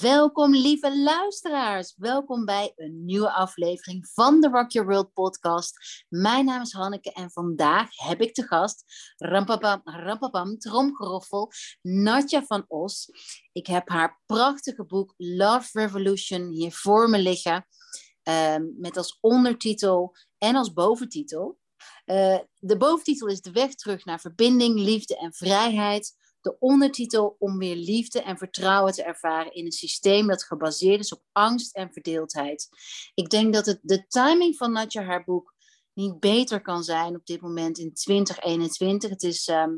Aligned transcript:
Welkom 0.00 0.54
lieve 0.54 0.98
luisteraars. 0.98 1.94
Welkom 1.96 2.44
bij 2.44 2.72
een 2.76 3.04
nieuwe 3.04 3.32
aflevering 3.32 4.08
van 4.12 4.40
de 4.40 4.48
Rock 4.48 4.70
Your 4.70 4.88
World 4.88 5.12
podcast. 5.12 6.04
Mijn 6.08 6.44
naam 6.44 6.60
is 6.60 6.72
Hanneke 6.72 7.12
en 7.12 7.30
vandaag 7.30 7.88
heb 7.96 8.20
ik 8.20 8.34
te 8.34 8.42
gast, 8.42 8.84
rampapam, 9.16 9.80
rampapam, 9.84 10.58
tromgeroffel, 10.58 11.50
Natja 11.82 12.42
van 12.42 12.64
Os. 12.68 13.08
Ik 13.52 13.66
heb 13.66 13.88
haar 13.88 14.20
prachtige 14.26 14.84
boek 14.84 15.14
Love 15.16 15.80
Revolution 15.80 16.48
hier 16.48 16.72
voor 16.72 17.10
me 17.10 17.18
liggen. 17.18 17.66
Ehm, 18.22 18.62
met 18.76 18.96
als 18.96 19.18
ondertitel 19.20 20.16
en 20.38 20.56
als 20.56 20.72
boventitel. 20.72 21.58
Uh, 22.06 22.38
de 22.58 22.76
boventitel 22.76 23.28
is 23.28 23.40
De 23.40 23.52
weg 23.52 23.74
terug 23.74 24.04
naar 24.04 24.20
verbinding, 24.20 24.78
liefde 24.78 25.16
en 25.16 25.34
vrijheid 25.34 26.18
de 26.40 26.58
ondertitel 26.58 27.36
om 27.38 27.58
weer 27.58 27.76
liefde 27.76 28.22
en 28.22 28.38
vertrouwen 28.38 28.92
te 28.92 29.02
ervaren 29.02 29.54
in 29.54 29.64
een 29.64 29.72
systeem 29.72 30.26
dat 30.26 30.44
gebaseerd 30.44 31.00
is 31.00 31.12
op 31.12 31.22
angst 31.32 31.74
en 31.74 31.92
verdeeldheid. 31.92 32.68
Ik 33.14 33.30
denk 33.30 33.54
dat 33.54 33.66
het, 33.66 33.78
de 33.82 34.06
timing 34.06 34.56
van 34.56 34.72
Natja 34.72 35.02
haar 35.02 35.24
boek 35.24 35.54
niet 35.92 36.20
beter 36.20 36.60
kan 36.60 36.82
zijn 36.82 37.14
op 37.14 37.26
dit 37.26 37.40
moment 37.40 37.78
in 37.78 37.94
2021. 37.94 39.10
Het 39.10 39.22
is 39.22 39.48
um, 39.48 39.56
ehm, 39.56 39.76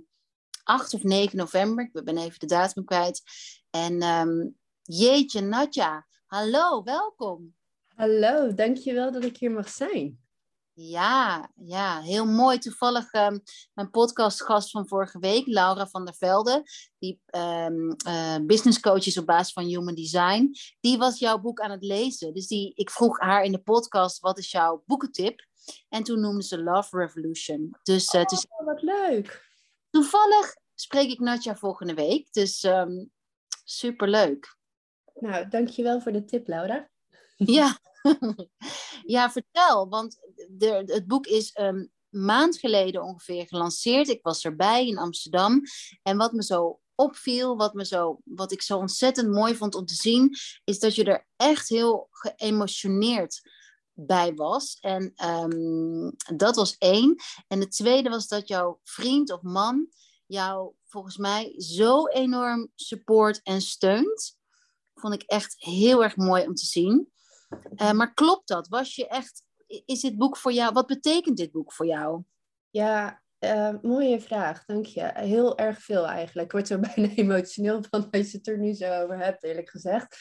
8 0.62 0.94
of 0.94 1.02
9 1.02 1.36
november, 1.36 1.90
ik 1.92 2.04
ben 2.04 2.18
even 2.18 2.38
de 2.38 2.46
datum 2.46 2.84
kwijt. 2.84 3.22
En 3.70 4.02
um, 4.02 4.56
jeetje 4.82 5.40
Natja, 5.40 6.06
hallo, 6.26 6.82
welkom. 6.82 7.54
Hallo, 7.94 8.54
dankjewel 8.54 9.12
dat 9.12 9.24
ik 9.24 9.36
hier 9.36 9.50
mag 9.50 9.68
zijn. 9.68 10.21
Ja, 10.74 11.50
ja, 11.54 12.00
heel 12.00 12.26
mooi. 12.26 12.58
Toevallig 12.58 13.12
um, 13.12 13.42
mijn 13.74 13.90
podcastgast 13.90 14.70
van 14.70 14.88
vorige 14.88 15.18
week, 15.18 15.46
Laura 15.46 15.86
van 15.86 16.04
der 16.04 16.14
Velde, 16.14 16.62
die 16.98 17.20
um, 17.36 17.96
uh, 18.06 18.36
business 18.46 18.80
coach 18.80 19.06
is 19.06 19.18
op 19.18 19.26
basis 19.26 19.52
van 19.52 19.64
Human 19.64 19.94
Design, 19.94 20.50
die 20.80 20.98
was 20.98 21.18
jouw 21.18 21.38
boek 21.38 21.60
aan 21.60 21.70
het 21.70 21.82
lezen. 21.82 22.34
Dus 22.34 22.46
die, 22.46 22.72
ik 22.74 22.90
vroeg 22.90 23.20
haar 23.20 23.44
in 23.44 23.52
de 23.52 23.62
podcast, 23.62 24.20
wat 24.20 24.38
is 24.38 24.50
jouw 24.50 24.82
boekentip? 24.86 25.46
En 25.88 26.02
toen 26.02 26.20
noemde 26.20 26.42
ze 26.42 26.62
Love 26.62 26.98
Revolution. 26.98 27.76
Dus 27.82 28.14
uh, 28.14 28.22
is... 28.26 28.46
Oh, 28.48 28.66
wat 28.66 28.82
leuk. 28.82 29.50
Toevallig 29.90 30.56
spreek 30.74 31.10
ik 31.10 31.18
Natja 31.18 31.56
volgende 31.56 31.94
week, 31.94 32.32
dus 32.32 32.62
um, 32.62 32.72
ehm, 32.72 33.04
super 33.64 34.08
leuk. 34.08 34.56
Nou, 35.14 35.48
dankjewel 35.48 36.00
voor 36.00 36.12
de 36.12 36.24
tip, 36.24 36.46
Laura. 36.46 36.90
Ja, 37.36 37.78
ja, 39.14 39.30
vertel. 39.30 39.88
Want 39.88 40.18
de, 40.48 40.82
het 40.86 41.06
boek 41.06 41.26
is 41.26 41.50
een 41.54 41.90
maand 42.08 42.58
geleden 42.58 43.02
ongeveer 43.02 43.46
gelanceerd. 43.46 44.08
Ik 44.08 44.22
was 44.22 44.44
erbij 44.44 44.86
in 44.86 44.98
Amsterdam. 44.98 45.62
En 46.02 46.16
wat 46.16 46.32
me 46.32 46.42
zo 46.42 46.80
opviel, 46.94 47.56
wat, 47.56 47.74
me 47.74 47.84
zo, 47.84 48.20
wat 48.24 48.52
ik 48.52 48.62
zo 48.62 48.78
ontzettend 48.78 49.28
mooi 49.28 49.56
vond 49.56 49.74
om 49.74 49.86
te 49.86 49.94
zien, 49.94 50.36
is 50.64 50.78
dat 50.78 50.94
je 50.94 51.04
er 51.04 51.26
echt 51.36 51.68
heel 51.68 52.08
geëmotioneerd 52.10 53.40
bij 53.92 54.34
was. 54.34 54.78
En 54.80 55.12
um, 55.24 56.12
dat 56.36 56.56
was 56.56 56.76
één. 56.78 57.16
En 57.48 57.60
het 57.60 57.70
tweede 57.70 58.08
was 58.08 58.28
dat 58.28 58.48
jouw 58.48 58.80
vriend 58.82 59.32
of 59.32 59.42
man 59.42 59.88
jou 60.26 60.72
volgens 60.84 61.16
mij 61.16 61.54
zo 61.56 62.06
enorm 62.06 62.70
support 62.74 63.40
en 63.42 63.60
steunt. 63.60 64.36
Vond 64.94 65.14
ik 65.14 65.22
echt 65.22 65.54
heel 65.58 66.02
erg 66.02 66.16
mooi 66.16 66.46
om 66.46 66.54
te 66.54 66.66
zien. 66.66 67.12
Uh, 67.76 67.92
maar 67.92 68.14
klopt 68.14 68.48
dat? 68.48 68.68
Was 68.68 68.94
je 68.94 69.08
echt, 69.08 69.42
is 69.66 70.00
dit 70.00 70.16
boek 70.16 70.36
voor 70.36 70.52
jou, 70.52 70.72
wat 70.72 70.86
betekent 70.86 71.36
dit 71.36 71.52
boek 71.52 71.72
voor 71.72 71.86
jou? 71.86 72.22
Ja, 72.70 73.22
uh, 73.44 73.74
mooie 73.82 74.20
vraag, 74.20 74.64
dank 74.64 74.86
je. 74.86 75.10
Heel 75.14 75.58
erg 75.58 75.78
veel 75.78 76.06
eigenlijk. 76.06 76.46
Ik 76.46 76.52
word 76.52 76.70
er 76.70 76.80
bijna 76.94 77.14
emotioneel 77.14 77.82
van 77.90 78.10
als 78.10 78.30
je 78.30 78.36
het 78.36 78.48
er 78.48 78.58
nu 78.58 78.72
zo 78.72 79.02
over 79.02 79.18
hebt, 79.18 79.44
eerlijk 79.44 79.70
gezegd. 79.70 80.16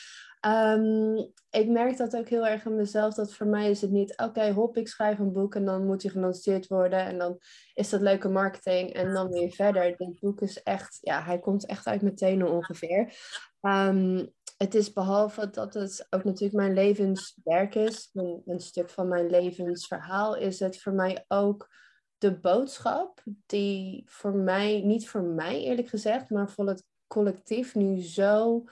Um, 0.45 1.31
ik 1.49 1.67
merk 1.67 1.97
dat 1.97 2.15
ook 2.15 2.29
heel 2.29 2.47
erg 2.47 2.65
aan 2.65 2.75
mezelf, 2.75 3.13
dat 3.13 3.33
voor 3.33 3.47
mij 3.47 3.69
is 3.69 3.81
het 3.81 3.91
niet, 3.91 4.17
oké, 4.17 4.51
hop, 4.51 4.77
ik 4.77 4.87
schrijf 4.87 5.19
een 5.19 5.33
boek 5.33 5.55
en 5.55 5.65
dan 5.65 5.85
moet 5.85 6.01
hij 6.01 6.11
gelanceerd 6.11 6.67
worden 6.67 6.99
en 6.99 7.17
dan 7.17 7.39
is 7.73 7.89
dat 7.89 8.01
leuke 8.01 8.29
marketing 8.29 8.93
en 8.93 9.13
dan 9.13 9.29
weer 9.29 9.51
verder. 9.51 9.97
Dit 9.97 10.19
boek 10.19 10.41
is 10.41 10.63
echt, 10.63 10.97
ja, 11.01 11.23
hij 11.23 11.39
komt 11.39 11.65
echt 11.65 11.87
uit 11.87 12.01
mijn 12.01 12.15
tenen 12.15 12.51
ongeveer. 12.51 13.13
Um, 13.61 14.33
het 14.61 14.75
is 14.75 14.93
behalve 14.93 15.49
dat 15.49 15.73
het 15.73 16.07
ook 16.09 16.23
natuurlijk 16.23 16.53
mijn 16.53 16.73
levenswerk 16.73 17.75
is, 17.75 18.09
een, 18.13 18.41
een, 18.45 18.59
stuk 18.59 18.89
van 18.89 19.07
mijn 19.07 19.29
levensverhaal, 19.29 20.35
is 20.35 20.59
het 20.59 20.81
voor 20.81 20.93
mij 20.93 21.25
ook 21.27 21.69
de 22.17 22.39
boodschap 22.39 23.21
die 23.45 24.03
voor 24.05 24.33
mij, 24.33 24.81
niet 24.81 25.09
voor 25.09 25.21
mij 25.21 25.61
eerlijk 25.61 25.87
gezegd, 25.87 26.29
maar 26.29 26.49
voor 26.49 26.67
het 26.67 26.83
collectief 27.07 27.75
nu 27.75 28.01
zo 28.01 28.63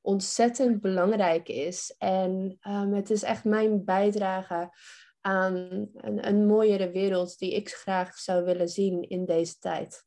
ontzettend 0.00 0.80
belangrijk 0.80 1.48
is. 1.48 1.94
En 1.98 2.58
um, 2.68 2.94
het 2.94 3.10
is 3.10 3.22
echt 3.22 3.44
mijn 3.44 3.84
bijdrage 3.84 4.70
aan 5.20 5.54
een, 5.54 6.26
een 6.28 6.46
mooiere 6.46 6.90
wereld 6.90 7.38
die 7.38 7.54
ik 7.54 7.68
graag 7.68 8.18
zou 8.18 8.44
willen 8.44 8.68
zien 8.68 9.08
in 9.08 9.24
deze 9.24 9.58
tijd. 9.58 10.04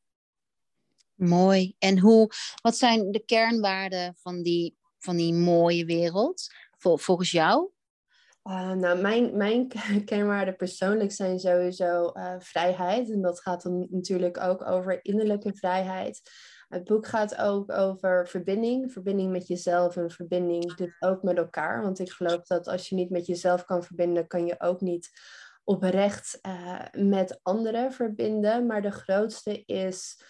Mooi. 1.15 1.75
En 1.77 1.99
hoe, 1.99 2.31
wat 2.61 2.77
zijn 2.77 3.11
de 3.11 3.25
kernwaarden 3.25 4.15
van 4.17 4.41
die 4.41 4.78
van 4.99 5.15
die 5.15 5.33
mooie 5.33 5.85
wereld, 5.85 6.47
volgens 6.77 7.31
jou? 7.31 7.69
Uh, 8.43 8.71
nou, 8.71 9.01
mijn, 9.01 9.37
mijn 9.37 9.67
persoonlijk 10.57 11.11
zijn 11.11 11.39
sowieso 11.39 12.11
uh, 12.13 12.35
vrijheid. 12.37 13.11
En 13.11 13.21
dat 13.21 13.41
gaat 13.41 13.61
dan 13.61 13.87
natuurlijk 13.89 14.39
ook 14.39 14.67
over 14.67 15.05
innerlijke 15.05 15.53
vrijheid. 15.53 16.21
Het 16.67 16.83
boek 16.83 17.07
gaat 17.07 17.37
ook 17.37 17.71
over 17.71 18.27
verbinding. 18.27 18.91
Verbinding 18.91 19.31
met 19.31 19.47
jezelf 19.47 19.95
en 19.95 20.09
verbinding 20.09 20.75
dus 20.75 20.95
ook 20.99 21.23
met 21.23 21.37
elkaar. 21.37 21.81
Want 21.81 21.99
ik 21.99 22.11
geloof 22.11 22.43
dat 22.43 22.67
als 22.67 22.89
je 22.89 22.95
niet 22.95 23.09
met 23.09 23.25
jezelf 23.25 23.65
kan 23.65 23.83
verbinden, 23.83 24.27
kan 24.27 24.45
je 24.45 24.55
ook 24.59 24.81
niet 24.81 25.09
oprecht 25.63 26.39
uh, 26.47 26.81
met 26.91 27.39
anderen 27.41 27.93
verbinden. 27.93 28.65
Maar 28.65 28.81
de 28.81 28.91
grootste 28.91 29.63
is 29.65 30.23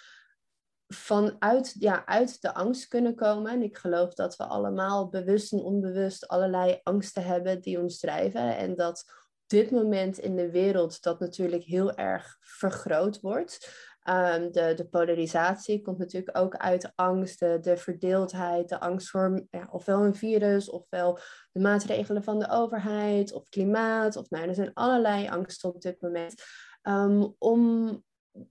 vanuit 0.93 1.75
ja, 1.79 2.05
uit 2.05 2.41
de 2.41 2.53
angst 2.53 2.87
kunnen 2.87 3.15
komen. 3.15 3.51
En 3.51 3.61
ik 3.61 3.77
geloof 3.77 4.13
dat 4.13 4.35
we 4.35 4.43
allemaal 4.43 5.09
bewust 5.09 5.53
en 5.53 5.59
onbewust 5.59 6.27
allerlei 6.27 6.79
angsten 6.83 7.23
hebben 7.23 7.61
die 7.61 7.79
ons 7.79 7.99
drijven. 7.99 8.57
En 8.57 8.75
dat 8.75 9.03
op 9.43 9.57
dit 9.57 9.71
moment 9.71 10.17
in 10.17 10.35
de 10.35 10.51
wereld 10.51 11.01
dat 11.01 11.19
natuurlijk 11.19 11.63
heel 11.63 11.95
erg 11.95 12.37
vergroot 12.39 13.21
wordt. 13.21 13.87
Um, 14.09 14.51
de, 14.51 14.73
de 14.73 14.87
polarisatie 14.89 15.81
komt 15.81 15.97
natuurlijk 15.97 16.37
ook 16.37 16.55
uit 16.55 16.91
angst, 16.95 17.39
de, 17.39 17.57
de 17.61 17.77
verdeeldheid, 17.77 18.69
de 18.69 18.79
angst 18.79 19.09
voor 19.09 19.45
ja, 19.49 19.67
ofwel 19.71 20.03
een 20.03 20.15
virus, 20.15 20.69
ofwel 20.69 21.19
de 21.51 21.59
maatregelen 21.59 22.23
van 22.23 22.39
de 22.39 22.49
overheid, 22.49 23.33
of 23.33 23.49
klimaat. 23.49 24.15
Of 24.15 24.29
nou, 24.29 24.47
er 24.47 24.55
zijn 24.55 24.73
allerlei 24.73 25.27
angsten 25.27 25.69
op 25.69 25.81
dit 25.81 26.01
moment. 26.01 26.43
Um, 26.83 27.35
om 27.37 28.03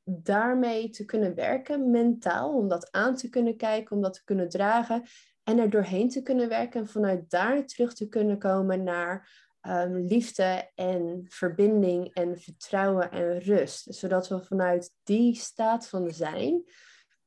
daarmee 0.04 0.90
te 0.90 1.04
kunnen 1.04 1.34
werken, 1.34 1.90
mentaal, 1.90 2.54
om 2.54 2.68
dat 2.68 2.92
aan 2.92 3.16
te 3.16 3.28
kunnen 3.28 3.56
kijken, 3.56 3.96
om 3.96 4.02
dat 4.02 4.14
te 4.14 4.24
kunnen 4.24 4.48
dragen 4.48 5.02
en 5.48 5.58
er 5.58 5.70
doorheen 5.70 6.08
te 6.08 6.22
kunnen 6.22 6.48
werken 6.48 6.80
en 6.80 6.88
vanuit 6.88 7.30
daar 7.30 7.66
terug 7.66 7.94
te 7.94 8.08
kunnen 8.08 8.38
komen 8.38 8.82
naar 8.82 9.46
um, 9.68 9.96
liefde 9.96 10.70
en 10.74 11.24
verbinding 11.28 12.14
en 12.14 12.38
vertrouwen 12.40 13.10
en 13.10 13.38
rust. 13.38 13.94
Zodat 13.94 14.28
we 14.28 14.44
vanuit 14.44 14.94
die 15.02 15.34
staat 15.34 15.88
van 15.88 16.10
zijn 16.10 16.64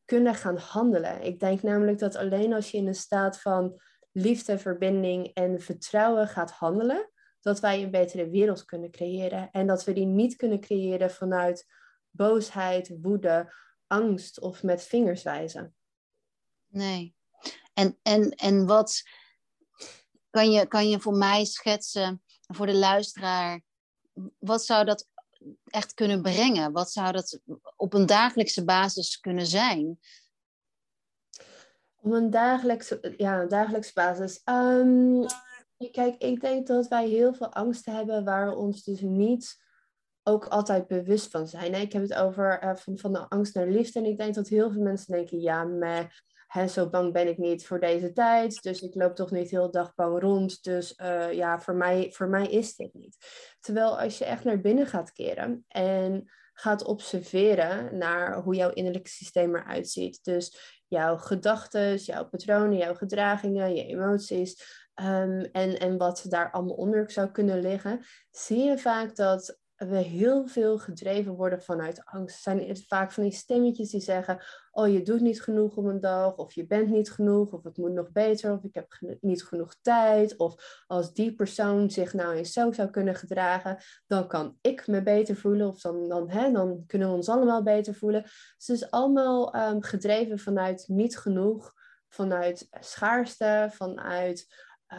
kunnen 0.06 0.36
gaan 0.36 0.58
handelen. 0.58 1.22
Ik 1.22 1.40
denk 1.40 1.62
namelijk 1.62 2.00
dat 2.00 2.16
alleen 2.16 2.54
als 2.54 2.72
je 2.72 2.78
in 2.78 2.88
een 2.88 2.96
staat 2.96 3.42
van 3.42 3.82
liefde, 4.12 4.58
verbinding 4.58 5.34
en 5.34 5.62
vertrouwen 5.62 6.28
gaat 6.28 6.52
handelen, 6.52 7.10
dat 7.40 7.60
wij 7.60 7.84
een 7.84 7.92
betere 7.92 8.30
wereld 8.30 8.66
kunnen 8.66 8.92
creëren. 8.92 9.50
En 9.52 9.68
dat 9.68 9.84
we 9.84 9.94
die 9.94 10.06
niet 10.06 10.36
kunnen 10.36 10.60
creëren 10.60 11.12
vanuit 11.12 11.66
boosheid, 12.12 12.98
woede, 13.02 13.54
angst 13.88 14.40
of 14.40 14.64
met 14.64 14.84
vingers 14.84 15.24
wijzen. 15.24 15.76
Nee. 16.68 17.16
En, 17.74 18.00
en, 18.02 18.30
en 18.30 18.66
wat 18.66 19.04
kan 20.30 20.52
je, 20.52 20.68
kan 20.68 20.90
je 20.90 21.00
voor 21.00 21.18
mij 21.18 21.46
schetsen, 21.46 22.22
voor 22.48 22.66
de 22.66 22.76
luisteraar, 22.76 23.62
wat 24.40 24.66
zou 24.66 24.86
dat 24.86 25.08
echt 25.66 25.94
kunnen 25.94 26.22
brengen? 26.22 26.72
Wat 26.72 26.92
zou 26.92 27.12
dat 27.12 27.40
op 27.76 27.94
een 27.94 28.06
dagelijkse 28.06 28.64
basis 28.64 29.20
kunnen 29.20 29.46
zijn? 29.46 30.00
Op 31.96 32.12
een 32.12 32.30
dagelijkse, 32.30 33.14
ja, 33.18 33.42
een 33.42 33.48
dagelijkse 33.48 33.94
basis. 33.94 34.42
Um, 34.46 35.26
kijk, 35.92 36.16
ik 36.18 36.42
denk 36.42 36.68
dat 36.68 36.88
wij 36.88 37.08
heel 37.08 37.34
veel 37.34 37.54
angsten 37.54 37.96
hebben 37.96 38.24
waar 38.24 38.50
we 38.50 38.56
ons 38.56 38.84
dus 38.84 39.02
niet 39.02 39.60
ook 40.24 40.46
altijd 40.46 40.88
bewust 40.88 41.32
van 41.32 41.48
zijn. 41.48 41.74
Ik 41.74 41.94
heb 41.94 42.02
het 42.02 42.14
over 42.14 42.64
uh, 42.64 42.76
van, 42.76 42.98
van 42.98 43.14
de 43.14 43.30
angst 43.30 43.56
naar 43.56 43.68
liefde. 43.68 44.00
En 44.00 44.06
ik 44.06 44.18
denk 44.18 44.36
dat 44.36 44.48
heel 44.48 44.72
veel 44.72 44.82
mensen 44.82 45.14
denken, 45.14 45.40
ja, 45.40 45.64
maar 45.64 46.24
hè, 46.48 46.68
zo 46.68 46.90
bang 46.90 47.14
ben 47.14 47.28
ik 47.28 47.38
niet 47.38 47.66
voor 47.66 47.80
deze 47.80 48.12
tijd. 48.12 48.62
Dus 48.62 48.82
ik 48.82 48.96
loop 48.96 49.16
toch 49.16 49.32
niet 49.32 49.50
heel 49.50 49.72
dag 49.72 49.96
bang 49.96 50.20
rond. 50.20 50.64
Dus 50.64 50.94
uh, 50.98 51.34
ja, 51.34 51.60
voor 51.60 51.76
mij, 51.76 52.12
voor 52.12 52.28
mij 52.28 52.48
is 52.48 52.76
dit 52.76 52.94
niet. 52.94 53.18
Terwijl 53.60 54.00
als 54.00 54.18
je 54.18 54.26
echt 54.26 54.44
naar 54.44 54.62
binnen 54.62 54.88
gaat 54.88 55.12
keren 55.12 55.66
en 55.68 56.32
gaat 56.54 56.84
observeren 56.84 57.98
naar 57.98 58.42
hoe 58.42 58.56
jouw 58.56 58.70
innerlijke 58.70 59.10
systeem 59.10 59.56
eruit 59.56 59.90
ziet. 59.90 60.24
Dus 60.24 60.80
jouw 60.88 61.18
gedachten, 61.18 61.96
jouw 61.96 62.30
patronen, 62.30 62.78
jouw 62.78 62.94
gedragingen, 62.94 63.76
je 63.76 63.86
emoties. 63.86 64.80
Ehm, 64.94 65.40
en, 65.52 65.80
en 65.80 65.98
wat 65.98 66.26
daar 66.30 66.52
allemaal 66.52 66.76
onder 66.76 67.12
zou 67.12 67.32
kunnen 67.32 67.60
liggen, 67.60 68.06
zie 68.32 68.64
je 68.64 68.78
vaak 68.78 69.16
dat 69.16 69.60
we 69.90 69.98
heel 69.98 70.48
veel 70.48 70.78
gedreven 70.78 71.34
worden 71.34 71.62
vanuit 71.62 72.06
angst. 72.06 72.46
Het 72.46 72.60
zijn 72.60 72.78
vaak 72.78 73.12
van 73.12 73.24
die 73.24 73.32
stemmetjes 73.32 73.90
die 73.90 74.02
zeggen: 74.02 74.44
Oh, 74.72 74.88
je 74.88 75.02
doet 75.02 75.22
niet 75.22 75.42
genoeg 75.42 75.76
op 75.76 75.86
een 75.86 76.00
dag, 76.00 76.36
of 76.36 76.54
je 76.54 76.66
bent 76.68 76.90
niet 76.90 77.12
genoeg, 77.12 77.52
of 77.52 77.64
het 77.64 77.78
moet 77.78 77.92
nog 77.92 78.12
beter, 78.12 78.52
of 78.54 78.64
ik 78.64 78.74
heb 78.74 79.18
niet 79.22 79.44
genoeg 79.44 79.76
tijd. 79.82 80.38
Of 80.38 80.84
als 80.88 81.14
die 81.14 81.36
persoon 81.36 81.90
zich 81.90 82.14
nou 82.14 82.34
eens 82.36 82.52
zo 82.52 82.72
zou 82.72 82.90
kunnen 82.90 83.16
gedragen, 83.16 83.78
dan 84.08 84.28
kan 84.28 84.58
ik 84.62 84.88
me 84.88 85.04
beter 85.04 85.36
voelen, 85.36 85.68
of 85.68 85.82
dan, 85.82 86.10
dan, 86.10 86.30
hè, 86.30 86.52
dan 86.52 86.84
kunnen 86.88 87.08
we 87.10 87.16
ons 87.16 87.30
allemaal 87.30 87.64
beter 87.64 87.96
voelen. 87.96 88.22
Dus 88.22 88.68
het 88.68 88.76
is 88.76 88.92
allemaal 88.92 89.56
um, 89.56 89.82
gedreven 89.82 90.40
vanuit 90.40 90.84
niet 90.88 91.18
genoeg, 91.18 91.74
vanuit 92.08 92.68
schaarste, 92.80 93.70
vanuit 93.72 94.56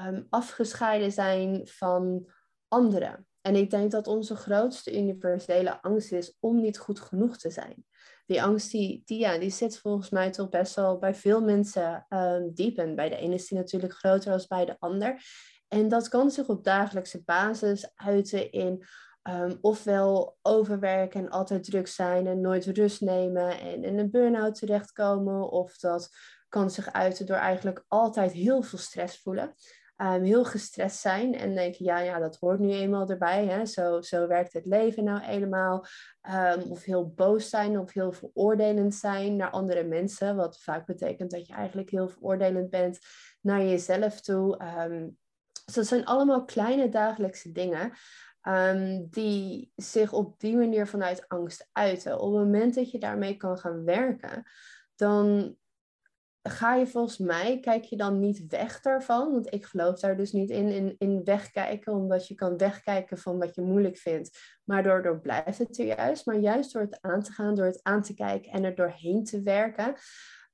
um, 0.06 0.26
afgescheiden 0.30 1.12
zijn 1.12 1.66
van 1.66 2.30
anderen. 2.68 3.26
En 3.42 3.56
ik 3.56 3.70
denk 3.70 3.90
dat 3.90 4.06
onze 4.06 4.36
grootste 4.36 4.98
universele 4.98 5.82
angst 5.82 6.12
is 6.12 6.36
om 6.40 6.60
niet 6.60 6.78
goed 6.78 7.00
genoeg 7.00 7.36
te 7.36 7.50
zijn. 7.50 7.84
Die 8.26 8.42
angst 8.42 8.70
die, 8.70 9.02
die, 9.04 9.18
ja, 9.18 9.38
die 9.38 9.50
zit 9.50 9.78
volgens 9.78 10.10
mij 10.10 10.30
toch 10.30 10.48
best 10.48 10.74
wel 10.74 10.98
bij 10.98 11.14
veel 11.14 11.40
mensen 11.40 12.06
um, 12.08 12.54
diep. 12.54 12.78
En 12.78 12.94
bij 12.94 13.08
de 13.08 13.16
ene 13.16 13.34
is 13.34 13.48
die 13.48 13.58
natuurlijk 13.58 13.92
groter 13.92 14.30
dan 14.30 14.44
bij 14.48 14.64
de 14.64 14.76
ander. 14.78 15.22
En 15.68 15.88
dat 15.88 16.08
kan 16.08 16.30
zich 16.30 16.48
op 16.48 16.64
dagelijkse 16.64 17.22
basis 17.24 17.90
uiten 17.94 18.50
in 18.50 18.84
um, 19.22 19.58
ofwel 19.60 20.38
overwerken 20.42 21.20
en 21.20 21.30
altijd 21.30 21.64
druk 21.64 21.86
zijn 21.86 22.26
en 22.26 22.40
nooit 22.40 22.64
rust 22.64 23.00
nemen 23.00 23.60
en 23.60 23.84
in 23.84 23.98
een 23.98 24.10
burn-out 24.10 24.54
terechtkomen. 24.54 25.50
Of 25.50 25.78
dat 25.78 26.08
kan 26.48 26.70
zich 26.70 26.92
uiten 26.92 27.26
door 27.26 27.36
eigenlijk 27.36 27.84
altijd 27.88 28.32
heel 28.32 28.62
veel 28.62 28.78
stress 28.78 29.22
voelen. 29.22 29.54
Ehm, 30.02 30.22
heel 30.22 30.44
gestrest 30.44 31.00
zijn 31.00 31.34
en 31.34 31.54
denken, 31.54 31.84
ja, 31.84 31.98
ja, 31.98 32.18
dat 32.18 32.36
hoort 32.36 32.58
nu 32.58 32.70
eenmaal 32.70 33.08
erbij. 33.08 33.46
Hè? 33.46 33.66
Zo, 33.66 34.00
zo 34.00 34.26
werkt 34.26 34.52
het 34.52 34.66
leven 34.66 35.04
nou 35.04 35.22
helemaal. 35.22 35.86
Um, 36.30 36.70
of 36.70 36.84
heel 36.84 37.08
boos 37.08 37.48
zijn 37.48 37.78
of 37.78 37.92
heel 37.92 38.12
veroordelend 38.12 38.94
zijn 38.94 39.36
naar 39.36 39.50
andere 39.50 39.84
mensen. 39.84 40.36
Wat 40.36 40.60
vaak 40.60 40.86
betekent 40.86 41.30
dat 41.30 41.46
je 41.46 41.52
eigenlijk 41.52 41.90
heel 41.90 42.08
veroordelend 42.08 42.70
bent 42.70 42.98
naar 43.40 43.62
jezelf 43.62 44.20
toe. 44.20 44.60
Um, 44.78 45.18
dus 45.64 45.74
dat 45.74 45.86
zijn 45.86 46.04
allemaal 46.04 46.44
kleine 46.44 46.88
dagelijkse 46.88 47.52
dingen. 47.52 47.92
die 49.10 49.72
zich 49.76 50.12
op 50.12 50.40
die 50.40 50.56
manier 50.56 50.86
vanuit 50.86 51.28
angst 51.28 51.68
uiten. 51.72 52.20
Op 52.20 52.32
het 52.32 52.44
moment 52.44 52.74
dat 52.74 52.90
je 52.90 52.98
daarmee 52.98 53.36
kan 53.36 53.58
gaan 53.58 53.84
werken, 53.84 54.42
dan 54.94 55.56
ga 56.42 56.74
je 56.74 56.86
volgens 56.86 57.18
mij, 57.18 57.60
kijk 57.60 57.84
je 57.84 57.96
dan 57.96 58.18
niet 58.18 58.46
weg 58.46 58.80
daarvan? 58.80 59.32
Want 59.32 59.54
ik 59.54 59.64
geloof 59.64 60.00
daar 60.00 60.16
dus 60.16 60.32
niet 60.32 60.50
in, 60.50 60.68
in, 60.68 60.94
in 60.98 61.24
wegkijken, 61.24 61.92
omdat 61.92 62.28
je 62.28 62.34
kan 62.34 62.56
wegkijken 62.56 63.18
van 63.18 63.38
wat 63.38 63.54
je 63.54 63.62
moeilijk 63.62 63.96
vindt. 63.96 64.38
Maar 64.64 64.82
daardoor 64.82 65.20
blijft 65.20 65.58
het 65.58 65.78
er 65.78 65.86
juist. 65.86 66.26
Maar 66.26 66.38
juist 66.38 66.72
door 66.72 66.82
het 66.82 66.98
aan 67.00 67.22
te 67.22 67.32
gaan, 67.32 67.54
door 67.54 67.66
het 67.66 67.82
aan 67.82 68.02
te 68.02 68.14
kijken 68.14 68.52
en 68.52 68.64
er 68.64 68.74
doorheen 68.74 69.24
te 69.24 69.42
werken, 69.42 69.94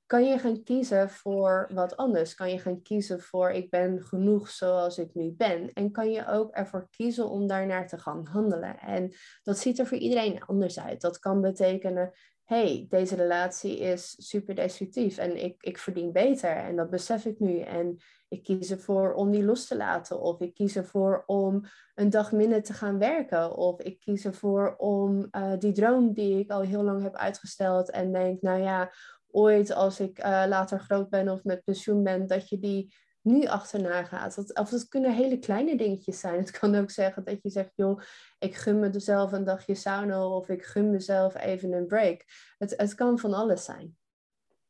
kan 0.06 0.24
je 0.24 0.38
gaan 0.38 0.62
kiezen 0.62 1.10
voor 1.10 1.70
wat 1.74 1.96
anders. 1.96 2.34
Kan 2.34 2.50
je 2.50 2.58
gaan 2.58 2.82
kiezen 2.82 3.20
voor 3.20 3.50
ik 3.50 3.70
ben 3.70 4.02
genoeg 4.02 4.48
zoals 4.48 4.98
ik 4.98 5.14
nu 5.14 5.30
ben. 5.30 5.72
En 5.72 5.90
kan 5.90 6.10
je 6.10 6.26
ook 6.26 6.50
ervoor 6.50 6.88
kiezen 6.90 7.28
om 7.30 7.46
daarnaar 7.46 7.88
te 7.88 7.98
gaan 7.98 8.26
handelen. 8.26 8.78
En 8.78 9.12
dat 9.42 9.58
ziet 9.58 9.78
er 9.78 9.86
voor 9.86 9.98
iedereen 9.98 10.44
anders 10.44 10.80
uit. 10.80 11.00
Dat 11.00 11.18
kan 11.18 11.40
betekenen 11.40 12.12
hey, 12.48 12.86
deze 12.88 13.14
relatie 13.14 13.78
is 13.78 14.14
super 14.18 14.54
destructief 14.54 15.18
en 15.18 15.44
ik, 15.44 15.62
ik 15.62 15.78
verdien 15.78 16.12
beter 16.12 16.56
en 16.56 16.76
dat 16.76 16.90
besef 16.90 17.24
ik 17.24 17.40
nu. 17.40 17.60
En 17.60 17.98
ik 18.28 18.42
kies 18.42 18.70
ervoor 18.70 19.12
om 19.12 19.30
die 19.30 19.44
los 19.44 19.66
te 19.66 19.76
laten 19.76 20.20
of 20.20 20.40
ik 20.40 20.54
kies 20.54 20.76
ervoor 20.76 21.22
om 21.26 21.64
een 21.94 22.10
dag 22.10 22.32
minder 22.32 22.62
te 22.62 22.72
gaan 22.72 22.98
werken 22.98 23.56
of 23.56 23.80
ik 23.80 24.00
kies 24.00 24.24
ervoor 24.24 24.74
om 24.76 25.28
uh, 25.30 25.52
die 25.58 25.72
droom 25.72 26.12
die 26.12 26.38
ik 26.38 26.50
al 26.50 26.60
heel 26.60 26.82
lang 26.82 27.02
heb 27.02 27.14
uitgesteld 27.14 27.90
en 27.90 28.12
denk, 28.12 28.42
nou 28.42 28.62
ja, 28.62 28.92
ooit 29.30 29.72
als 29.72 30.00
ik 30.00 30.18
uh, 30.18 30.44
later 30.48 30.80
groot 30.80 31.08
ben 31.08 31.28
of 31.28 31.44
met 31.44 31.64
pensioen 31.64 32.02
ben, 32.02 32.26
dat 32.26 32.48
je 32.48 32.58
die 32.58 32.94
nu 33.28 33.46
achterna 33.46 34.04
gaat. 34.04 34.34
Dat, 34.34 34.58
of 34.58 34.70
het 34.70 34.88
kunnen 34.88 35.14
hele 35.14 35.38
kleine 35.38 35.76
dingetjes 35.76 36.20
zijn. 36.20 36.38
Het 36.44 36.50
kan 36.50 36.74
ook 36.74 36.90
zeggen 36.90 37.24
dat 37.24 37.42
je 37.42 37.50
zegt, 37.50 37.72
joh, 37.74 38.00
ik 38.38 38.54
gun 38.54 38.78
mezelf 38.78 39.32
een 39.32 39.44
dagje 39.44 39.74
sauna 39.74 40.26
of 40.26 40.48
ik 40.48 40.64
gun 40.64 40.90
mezelf 40.90 41.34
even 41.34 41.72
een 41.72 41.86
break. 41.86 42.24
Het, 42.58 42.74
het 42.76 42.94
kan 42.94 43.18
van 43.18 43.34
alles 43.34 43.64
zijn. 43.64 43.96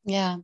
Ja, 0.00 0.42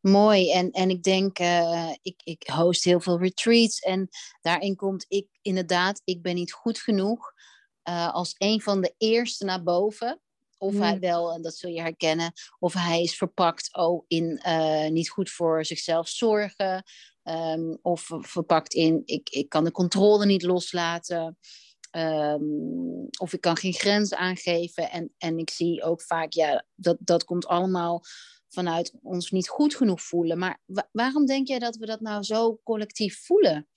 mooi. 0.00 0.52
En, 0.52 0.70
en 0.70 0.90
ik 0.90 1.02
denk, 1.02 1.38
uh, 1.38 1.90
ik, 2.02 2.20
ik 2.24 2.48
host 2.52 2.84
heel 2.84 3.00
veel 3.00 3.18
retreats 3.18 3.78
en 3.78 4.08
daarin 4.40 4.76
komt 4.76 5.04
ik 5.08 5.28
inderdaad, 5.42 6.00
ik 6.04 6.22
ben 6.22 6.34
niet 6.34 6.52
goed 6.52 6.78
genoeg 6.78 7.32
uh, 7.88 8.14
als 8.14 8.34
een 8.38 8.60
van 8.60 8.80
de 8.80 8.94
eerste 8.98 9.44
naar 9.44 9.62
boven. 9.62 10.20
Of 10.58 10.78
hij 10.78 10.90
hmm. 10.90 11.00
wel, 11.00 11.32
en 11.32 11.42
dat 11.42 11.56
zul 11.56 11.70
je 11.70 11.80
herkennen, 11.80 12.32
of 12.58 12.72
hij 12.72 13.02
is 13.02 13.16
verpakt 13.16 13.76
oh, 13.76 14.04
in 14.06 14.42
uh, 14.46 14.88
niet 14.88 15.10
goed 15.10 15.30
voor 15.30 15.64
zichzelf 15.64 16.08
zorgen. 16.08 16.84
Um, 17.28 17.78
of 17.82 18.10
verpakt 18.20 18.74
in, 18.74 19.02
ik, 19.04 19.28
ik 19.28 19.48
kan 19.48 19.64
de 19.64 19.70
controle 19.70 20.26
niet 20.26 20.42
loslaten. 20.42 21.38
Um, 21.96 23.08
of 23.20 23.32
ik 23.32 23.40
kan 23.40 23.56
geen 23.56 23.72
grens 23.72 24.14
aangeven. 24.14 24.90
En, 24.90 25.14
en 25.18 25.38
ik 25.38 25.50
zie 25.50 25.82
ook 25.82 26.02
vaak, 26.02 26.32
ja, 26.32 26.64
dat, 26.74 26.96
dat 27.00 27.24
komt 27.24 27.46
allemaal 27.46 28.02
vanuit 28.48 28.94
ons 29.02 29.30
niet 29.30 29.48
goed 29.48 29.74
genoeg 29.74 30.02
voelen. 30.02 30.38
Maar 30.38 30.60
waarom 30.92 31.26
denk 31.26 31.48
jij 31.48 31.58
dat 31.58 31.76
we 31.76 31.86
dat 31.86 32.00
nou 32.00 32.22
zo 32.22 32.60
collectief 32.62 33.24
voelen? 33.24 33.68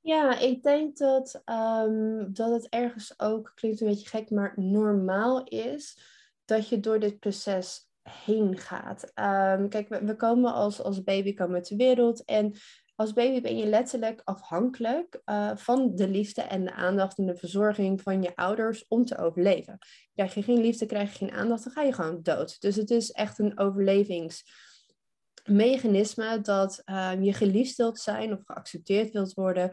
Ja, 0.00 0.38
ik 0.38 0.62
denk 0.62 0.96
dat, 0.96 1.42
um, 1.44 2.32
dat 2.34 2.50
het 2.50 2.68
ergens 2.68 3.14
ook, 3.16 3.52
klinkt 3.54 3.80
een 3.80 3.88
beetje 3.88 4.08
gek, 4.08 4.30
maar 4.30 4.52
normaal 4.56 5.44
is 5.44 5.98
dat 6.44 6.68
je 6.68 6.80
door 6.80 7.00
dit 7.00 7.18
proces 7.18 7.85
heen 8.08 8.58
gaat. 8.58 9.02
Um, 9.02 9.68
kijk, 9.68 9.88
we, 9.88 10.16
komen 10.16 10.52
als, 10.52 10.82
als 10.82 11.02
baby 11.02 11.34
komen 11.34 11.62
ter 11.62 11.76
wereld 11.76 12.24
en 12.24 12.54
als 12.96 13.12
baby 13.12 13.40
ben 13.40 13.56
je 13.56 13.66
letterlijk 13.66 14.20
afhankelijk 14.24 15.20
uh, 15.24 15.50
van 15.54 15.94
de 15.94 16.08
liefde 16.08 16.42
en 16.42 16.64
de 16.64 16.72
aandacht 16.72 17.18
en 17.18 17.26
de 17.26 17.36
verzorging 17.36 18.02
van 18.02 18.22
je 18.22 18.36
ouders 18.36 18.84
om 18.88 19.04
te 19.04 19.18
overleven. 19.18 19.78
Krijg 20.14 20.34
je 20.34 20.42
geen 20.42 20.60
liefde, 20.60 20.86
krijg 20.86 21.12
je 21.12 21.18
geen 21.18 21.36
aandacht, 21.36 21.64
dan 21.64 21.72
ga 21.72 21.82
je 21.82 21.92
gewoon 21.92 22.22
dood. 22.22 22.60
Dus 22.60 22.76
het 22.76 22.90
is 22.90 23.10
echt 23.10 23.38
een 23.38 23.58
overlevingsmechanisme 23.58 26.40
dat 26.40 26.82
uh, 26.84 27.12
je 27.20 27.32
geliefd 27.32 27.76
wilt 27.76 27.98
zijn 27.98 28.32
of 28.32 28.40
geaccepteerd 28.44 29.12
wilt 29.12 29.34
worden 29.34 29.72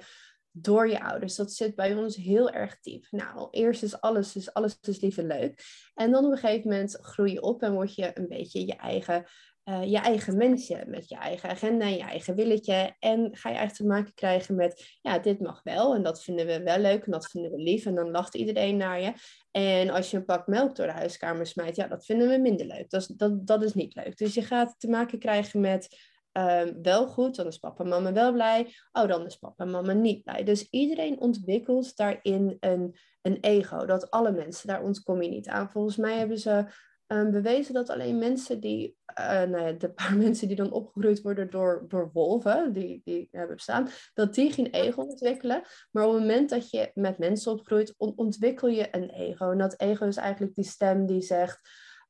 door 0.56 0.90
je 0.90 1.04
ouders. 1.04 1.36
Dat 1.36 1.54
zit 1.54 1.76
bij 1.76 1.96
ons 1.96 2.16
heel 2.16 2.50
erg 2.50 2.80
diep. 2.82 3.06
Nou, 3.12 3.48
eerst 3.52 3.84
is 3.84 4.02
alles, 4.02 4.32
dus 4.32 4.54
alles 4.54 4.78
is 4.82 5.02
lief 5.02 5.18
en 5.18 5.28
leuk. 5.28 5.64
En 5.94 6.12
dan 6.12 6.26
op 6.26 6.32
een 6.32 6.38
gegeven 6.38 6.70
moment 6.70 6.98
groei 7.02 7.32
je 7.32 7.42
op 7.42 7.62
en 7.62 7.74
word 7.74 7.96
je 7.96 8.12
een 8.14 8.28
beetje 8.28 8.66
je 8.66 8.76
eigen, 8.76 9.26
uh, 9.66 9.84
je 9.84 9.98
eigen 9.98 10.38
mensje. 10.38 10.84
Met 10.88 11.10
je 11.10 11.16
eigen 11.16 11.50
agenda, 11.50 11.86
je 11.86 12.02
eigen 12.02 12.36
willetje. 12.36 12.96
En 13.00 13.20
ga 13.32 13.50
je 13.50 13.56
eigenlijk 13.56 13.74
te 13.74 13.86
maken 13.86 14.14
krijgen 14.14 14.56
met, 14.56 14.98
ja, 15.02 15.20
dit 15.20 15.40
mag 15.40 15.64
wel. 15.64 15.96
En 15.96 16.04
dat 16.04 16.24
vinden 16.24 16.46
we 16.46 16.64
wel 16.64 16.80
leuk 16.80 17.06
en 17.06 17.12
dat 17.12 17.30
vinden 17.30 17.52
we 17.52 17.58
lief. 17.58 17.86
En 17.86 17.96
dan 17.96 18.12
lacht 18.12 18.36
iedereen 18.36 18.78
naar 18.78 19.02
je. 19.02 19.14
En 19.52 19.90
als 19.90 20.12
je 20.12 20.18
een 20.18 20.26
pak 20.26 20.48
melk 20.48 20.76
door 20.76 20.86
de 20.86 20.92
huiskamer 20.92 21.46
smijt, 21.46 21.76
ja, 21.76 21.88
dat 21.88 22.06
vinden 22.06 22.30
we 22.30 22.38
minder 22.38 22.66
leuk. 22.66 22.90
Dat 22.90 23.02
is, 23.02 23.08
dat, 23.08 23.48
dat 23.48 23.64
is 23.64 23.74
niet 23.74 23.96
leuk. 23.96 24.18
Dus 24.18 24.34
je 24.34 24.42
gaat 24.42 24.76
te 24.78 24.90
maken 24.90 25.20
krijgen 25.20 25.60
met 25.60 26.12
Ehm, 26.34 26.82
wel 26.82 27.08
goed, 27.08 27.36
dan 27.36 27.48
is 27.48 27.58
papa 27.58 27.84
en 27.84 27.90
mama 27.90 28.14
wel 28.14 28.32
blij. 28.32 28.74
Oh, 28.92 29.08
dan 29.08 29.26
is 29.26 29.36
papa 29.36 29.64
en 29.64 29.72
mama 29.72 29.94
niet 29.94 30.24
blij. 30.24 30.44
Dus 30.44 30.68
iedereen 30.70 31.20
ontwikkelt 31.20 31.96
daarin 31.96 32.58
een, 32.60 32.96
een 33.22 33.38
ego. 33.42 33.86
Dat 33.86 34.12
alle 34.12 34.32
mensen, 34.32 34.68
daar 34.68 34.84
ontkom 34.84 35.22
je 35.22 35.30
niet 35.30 35.48
aan. 35.48 35.72
Volgens 35.72 35.98
mij 35.98 36.18
hebben 36.18 36.40
ze 36.40 36.66
um, 37.08 37.32
bewezen 37.32 37.74
dat 37.74 37.90
alleen 37.90 38.18
mensen 38.18 38.60
die, 38.60 38.98
uh, 39.20 39.26
nou 39.26 39.66
ja, 39.66 39.72
de 39.72 39.92
paar 39.92 40.18
mensen 40.26 40.48
die 40.48 40.56
dan 40.56 40.72
opgegroeid 40.72 41.22
worden 41.22 41.50
door, 41.50 41.86
door 41.88 42.10
wolven, 42.14 42.74
die, 42.74 43.02
die 43.04 43.28
hebben 43.32 43.56
bestaan, 43.56 43.88
dat 44.14 44.36
die 44.36 44.52
geen 44.52 44.68
ego 44.68 45.02
ontwikkelen. 45.02 45.62
Maar 45.92 46.06
op 46.06 46.14
het 46.14 46.22
moment 46.22 46.50
dat 46.50 46.70
je 46.70 46.92
met 46.94 47.18
mensen 47.18 47.52
opgroeit, 47.52 47.94
ontwikkel 47.98 48.68
je 48.68 48.88
een 48.92 49.10
ego. 49.10 49.52
En 49.52 49.58
dat 49.58 49.80
ego 49.80 50.06
is 50.06 50.18
eigenlijk 50.18 50.56
die 50.56 50.66
stem 50.66 51.06
die 51.06 51.22
zegt 51.22 51.60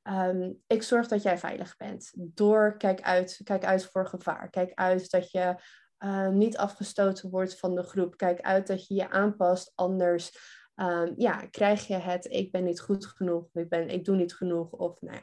Ehm, 0.03 0.51
ik 0.67 0.83
zorg 0.83 1.07
dat 1.07 1.23
jij 1.23 1.37
veilig 1.37 1.77
bent. 1.77 2.11
Door 2.15 2.77
kijk 2.77 3.01
uit, 3.01 3.41
kijk 3.43 3.65
uit 3.65 3.85
voor 3.85 4.07
gevaar. 4.07 4.49
Kijk 4.49 4.71
uit 4.73 5.11
dat 5.11 5.31
je 5.31 5.55
uh, 5.99 6.27
niet 6.27 6.57
afgestoten 6.57 7.29
wordt 7.29 7.59
van 7.59 7.75
de 7.75 7.83
groep. 7.83 8.17
Kijk 8.17 8.41
uit 8.41 8.67
dat 8.67 8.87
je 8.87 8.93
je 8.93 9.09
aanpast. 9.09 9.71
Anders 9.75 10.37
um, 10.75 11.13
ja, 11.17 11.47
krijg 11.51 11.87
je 11.87 11.95
het 11.95 12.25
ik 12.25 12.51
ben 12.51 12.63
niet 12.63 12.79
goed 12.79 13.05
genoeg. 13.05 13.45
Ik, 13.53 13.69
ben, 13.69 13.89
ik 13.89 14.05
doe 14.05 14.15
niet 14.15 14.35
genoeg. 14.35 14.71
Of 14.71 15.01
nou, 15.01 15.19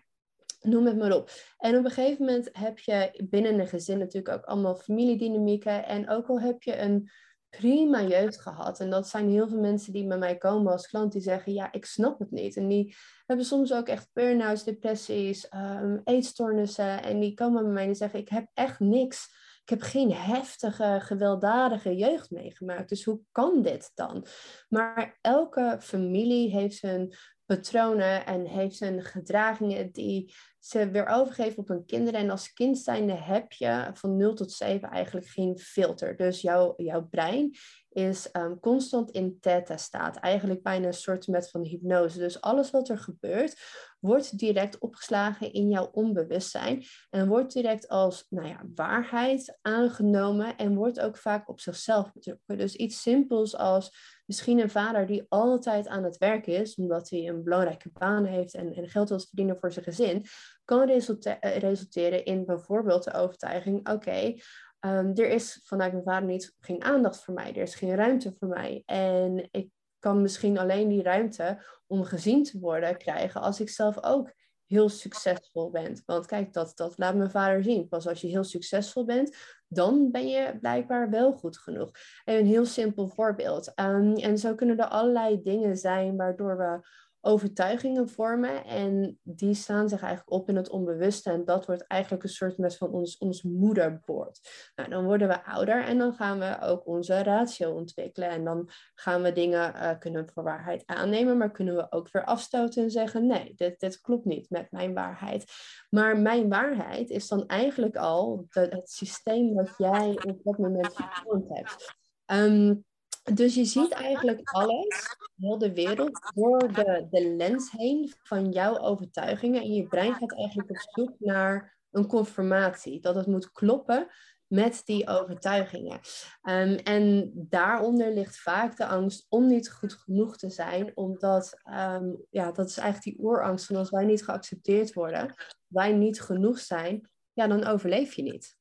noem 0.60 0.86
het 0.86 0.98
maar 0.98 1.12
op. 1.12 1.30
En 1.58 1.78
op 1.78 1.84
een 1.84 1.90
gegeven 1.90 2.24
moment 2.24 2.48
heb 2.52 2.78
je 2.78 3.24
binnen 3.28 3.58
een 3.58 3.68
gezin 3.68 3.98
natuurlijk 3.98 4.34
ook 4.34 4.44
allemaal 4.44 4.76
familiedynamieken. 4.76 5.86
En 5.86 6.08
ook 6.08 6.28
al 6.28 6.40
heb 6.40 6.62
je 6.62 6.78
een 6.78 7.10
prima 7.50 8.02
jeugd 8.02 8.40
gehad. 8.40 8.80
En 8.80 8.90
dat 8.90 9.08
zijn 9.08 9.30
heel 9.30 9.48
veel 9.48 9.60
mensen 9.60 9.92
die 9.92 10.06
bij 10.06 10.18
mij 10.18 10.36
komen 10.36 10.72
als 10.72 10.86
klant 10.86 11.12
die 11.12 11.20
zeggen, 11.20 11.52
ja, 11.52 11.72
ik 11.72 11.84
snap 11.84 12.18
het 12.18 12.30
niet. 12.30 12.56
En 12.56 12.68
die 12.68 12.94
hebben 13.26 13.46
soms 13.46 13.72
ook 13.72 13.88
echt 13.88 14.10
burn-outs, 14.12 14.64
depressies, 14.64 15.48
um, 15.54 16.00
eetstoornissen. 16.04 17.02
En 17.02 17.20
die 17.20 17.34
komen 17.34 17.62
bij 17.62 17.72
mij 17.72 17.86
en 17.86 17.94
zeggen, 17.94 18.18
ik 18.18 18.28
heb 18.28 18.46
echt 18.54 18.80
niks. 18.80 19.38
Ik 19.62 19.68
heb 19.68 19.82
geen 19.82 20.12
heftige, 20.12 20.98
gewelddadige 21.00 21.96
jeugd 21.96 22.30
meegemaakt. 22.30 22.88
Dus 22.88 23.04
hoe 23.04 23.20
kan 23.32 23.62
dit 23.62 23.90
dan? 23.94 24.26
Maar 24.68 25.18
elke 25.20 25.76
familie 25.80 26.50
heeft 26.50 26.82
hun 26.82 27.14
patronen 27.56 28.26
en 28.26 28.46
heeft 28.46 28.76
zijn 28.76 29.04
gedragingen 29.04 29.92
die 29.92 30.34
ze 30.58 30.90
weer 30.90 31.06
overgeven 31.06 31.58
op 31.58 31.68
hun 31.68 31.84
kinderen. 31.84 32.20
En 32.20 32.30
als 32.30 32.52
kind 32.52 32.78
zijnde 32.78 33.12
heb 33.12 33.52
je 33.52 33.90
van 33.92 34.16
0 34.16 34.34
tot 34.34 34.52
7 34.52 34.88
eigenlijk 34.88 35.26
geen 35.26 35.58
filter. 35.58 36.16
Dus 36.16 36.40
jouw, 36.40 36.74
jouw 36.76 37.06
brein 37.08 37.56
is 37.90 38.28
um, 38.32 38.60
constant 38.60 39.10
in 39.10 39.40
theta-staat. 39.40 40.16
Eigenlijk 40.16 40.62
bijna 40.62 40.86
een 40.86 40.92
soort 40.92 41.26
met 41.26 41.50
van 41.50 41.62
hypnose. 41.62 42.18
Dus 42.18 42.40
alles 42.40 42.70
wat 42.70 42.88
er 42.88 42.98
gebeurt, 42.98 43.60
wordt 44.00 44.38
direct 44.38 44.78
opgeslagen 44.78 45.52
in 45.52 45.68
jouw 45.68 45.88
onbewustzijn. 45.92 46.84
En 47.10 47.28
wordt 47.28 47.52
direct 47.52 47.88
als 47.88 48.26
nou 48.28 48.48
ja, 48.48 48.60
waarheid 48.74 49.58
aangenomen. 49.62 50.56
En 50.56 50.74
wordt 50.74 51.00
ook 51.00 51.16
vaak 51.16 51.48
op 51.48 51.60
zichzelf 51.60 52.12
betrokken. 52.12 52.58
Dus 52.58 52.74
iets 52.74 53.02
simpels 53.02 53.56
als 53.56 53.92
misschien 54.30 54.58
een 54.58 54.70
vader 54.70 55.06
die 55.06 55.26
altijd 55.28 55.88
aan 55.88 56.04
het 56.04 56.18
werk 56.18 56.46
is, 56.46 56.74
omdat 56.74 57.10
hij 57.10 57.28
een 57.28 57.42
belangrijke 57.42 57.90
baan 57.92 58.24
heeft 58.24 58.54
en, 58.54 58.74
en 58.74 58.88
geld 58.88 59.08
wil 59.08 59.20
verdienen 59.20 59.58
voor 59.58 59.72
zijn 59.72 59.84
gezin, 59.84 60.24
kan 60.64 60.88
eh, 60.88 61.56
resulteren 61.56 62.24
in 62.24 62.44
bijvoorbeeld 62.44 63.04
de 63.04 63.12
overtuiging: 63.12 63.88
oké, 63.88 64.34
ehm, 64.80 65.10
er 65.14 65.28
is 65.28 65.60
vanuit 65.64 65.92
mijn 65.92 66.04
vader 66.04 66.28
niet 66.28 66.56
geen 66.60 66.82
aandacht 66.84 67.24
voor 67.24 67.34
mij, 67.34 67.48
er 67.48 67.62
is 67.62 67.74
geen 67.74 67.94
ruimte 67.94 68.34
voor 68.38 68.48
mij. 68.48 68.82
En 68.86 69.48
ik 69.50 69.68
kan 69.98 70.22
misschien 70.22 70.58
alleen 70.58 70.88
die 70.88 71.02
ruimte 71.02 71.62
om 71.86 72.04
gezien 72.04 72.44
te 72.44 72.58
worden 72.58 72.96
krijgen 72.96 73.40
als 73.40 73.60
ik 73.60 73.68
zelf 73.68 74.04
ook 74.04 74.32
heel 74.70 74.88
succesvol 74.88 75.70
bent. 75.70 76.02
Want 76.06 76.26
kijk, 76.26 76.52
dat, 76.52 76.72
dat 76.74 76.98
laat 76.98 77.14
mijn 77.14 77.30
vader 77.30 77.62
zien. 77.62 77.88
Pas 77.88 78.06
als 78.06 78.20
je 78.20 78.26
heel 78.26 78.44
succesvol 78.44 79.04
bent, 79.04 79.36
dan 79.68 80.10
ben 80.10 80.28
je 80.28 80.58
blijkbaar 80.60 81.10
wel 81.10 81.32
goed 81.32 81.58
genoeg. 81.58 81.90
een 82.24 82.46
heel 82.46 82.64
simpel 82.64 83.08
voorbeeld. 83.08 83.72
Um, 83.80 84.16
en 84.16 84.38
zo 84.38 84.54
kunnen 84.54 84.78
er 84.78 84.88
allerlei 84.88 85.42
dingen 85.42 85.76
zijn 85.76 86.16
waardoor 86.16 86.56
we 86.56 86.88
overtuigingen 87.20 88.08
vormen 88.08 88.64
en 88.64 89.18
die 89.22 89.54
staan 89.54 89.88
zich 89.88 90.02
eigenlijk 90.02 90.32
op 90.32 90.48
in 90.48 90.56
het 90.56 90.70
onbewuste 90.70 91.30
en 91.30 91.44
dat 91.44 91.66
wordt 91.66 91.86
eigenlijk 91.86 92.22
een 92.22 92.28
soort 92.28 92.76
van 92.76 92.90
ons, 92.90 93.18
ons 93.18 93.42
moederbord. 93.42 94.40
Nou, 94.74 94.88
dan 94.88 95.04
worden 95.04 95.28
we 95.28 95.44
ouder 95.44 95.84
en 95.84 95.98
dan 95.98 96.12
gaan 96.12 96.38
we 96.38 96.58
ook 96.60 96.86
onze 96.86 97.22
ratio 97.22 97.72
ontwikkelen 97.72 98.28
en 98.28 98.44
dan 98.44 98.68
gaan 98.94 99.22
we 99.22 99.32
dingen 99.32 99.74
uh, 99.74 99.98
kunnen 99.98 100.28
voor 100.32 100.42
waarheid 100.42 100.82
aannemen, 100.86 101.36
maar 101.36 101.50
kunnen 101.50 101.76
we 101.76 101.92
ook 101.92 102.10
weer 102.10 102.24
afstoten 102.24 102.82
en 102.82 102.90
zeggen 102.90 103.26
nee, 103.26 103.52
dit, 103.54 103.80
dit 103.80 104.00
klopt 104.00 104.24
niet 104.24 104.50
met 104.50 104.70
mijn 104.70 104.94
waarheid. 104.94 105.52
Maar 105.90 106.18
mijn 106.18 106.48
waarheid 106.48 107.10
is 107.10 107.28
dan 107.28 107.46
eigenlijk 107.46 107.96
al 107.96 108.46
het 108.48 108.90
systeem 108.90 109.54
wat 109.54 109.74
jij 109.76 110.18
op 110.26 110.40
dat 110.42 110.58
moment 110.58 110.96
gevormd 110.96 111.48
hebt. 111.48 111.98
Um, 112.26 112.84
dus 113.22 113.54
je 113.54 113.64
ziet 113.64 113.92
eigenlijk 113.92 114.40
alles, 114.50 115.16
heel 115.36 115.58
de 115.58 115.74
wereld, 115.74 116.32
door 116.34 116.72
de, 116.72 117.06
de 117.10 117.34
lens 117.36 117.70
heen 117.70 118.12
van 118.22 118.50
jouw 118.50 118.78
overtuigingen. 118.78 119.62
En 119.62 119.74
je 119.74 119.86
brein 119.86 120.14
gaat 120.14 120.36
eigenlijk 120.36 120.70
op 120.70 120.76
zoek 120.78 121.14
naar 121.18 121.78
een 121.90 122.06
confirmatie. 122.06 123.00
Dat 123.00 123.14
het 123.14 123.26
moet 123.26 123.52
kloppen 123.52 124.06
met 124.46 124.82
die 124.84 125.08
overtuigingen. 125.08 126.00
Um, 126.42 126.74
en 126.74 127.32
daaronder 127.34 128.12
ligt 128.12 128.40
vaak 128.40 128.76
de 128.76 128.86
angst 128.86 129.26
om 129.28 129.46
niet 129.46 129.70
goed 129.70 129.92
genoeg 129.92 130.36
te 130.36 130.50
zijn, 130.50 130.92
omdat 130.94 131.60
um, 131.64 132.24
ja, 132.30 132.52
dat 132.52 132.68
is 132.68 132.76
eigenlijk 132.76 133.16
die 133.16 133.26
oerangst 133.26 133.66
van 133.66 133.76
als 133.76 133.90
wij 133.90 134.04
niet 134.04 134.24
geaccepteerd 134.24 134.92
worden, 134.92 135.34
wij 135.66 135.92
niet 135.92 136.20
genoeg 136.20 136.58
zijn, 136.58 137.10
ja, 137.32 137.46
dan 137.46 137.64
overleef 137.64 138.14
je 138.14 138.22
niet. 138.22 138.56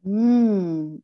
Hmm 0.00 1.02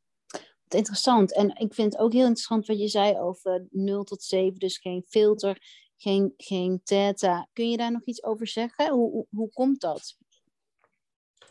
interessant. 0.75 1.35
En 1.35 1.57
ik 1.57 1.75
vind 1.75 1.93
het 1.93 2.03
ook 2.03 2.13
heel 2.13 2.27
interessant 2.27 2.67
wat 2.67 2.79
je 2.79 2.89
zei 2.89 3.19
over 3.19 3.67
0 3.71 4.05
tot 4.05 4.23
7, 4.23 4.59
dus 4.59 4.79
geen 4.79 5.05
filter, 5.09 5.63
geen, 5.97 6.35
geen 6.37 6.81
theta. 6.85 7.49
Kun 7.53 7.71
je 7.71 7.77
daar 7.77 7.93
nog 7.93 8.05
iets 8.05 8.23
over 8.23 8.47
zeggen? 8.47 8.91
Hoe, 8.91 9.11
hoe, 9.11 9.27
hoe 9.31 9.51
komt 9.53 9.81
dat? 9.81 10.17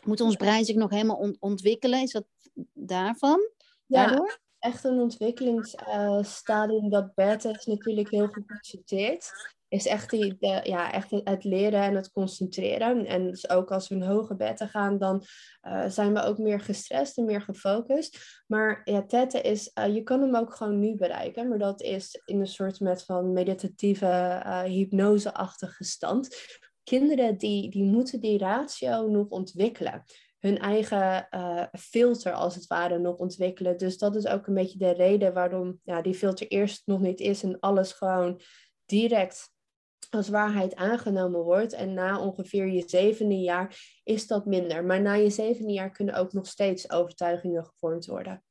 Moet 0.04 0.20
ons 0.20 0.36
brein 0.36 0.64
zich 0.64 0.76
nog 0.76 0.90
helemaal 0.90 1.36
ontwikkelen? 1.38 2.02
Is 2.02 2.12
dat 2.12 2.26
daarvan? 2.72 3.50
Ja, 3.86 4.06
Daardoor? 4.06 4.40
echt 4.58 4.84
een 4.84 5.00
ontwikkelingsstadium. 5.00 6.90
dat 6.90 7.14
beta 7.14 7.50
is 7.50 7.66
natuurlijk 7.66 8.10
heel 8.10 8.26
goed 8.26 8.48
is 9.70 9.86
echt, 9.86 10.10
die, 10.10 10.36
ja, 10.62 10.92
echt 10.92 11.10
het 11.10 11.44
leren 11.44 11.82
en 11.82 11.94
het 11.94 12.10
concentreren. 12.10 13.06
En 13.06 13.26
dus 13.26 13.50
ook 13.50 13.70
als 13.70 13.88
we 13.88 13.94
een 13.94 14.02
hoge 14.02 14.36
beta 14.36 14.66
gaan, 14.66 14.98
dan 14.98 15.24
uh, 15.62 15.88
zijn 15.88 16.14
we 16.14 16.22
ook 16.22 16.38
meer 16.38 16.60
gestrest 16.60 17.18
en 17.18 17.24
meer 17.24 17.40
gefocust. 17.40 18.42
Maar 18.46 18.80
ja, 18.84 19.02
theta 19.02 19.42
is, 19.42 19.70
uh, 19.78 19.94
je 19.94 20.02
kan 20.02 20.20
hem 20.20 20.36
ook 20.36 20.54
gewoon 20.54 20.78
nu 20.80 20.96
bereiken, 20.96 21.48
maar 21.48 21.58
dat 21.58 21.82
is 21.82 22.20
in 22.24 22.40
een 22.40 22.46
soort 22.46 22.80
met 22.80 23.04
van 23.04 23.32
meditatieve, 23.32 24.42
uh, 24.46 24.62
hypnoseachtige 24.62 25.84
stand. 25.84 26.36
Kinderen 26.82 27.38
die, 27.38 27.70
die 27.70 27.84
moeten 27.84 28.20
die 28.20 28.38
ratio 28.38 29.08
nog 29.08 29.28
ontwikkelen 29.28 30.04
hun 30.38 30.58
eigen 30.58 31.28
filter 31.78 32.32
als 32.32 32.54
het 32.54 32.66
ware 32.66 32.98
nog 32.98 33.16
ontwikkelen. 33.16 33.78
Dus 33.78 33.98
dat 33.98 34.16
is 34.16 34.26
ook 34.26 34.46
een 34.46 34.54
beetje 34.54 34.78
de 34.78 34.90
reden 34.90 35.34
waarom 35.34 35.80
ja, 35.82 36.02
die 36.02 36.14
filter 36.14 36.46
eerst 36.46 36.82
nog 36.84 37.00
niet 37.00 37.20
is 37.20 37.42
en 37.42 37.58
alles 37.58 37.92
gewoon 37.92 38.40
direct 38.86 39.52
als 40.10 40.28
waarheid 40.28 40.74
aangenomen 40.74 41.42
wordt. 41.42 41.72
En 41.72 41.94
na 41.94 42.20
ongeveer 42.20 42.66
je 42.66 42.82
zevende 42.86 43.38
jaar 43.38 44.00
is 44.04 44.26
dat 44.26 44.46
minder. 44.46 44.84
Maar 44.84 45.02
na 45.02 45.14
je 45.14 45.30
zevende 45.30 45.72
jaar 45.72 45.90
kunnen 45.90 46.14
ook 46.14 46.32
nog 46.32 46.46
steeds 46.46 46.90
overtuigingen 46.90 47.64
gevormd 47.64 48.06
worden. 48.06 48.44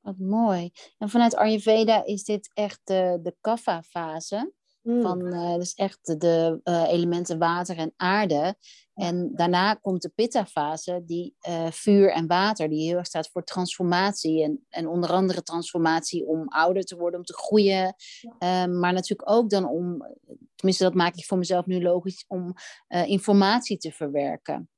Wat 0.00 0.18
mooi. 0.18 0.70
En 0.98 1.08
vanuit 1.08 1.36
Ayurveda 1.36 2.04
is 2.04 2.24
dit 2.24 2.50
echt 2.54 2.80
de, 2.84 3.18
de 3.22 3.36
kapha-fase. 3.40 4.52
Mm. 4.82 5.02
Van, 5.02 5.26
uh, 5.26 5.54
dus 5.54 5.74
echt 5.74 6.20
de 6.20 6.60
uh, 6.64 6.84
elementen 6.88 7.38
water 7.38 7.76
en 7.76 7.92
aarde. 7.96 8.56
En 8.94 9.30
daarna 9.34 9.74
komt 9.74 10.02
de 10.02 10.12
pitta-fase, 10.14 11.02
die 11.04 11.34
uh, 11.48 11.70
vuur 11.70 12.10
en 12.10 12.26
water, 12.26 12.68
die 12.68 12.86
heel 12.88 12.96
erg 12.96 13.06
staat 13.06 13.28
voor 13.28 13.44
transformatie. 13.44 14.42
En, 14.42 14.66
en 14.68 14.88
onder 14.88 15.10
andere 15.10 15.42
transformatie 15.42 16.26
om 16.26 16.48
ouder 16.48 16.82
te 16.82 16.96
worden, 16.96 17.18
om 17.18 17.26
te 17.26 17.36
groeien. 17.36 17.94
Ehm, 18.38 18.78
maar 18.78 18.92
natuurlijk 18.92 19.30
ook 19.30 19.50
dan 19.50 19.68
om, 19.68 20.06
tenminste 20.54 20.84
dat 20.84 20.94
maak 20.94 21.14
ik 21.14 21.24
voor 21.24 21.38
mezelf 21.38 21.66
nu 21.66 21.82
logisch, 21.82 22.24
om 22.28 22.54
informatie 22.88 23.78
te 23.78 23.92
verwerken. 23.92 24.68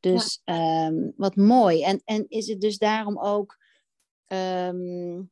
Dus 0.00 0.40
ja. 0.44 0.86
um, 0.86 1.12
wat 1.16 1.36
mooi. 1.36 1.82
En, 1.82 2.02
en 2.04 2.24
is 2.28 2.46
het 2.46 2.60
dus 2.60 2.78
daarom 2.78 3.18
ook, 3.18 3.58
um, 4.26 5.30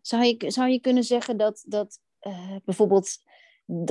zou, 0.00 0.24
je, 0.24 0.50
zou 0.50 0.68
je 0.68 0.80
kunnen 0.80 1.04
zeggen 1.04 1.36
dat, 1.36 1.64
dat 1.66 2.00
bijvoorbeeld 2.64 3.18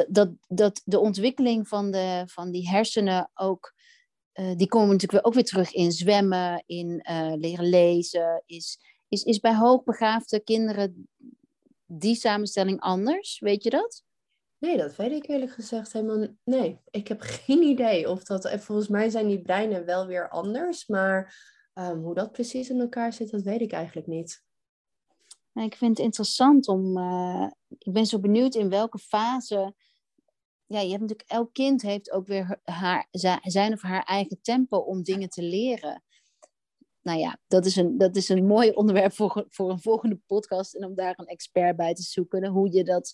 dat, 0.08 0.30
dat 0.48 0.82
de 0.86 1.00
ontwikkeling 1.00 1.68
van, 1.68 1.92
de, 1.92 2.24
van 2.26 2.52
die 2.52 2.70
hersenen 2.70 3.32
ook, 3.34 3.74
uh, 4.34 4.56
die 4.56 4.68
komen 4.68 4.90
natuurlijk 4.90 5.28
ook 5.28 5.34
weer 5.34 5.44
terug 5.44 5.74
in 5.74 5.92
zwemmen, 5.92 6.64
in 6.66 7.06
uh, 7.10 7.34
leren 7.36 7.70
lezen. 7.70 8.44
Is, 8.46 8.80
is, 9.08 9.24
is 9.24 9.40
bij 9.40 9.56
hoogbegaafde 9.56 10.40
kinderen 10.40 11.10
die 11.86 12.16
samenstelling 12.16 12.80
anders? 12.80 13.40
Weet 13.40 13.64
je 13.64 13.70
dat? 13.70 14.04
Nee, 14.58 14.78
dat 14.78 14.96
weet 14.96 15.12
ik 15.12 15.28
eerlijk 15.28 15.52
gezegd 15.52 15.94
helemaal 15.94 16.28
Nee, 16.44 16.80
ik 16.90 17.08
heb 17.08 17.22
geen 17.46 17.62
idee 17.62 18.10
of 18.10 18.24
dat... 18.24 18.50
Volgens 18.60 18.88
mij 18.88 19.10
zijn 19.10 19.28
die 19.28 19.42
breinen 19.42 19.86
wel 19.86 20.08
weer 20.08 20.30
anders, 20.30 20.88
maar 20.88 21.36
um, 21.74 22.02
hoe 22.02 22.14
dat 22.14 22.32
precies 22.32 22.70
in 22.70 22.80
elkaar 22.80 23.14
zit, 23.14 23.32
dat 23.32 23.42
weet 23.42 23.62
ik 23.62 23.72
eigenlijk 23.72 24.08
niet. 24.08 24.46
Ik 25.64 25.76
vind 25.76 25.98
het 25.98 26.06
interessant 26.06 26.68
om. 26.68 26.98
Uh, 26.98 27.48
ik 27.78 27.94
ben 27.94 28.06
zo 28.06 28.20
benieuwd 28.20 28.56
in 28.56 28.70
welke 28.70 29.00
fase. 29.00 29.76
Ja, 30.66 30.80
je 30.80 30.90
hebt 30.90 31.02
natuurlijk. 31.02 31.30
Elk 31.30 31.54
kind 31.54 31.82
heeft 31.82 32.12
ook 32.12 32.28
weer 32.28 32.60
haar, 32.64 33.08
zijn 33.42 33.74
of 33.74 33.82
haar 33.82 34.04
eigen 34.04 34.42
tempo 34.42 34.78
om 34.78 35.04
dingen 35.04 35.30
te 35.30 35.42
leren. 35.42 36.04
Nou 37.02 37.20
ja, 37.20 37.40
dat 37.48 37.66
is 37.66 37.76
een, 37.76 37.98
dat 37.98 38.16
is 38.16 38.30
een 38.30 38.46
mooi 38.56 38.72
onderwerp 38.72 39.14
voor, 39.14 39.46
voor 39.50 39.70
een 39.70 39.82
volgende 39.82 40.20
podcast. 40.26 40.76
En 40.76 40.86
om 40.86 40.96
daar 40.96 41.14
een 41.18 41.26
expert 41.26 41.76
bij 41.76 41.94
te 41.94 42.04
zoeken. 42.04 42.46
Hoe 42.46 42.72
je 42.72 42.84
dat. 42.84 43.14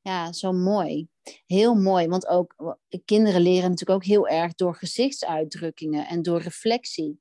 Ja, 0.00 0.32
zo 0.32 0.52
mooi. 0.52 1.08
Heel 1.46 1.74
mooi. 1.74 2.06
Want 2.06 2.26
ook 2.26 2.78
kinderen 3.04 3.40
leren 3.40 3.70
natuurlijk 3.70 3.98
ook 3.98 4.04
heel 4.04 4.28
erg 4.28 4.54
door 4.54 4.74
gezichtsuitdrukkingen 4.74 6.06
en 6.06 6.22
door 6.22 6.40
reflectie 6.40 7.20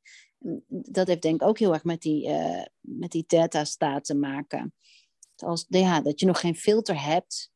dat 0.67 1.07
heeft 1.07 1.21
denk 1.21 1.41
ik 1.41 1.47
ook 1.47 1.59
heel 1.59 1.73
erg 1.73 1.83
met 1.83 2.01
die, 2.01 2.27
uh, 2.27 2.63
met 2.79 3.11
die 3.11 3.25
theta-staat 3.25 4.05
te 4.05 4.15
maken. 4.15 4.73
Als, 5.35 5.65
ja, 5.67 6.01
dat 6.01 6.19
je 6.19 6.25
nog 6.25 6.39
geen 6.39 6.55
filter 6.55 7.03
hebt. 7.03 7.51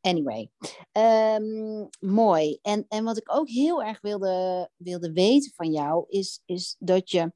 Anyway, 0.00 0.50
um, 0.92 1.88
mooi. 2.00 2.58
En, 2.62 2.84
en 2.88 3.04
wat 3.04 3.16
ik 3.16 3.34
ook 3.34 3.48
heel 3.48 3.82
erg 3.82 4.00
wilde, 4.00 4.70
wilde 4.76 5.12
weten 5.12 5.52
van 5.54 5.72
jou, 5.72 6.04
is, 6.08 6.42
is 6.44 6.76
dat 6.78 7.10
je 7.10 7.32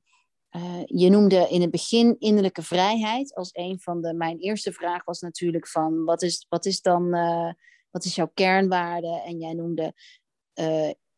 eh, 0.49 0.83
je 0.85 1.09
noemde 1.09 1.49
in 1.51 1.61
het 1.61 1.71
begin 1.71 2.17
innerlijke 2.19 2.63
vrijheid 2.63 3.35
als 3.35 3.51
een 3.53 3.81
van 3.81 4.03
de. 4.03 4.15
Mijn 4.15 4.39
eerste 4.39 4.73
vraag 4.73 5.05
was 5.05 5.21
natuurlijk 5.21 5.69
van 5.69 6.05
wat 6.05 6.23
is, 6.23 6.47
wat 6.49 6.67
is 6.67 6.81
dan 6.81 7.17
uh, 7.17 7.53
wat 7.91 8.05
is 8.05 8.15
jouw 8.15 8.31
kernwaarde? 8.35 9.23
En 9.27 9.39
jij 9.39 9.53
noemde 9.53 9.95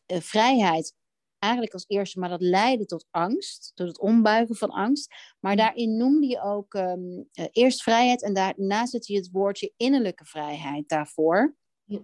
vrijheid 0.07 0.95
eigenlijk 1.41 1.73
als 1.75 1.85
eerste, 1.89 2.19
maar 2.19 2.29
dat 2.29 2.41
leidde 2.41 2.87
tot 2.87 3.07
angst, 3.11 3.73
tot 3.75 3.89
het 3.89 3.99
ombuigen 3.99 4.57
van 4.57 4.71
angst. 4.71 5.15
Maar 5.41 5.53
mm. 5.53 5.59
daarin 5.59 5.97
noemde 5.97 6.27
je 6.27 6.43
ook 6.43 6.75
um, 6.75 7.29
eerst 7.33 7.83
vrijheid 7.83 8.23
en 8.23 8.35
daarna 8.35 8.87
zette 8.87 9.13
je 9.13 9.19
het 9.19 9.31
woordje 9.31 9.73
innerlijke 9.77 10.25
vrijheid 10.25 10.89
daarvoor. 10.89 11.57
Ja. 11.85 12.01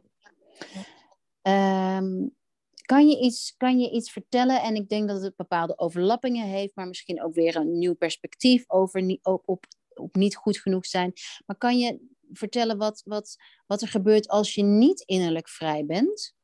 Um, 1.96 2.34
kan 2.82 3.08
je, 3.08 3.20
iets, 3.20 3.54
kan 3.56 3.78
je 3.78 3.90
iets 3.90 4.12
vertellen? 4.12 4.62
En 4.62 4.74
ik 4.74 4.88
denk 4.88 5.08
dat 5.08 5.22
het 5.22 5.36
bepaalde 5.36 5.78
overlappingen 5.78 6.46
heeft, 6.46 6.74
maar 6.74 6.86
misschien 6.86 7.22
ook 7.22 7.34
weer 7.34 7.56
een 7.56 7.78
nieuw 7.78 7.94
perspectief 7.94 8.64
over 8.70 9.18
op, 9.22 9.42
op, 9.48 9.64
op 9.94 10.14
niet 10.14 10.36
goed 10.36 10.58
genoeg 10.58 10.86
zijn. 10.86 11.12
Maar 11.46 11.56
kan 11.56 11.78
je 11.78 12.00
vertellen 12.32 12.78
wat, 12.78 13.02
wat, 13.04 13.36
wat 13.66 13.82
er 13.82 13.88
gebeurt 13.88 14.28
als 14.28 14.54
je 14.54 14.62
niet 14.62 15.00
innerlijk 15.00 15.48
vrij 15.48 15.86
bent? 15.86 16.34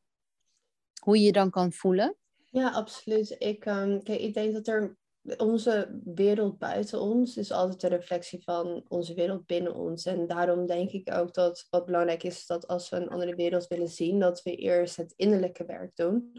Hoe 1.00 1.18
je 1.18 1.24
je 1.24 1.32
dan 1.32 1.50
kan 1.50 1.72
voelen? 1.72 2.16
Ja, 2.52 2.70
absoluut. 2.70 3.36
Ik, 3.38 3.60
kijk, 3.60 4.08
ik 4.08 4.34
denk 4.34 4.52
dat 4.52 4.66
er 4.66 4.96
onze 5.36 6.00
wereld 6.04 6.58
buiten 6.58 7.00
ons 7.00 7.36
is 7.36 7.52
altijd 7.52 7.82
een 7.82 7.98
reflectie 7.98 8.42
van 8.42 8.84
onze 8.88 9.14
wereld 9.14 9.46
binnen 9.46 9.74
ons. 9.74 10.04
En 10.04 10.26
daarom 10.26 10.66
denk 10.66 10.90
ik 10.90 11.14
ook 11.14 11.34
dat 11.34 11.66
wat 11.70 11.86
belangrijk 11.86 12.22
is, 12.22 12.46
dat 12.46 12.66
als 12.66 12.88
we 12.88 12.96
een 12.96 13.08
andere 13.08 13.34
wereld 13.34 13.66
willen 13.66 13.88
zien, 13.88 14.18
dat 14.18 14.42
we 14.42 14.56
eerst 14.56 14.96
het 14.96 15.12
innerlijke 15.16 15.64
werk 15.64 15.96
doen. 15.96 16.32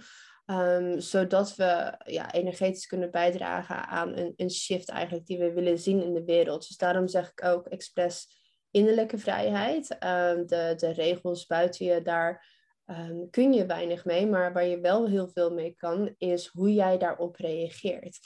Um, 0.46 1.00
zodat 1.00 1.56
we 1.56 1.94
ja, 2.06 2.34
energetisch 2.34 2.86
kunnen 2.86 3.12
bijdragen 3.12 3.88
aan 3.88 4.18
een, 4.18 4.34
een 4.36 4.52
shift 4.52 4.90
eigenlijk 4.90 5.26
die 5.26 5.38
we 5.38 5.54
willen 5.54 5.80
zien 5.80 6.04
in 6.04 6.14
de 6.14 6.24
wereld. 6.24 6.68
Dus 6.68 6.78
daarom 6.78 7.08
zeg 7.08 7.32
ik 7.32 7.46
ook 7.46 7.68
expres 7.68 8.28
innerlijke 8.72 9.18
vrijheid. 9.18 9.92
Um, 9.92 10.46
de, 10.48 10.74
de 10.78 10.92
regels 10.92 11.46
buiten 11.46 11.86
je, 11.86 12.02
daar 12.02 12.53
um, 12.86 13.30
kun 13.30 13.54
je 13.54 13.66
weinig 13.66 14.06
mee. 14.06 14.28
Maar 14.28 14.54
waar 14.54 14.66
je 14.66 14.80
wel 14.80 15.08
heel 15.08 15.28
veel 15.28 15.54
mee 15.54 15.76
kan, 15.76 16.16
is 16.18 16.48
hoe 16.48 16.74
jij 16.74 16.98
daarop 16.98 17.36
reageert. 17.36 18.20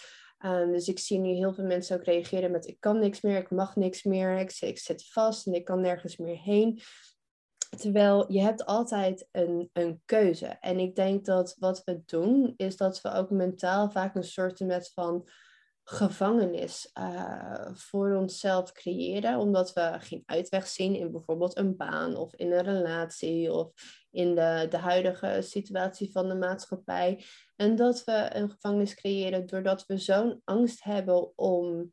Um, 0.45 0.71
dus 0.71 0.87
ik 0.87 0.99
zie 0.99 1.19
nu 1.19 1.29
heel 1.29 1.53
veel 1.53 1.65
mensen 1.65 1.97
ook 1.97 2.03
reageren 2.03 2.51
met 2.51 2.67
ik 2.67 2.79
kan 2.79 2.99
niks 2.99 3.21
meer, 3.21 3.37
ik 3.37 3.51
mag 3.51 3.75
niks 3.75 4.03
meer, 4.03 4.37
ik, 4.37 4.77
zit 4.79 5.07
vast 5.11 5.47
en 5.47 5.53
ik 5.53 5.65
kan 5.65 5.81
nergens 5.81 6.17
meer 6.17 6.41
heen. 6.41 6.81
Terwijl 7.77 8.31
je 8.31 8.41
hebt 8.41 8.65
altijd 8.65 9.27
een, 9.31 9.69
een 9.73 10.01
keuze. 10.05 10.45
En 10.45 10.79
ik 10.79 10.95
denk 10.95 11.25
dat 11.25 11.55
wat 11.59 11.81
we 11.83 12.01
doen, 12.05 12.53
is 12.57 12.77
dat 12.77 13.01
we 13.01 13.11
ook 13.11 13.29
mentaal 13.29 13.91
vaak 13.91 14.15
een 14.15 14.23
soort 14.23 14.59
met 14.59 14.91
van 14.93 15.27
gevangenis 15.89 16.91
uh, 16.99 17.69
voor 17.73 18.15
onszelf 18.15 18.71
creëren, 18.71 19.37
omdat 19.37 19.73
we 19.73 19.95
geen 19.99 20.23
uitweg 20.25 20.67
zien 20.67 20.95
in 20.95 21.11
bijvoorbeeld 21.11 21.57
een 21.57 21.75
baan 21.75 22.15
of 22.15 22.33
in 22.33 22.51
een 22.51 22.63
relatie 22.63 23.51
of 23.51 23.71
in 24.17 24.35
de, 24.35 24.67
de 24.69 24.77
huidige 24.77 25.41
situatie 25.41 26.11
van 26.11 26.27
de 26.27 26.35
maatschappij. 26.35 27.23
En 27.55 27.75
dat 27.75 28.03
we 28.03 28.29
een 28.33 28.49
gevangenis 28.49 28.95
creëren 28.95 29.45
doordat 29.45 29.85
we 29.85 29.97
zo'n 29.97 30.41
angst 30.43 30.83
hebben 30.83 31.37
om 31.37 31.91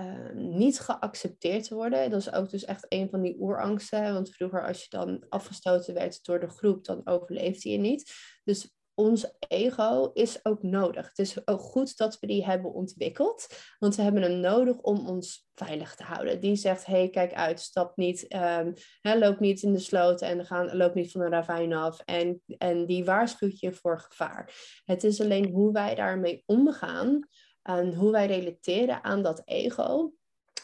uh, 0.00 0.30
niet 0.34 0.80
geaccepteerd 0.80 1.64
te 1.68 1.74
worden. 1.74 2.10
Dat 2.10 2.20
is 2.20 2.32
ook 2.32 2.50
dus 2.50 2.64
echt 2.64 2.86
een 2.88 3.10
van 3.10 3.22
die 3.22 3.36
oerangsten. 3.40 4.12
Want 4.12 4.30
vroeger 4.30 4.66
als 4.66 4.82
je 4.82 4.86
dan 4.88 5.26
afgestoten 5.28 5.94
werd 5.94 6.24
door 6.24 6.40
de 6.40 6.48
groep, 6.48 6.84
dan 6.84 7.06
overleefde 7.06 7.70
je 7.70 7.78
niet. 7.78 8.12
Dus 8.44 8.77
ons 8.98 9.36
ego 9.48 10.10
is 10.12 10.44
ook 10.44 10.62
nodig. 10.62 11.08
Het 11.08 11.18
is 11.18 11.46
ook 11.46 11.60
goed 11.60 11.96
dat 11.96 12.18
we 12.20 12.26
die 12.26 12.44
hebben 12.44 12.72
ontwikkeld, 12.72 13.46
want 13.78 13.96
we 13.96 14.02
hebben 14.02 14.22
hem 14.22 14.40
nodig 14.40 14.78
om 14.78 15.08
ons 15.08 15.48
veilig 15.54 15.94
te 15.94 16.02
houden. 16.02 16.40
Die 16.40 16.56
zegt, 16.56 16.86
hey, 16.86 17.08
kijk 17.08 17.34
uit, 17.34 17.60
stap 17.60 17.96
niet, 17.96 18.24
hè, 19.00 19.18
loop 19.18 19.40
niet 19.40 19.62
in 19.62 19.72
de 19.72 19.78
sloot 19.78 20.22
en 20.22 20.76
loop 20.76 20.94
niet 20.94 21.10
van 21.10 21.20
een 21.20 21.30
ravijn 21.30 21.72
af. 21.72 22.00
En, 22.04 22.42
en 22.58 22.86
die 22.86 23.04
waarschuwt 23.04 23.60
je 23.60 23.72
voor 23.72 24.00
gevaar. 24.00 24.54
Het 24.84 25.04
is 25.04 25.20
alleen 25.20 25.50
hoe 25.50 25.72
wij 25.72 25.94
daarmee 25.94 26.42
omgaan 26.46 27.28
en 27.62 27.94
hoe 27.94 28.10
wij 28.10 28.26
relateren 28.26 29.04
aan 29.04 29.22
dat 29.22 29.42
ego. 29.44 30.12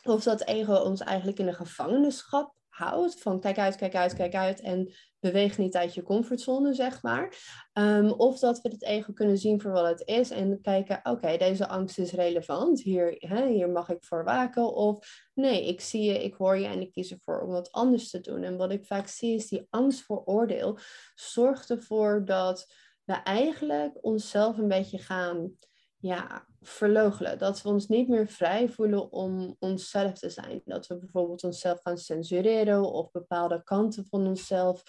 Of 0.02 0.22
dat 0.22 0.44
ego 0.44 0.74
ons 0.74 1.00
eigenlijk 1.00 1.38
in 1.38 1.46
een 1.46 1.54
gevangenschap 1.54 2.54
houdt. 2.68 3.20
Van 3.20 3.40
kijk 3.40 3.58
uit, 3.58 3.76
kijk 3.76 3.94
uit, 3.94 4.14
kijk 4.14 4.34
uit. 4.34 4.60
En 4.60 4.92
beweeg 5.24 5.58
niet 5.58 5.76
uit 5.76 5.94
je 5.94 6.02
comfortzone, 6.02 6.74
zeg 6.74 7.02
maar. 7.02 7.36
Ehm, 7.72 8.08
of 8.08 8.38
dat 8.38 8.60
we 8.60 8.68
het 8.68 8.82
ego 8.82 9.12
kunnen 9.12 9.38
zien 9.38 9.60
voor 9.60 9.70
wat 9.70 9.88
het 9.88 10.02
is 10.08 10.30
en 10.30 10.60
kijken, 10.60 11.00
oké, 11.02 11.36
deze 11.36 11.68
angst 11.68 11.98
is 11.98 12.12
relevant. 12.12 12.80
Hier, 12.80 13.14
hè, 13.18 13.48
hier 13.48 13.68
mag 13.68 13.88
ik 13.88 14.04
voor 14.04 14.24
waken. 14.24 14.74
Of 14.74 15.06
nee, 15.34 15.66
ik 15.66 15.80
zie 15.80 16.02
je, 16.02 16.24
ik 16.24 16.34
hoor 16.34 16.58
je 16.58 16.66
en 16.66 16.80
ik 16.80 16.92
kies 16.92 17.10
ervoor 17.10 17.40
om 17.40 17.50
wat 17.50 17.72
anders 17.72 18.10
te 18.10 18.20
doen. 18.20 18.42
En 18.42 18.56
wat 18.56 18.72
ik 18.72 18.86
vaak 18.86 19.06
zie 19.06 19.34
is 19.34 19.48
die 19.48 19.66
angst 19.70 20.02
voor 20.02 20.22
oordeel 20.24 20.78
zorgt 21.14 21.70
ervoor 21.70 22.24
dat 22.24 22.66
we 23.04 23.12
eigenlijk 23.12 23.98
onszelf 24.00 24.58
een 24.58 24.68
beetje 24.68 24.98
gaan 24.98 25.56
ja, 26.04 26.46
verloochelen. 26.60 27.38
Dat 27.38 27.62
we 27.62 27.68
ons 27.68 27.86
niet 27.86 28.08
meer 28.08 28.26
vrij 28.26 28.68
voelen 28.68 29.12
om 29.12 29.56
onszelf 29.58 30.12
te 30.12 30.30
zijn. 30.30 30.62
Dat 30.64 30.86
we 30.86 30.98
bijvoorbeeld 30.98 31.44
onszelf 31.44 31.80
gaan 31.80 31.98
censureren 31.98 32.92
of 32.92 33.10
bepaalde 33.10 33.62
kanten 33.62 34.06
van 34.06 34.26
onszelf 34.26 34.82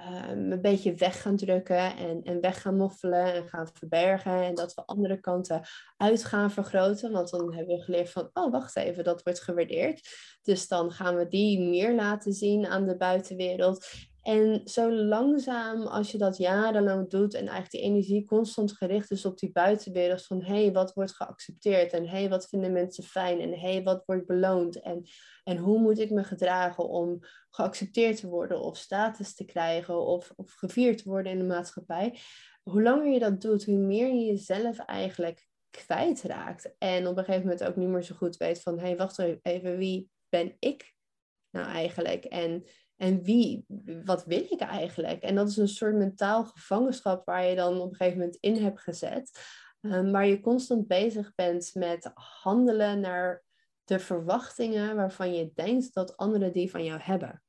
um, 0.00 0.52
een 0.52 0.60
beetje 0.60 0.94
weg 0.94 1.22
gaan 1.22 1.36
drukken 1.36 1.96
en, 1.96 2.22
en 2.22 2.40
weg 2.40 2.62
gaan 2.62 2.76
moffelen 2.76 3.34
en 3.34 3.48
gaan 3.48 3.68
verbergen. 3.72 4.42
En 4.42 4.54
dat 4.54 4.74
we 4.74 4.84
andere 4.84 5.20
kanten 5.20 5.62
uit 5.96 6.24
gaan 6.24 6.50
vergroten. 6.50 7.12
Want 7.12 7.30
dan 7.30 7.54
hebben 7.54 7.76
we 7.76 7.82
geleerd 7.82 8.10
van, 8.10 8.30
oh 8.32 8.52
wacht 8.52 8.76
even, 8.76 9.04
dat 9.04 9.22
wordt 9.22 9.40
gewaardeerd. 9.40 10.08
Dus 10.42 10.68
dan 10.68 10.90
gaan 10.90 11.16
we 11.16 11.28
die 11.28 11.60
meer 11.60 11.94
laten 11.94 12.32
zien 12.32 12.66
aan 12.66 12.86
de 12.86 12.96
buitenwereld. 12.96 13.86
En 14.26 14.60
zo 14.64 14.92
langzaam, 14.92 15.86
als 15.86 16.12
je 16.12 16.18
dat 16.18 16.36
jarenlang 16.36 17.10
doet 17.10 17.34
en 17.34 17.40
eigenlijk 17.40 17.70
die 17.70 17.80
energie 17.80 18.24
constant 18.24 18.72
gericht 18.72 19.10
is 19.10 19.24
op 19.24 19.38
die 19.38 19.52
buitenwereld 19.52 20.24
van 20.26 20.42
hé, 20.42 20.62
hey, 20.62 20.72
wat 20.72 20.92
wordt 20.94 21.16
geaccepteerd 21.16 21.92
en 21.92 22.08
hé, 22.08 22.18
hey, 22.18 22.28
wat 22.28 22.48
vinden 22.48 22.72
mensen 22.72 23.04
fijn 23.04 23.40
en 23.40 23.50
hé, 23.50 23.72
hey, 23.72 23.82
wat 23.82 24.02
wordt 24.06 24.26
beloond 24.26 24.80
en, 24.80 25.02
en 25.44 25.56
hoe 25.56 25.78
moet 25.78 25.98
ik 25.98 26.10
me 26.10 26.24
gedragen 26.24 26.88
om 26.88 27.18
geaccepteerd 27.56 28.20
te 28.20 28.28
worden 28.28 28.60
of 28.60 28.76
status 28.76 29.34
te 29.34 29.44
krijgen 29.44 30.06
of, 30.06 30.32
of 30.36 30.52
gevierd 30.52 30.98
te 30.98 31.08
worden 31.08 31.32
in 31.32 31.38
de 31.38 31.44
maatschappij. 31.44 32.18
Hoe 32.62 32.82
langer 32.82 33.12
je 33.12 33.18
dat 33.18 33.40
doet, 33.40 33.64
hoe 33.64 33.78
meer 33.78 34.14
je 34.14 34.24
jezelf 34.24 34.78
eigenlijk 34.78 35.46
kwijtraakt 35.70 36.74
en 36.78 37.06
op 37.06 37.16
een 37.16 37.24
gegeven 37.24 37.46
moment 37.46 37.64
ook 37.64 37.76
niet 37.76 37.88
meer 37.88 38.02
zo 38.02 38.14
goed 38.14 38.36
weet 38.36 38.62
van 38.62 38.78
hé, 38.78 38.86
hey, 38.86 38.96
wacht 38.96 39.18
even, 39.42 39.76
wie 39.76 40.10
ben 40.28 40.56
ik 40.58 40.94
nou 41.50 41.66
eigenlijk? 41.66 42.24
En 42.24 42.64
en 42.96 43.22
wie, 43.22 43.64
wat 44.04 44.24
wil 44.24 44.46
ik 44.50 44.60
eigenlijk? 44.60 45.22
En 45.22 45.34
dat 45.34 45.48
is 45.48 45.56
een 45.56 45.68
soort 45.68 45.94
mentaal 45.94 46.44
gevangenschap 46.44 47.24
waar 47.26 47.44
je 47.44 47.54
dan 47.54 47.80
op 47.80 47.90
een 47.90 47.96
gegeven 47.96 48.18
moment 48.18 48.36
in 48.40 48.56
hebt 48.56 48.80
gezet. 48.80 49.30
Waar 49.80 50.26
je 50.26 50.40
constant 50.40 50.86
bezig 50.86 51.34
bent 51.34 51.70
met 51.74 52.10
handelen 52.14 53.00
naar 53.00 53.44
de 53.84 53.98
verwachtingen 53.98 54.96
waarvan 54.96 55.34
je 55.34 55.52
denkt 55.54 55.94
dat 55.94 56.16
anderen 56.16 56.52
die 56.52 56.70
van 56.70 56.84
jou 56.84 57.00
hebben. 57.00 57.42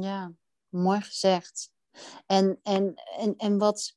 Ja, 0.00 0.32
mooi 0.68 1.00
gezegd. 1.00 1.70
En, 2.26 2.60
en, 2.62 2.94
en, 3.18 3.36
en 3.36 3.58
wat, 3.58 3.96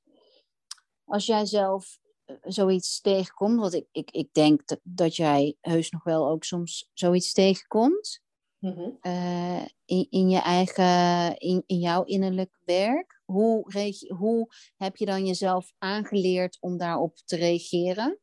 als 1.04 1.26
jij 1.26 1.46
zelf 1.46 2.00
eh, 2.26 2.36
zoiets 2.42 3.02
tegenkomt, 3.02 3.60
want 3.60 3.74
ik, 3.74 3.88
ik, 3.92 4.12
ik 4.12 4.34
denk 4.34 4.68
dat, 4.68 4.80
dat 4.84 5.16
jij 5.16 5.58
heus 5.62 5.90
nog 5.90 6.04
wel 6.04 6.30
ook 6.30 6.44
soms 6.44 6.90
zoiets 6.94 7.34
tegenkomt. 7.34 8.22
Mhm. 8.60 8.90
Eh, 9.02 9.66
in, 9.86 10.08
in, 10.10 10.30
je 10.30 10.40
eigen, 10.40 11.38
in, 11.38 11.64
in 11.66 11.80
jouw 11.80 12.04
innerlijk 12.04 12.60
werk. 12.66 13.22
Hoe, 13.26 13.92
hoe 14.18 14.48
heb 14.78 14.96
je 14.96 15.06
dan 15.06 15.26
jezelf 15.26 15.74
aangeleerd 15.78 16.58
om 16.60 16.78
daarop 16.78 17.18
te 17.26 17.36
reageren? 17.36 18.20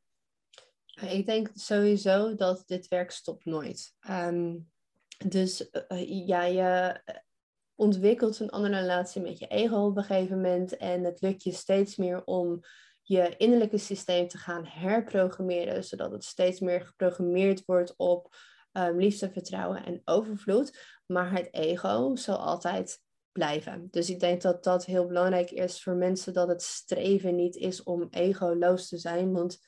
Ik 1.01 1.27
denk 1.27 1.51
sowieso 1.55 2.35
dat 2.35 2.63
dit 2.67 2.89
werk 2.89 3.11
stopt 3.11 3.45
nooit. 3.45 3.95
Um, 4.11 4.71
dus 5.19 5.69
uh, 5.89 6.27
ja, 6.27 6.45
je 6.45 7.01
ontwikkelt 7.77 8.41
een 8.41 8.51
andere 8.51 8.81
relatie 8.81 9.23
met 9.23 9.39
je 9.39 9.47
ego 9.47 9.77
op 9.77 9.97
een 9.97 10.05
gegeven 10.05 10.37
moment. 10.37 10.77
En 10.77 11.05
het 11.05 11.21
lukt 11.21 11.43
je 11.43 11.53
steeds 11.53 11.97
meer 11.97 12.25
om 12.25 12.61
je 13.03 13.35
innerlijke 13.37 13.79
systeem 13.79 14.29
te 14.29 14.39
gaan 14.39 14.65
herprogrammeren, 14.67 15.85
zodat 15.85 16.13
het 16.13 16.25
steeds 16.25 16.61
meer 16.61 16.81
geprogrammeerd 16.81 17.65
wordt 17.65 17.95
op 17.97 18.37
um, 18.73 18.99
liefde, 18.99 19.31
vertrouwen 19.31 19.85
en 19.85 20.01
overvloed. 20.05 20.79
Maar 21.07 21.33
het 21.33 21.49
ego 21.51 22.17
zal 22.17 22.37
altijd 22.37 23.01
blijven. 23.33 23.89
Dus 23.91 24.11
ik 24.11 24.21
denk 24.21 24.43
dat 24.43 24.65
dat 24.65 24.85
heel 24.85 25.07
belangrijk 25.07 25.51
is 25.51 25.83
voor 25.83 25.95
mensen 25.95 26.33
dat 26.33 26.49
het 26.49 26.63
streven 26.63 27.37
niet 27.37 27.57
is 27.57 27.83
om 27.83 28.07
egoloos 28.11 28.89
te 28.89 28.99
zijn, 28.99 29.33
want 29.33 29.59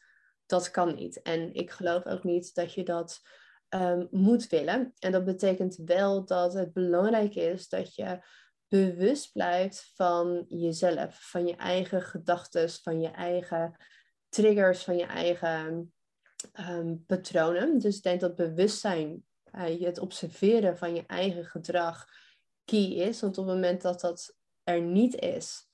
dat 0.47 0.71
kan 0.71 0.95
niet. 0.95 1.23
En 1.23 1.55
ik 1.55 1.71
geloof 1.71 2.07
ook 2.07 2.25
niet 2.25 2.55
dat 2.55 2.75
je 2.75 2.85
dat 2.85 3.21
um, 3.71 4.09
moet 4.11 4.47
willen. 4.47 4.93
En 4.99 5.13
dat 5.13 5.25
betekent 5.25 5.77
wel 5.77 6.25
dat 6.25 6.53
het 6.53 6.73
belangrijk 6.73 7.35
is 7.35 7.69
dat 7.69 7.95
je 7.95 8.21
bewust 8.69 9.33
blijft 9.33 9.93
van 9.95 10.45
jezelf, 10.49 11.31
van 11.31 11.47
je 11.47 11.57
eigen 11.57 12.03
gedachten, 12.03 12.71
van 12.71 13.01
je 13.01 13.11
eigen 13.11 13.77
triggers, 14.29 14.85
van 14.85 14.97
je 14.97 15.07
eigen 15.07 15.93
ehm, 16.53 16.97
patronen. 17.07 17.79
Dus 17.79 17.97
ik 17.97 18.03
denk 18.03 18.21
dat 18.21 18.37
bewustzijn, 18.37 19.25
uh, 19.53 19.81
het 19.81 19.99
observeren 19.99 20.79
van 20.79 20.95
je 20.95 21.07
eigen 21.07 21.45
gedrag, 21.45 22.07
key 22.65 22.93
is. 22.93 23.21
Want 23.21 23.39
op 23.39 23.47
het 23.47 23.55
moment 23.55 23.83
dat 23.83 24.01
dat 24.01 24.37
er 24.63 24.81
niet 24.81 25.15
is, 25.15 25.68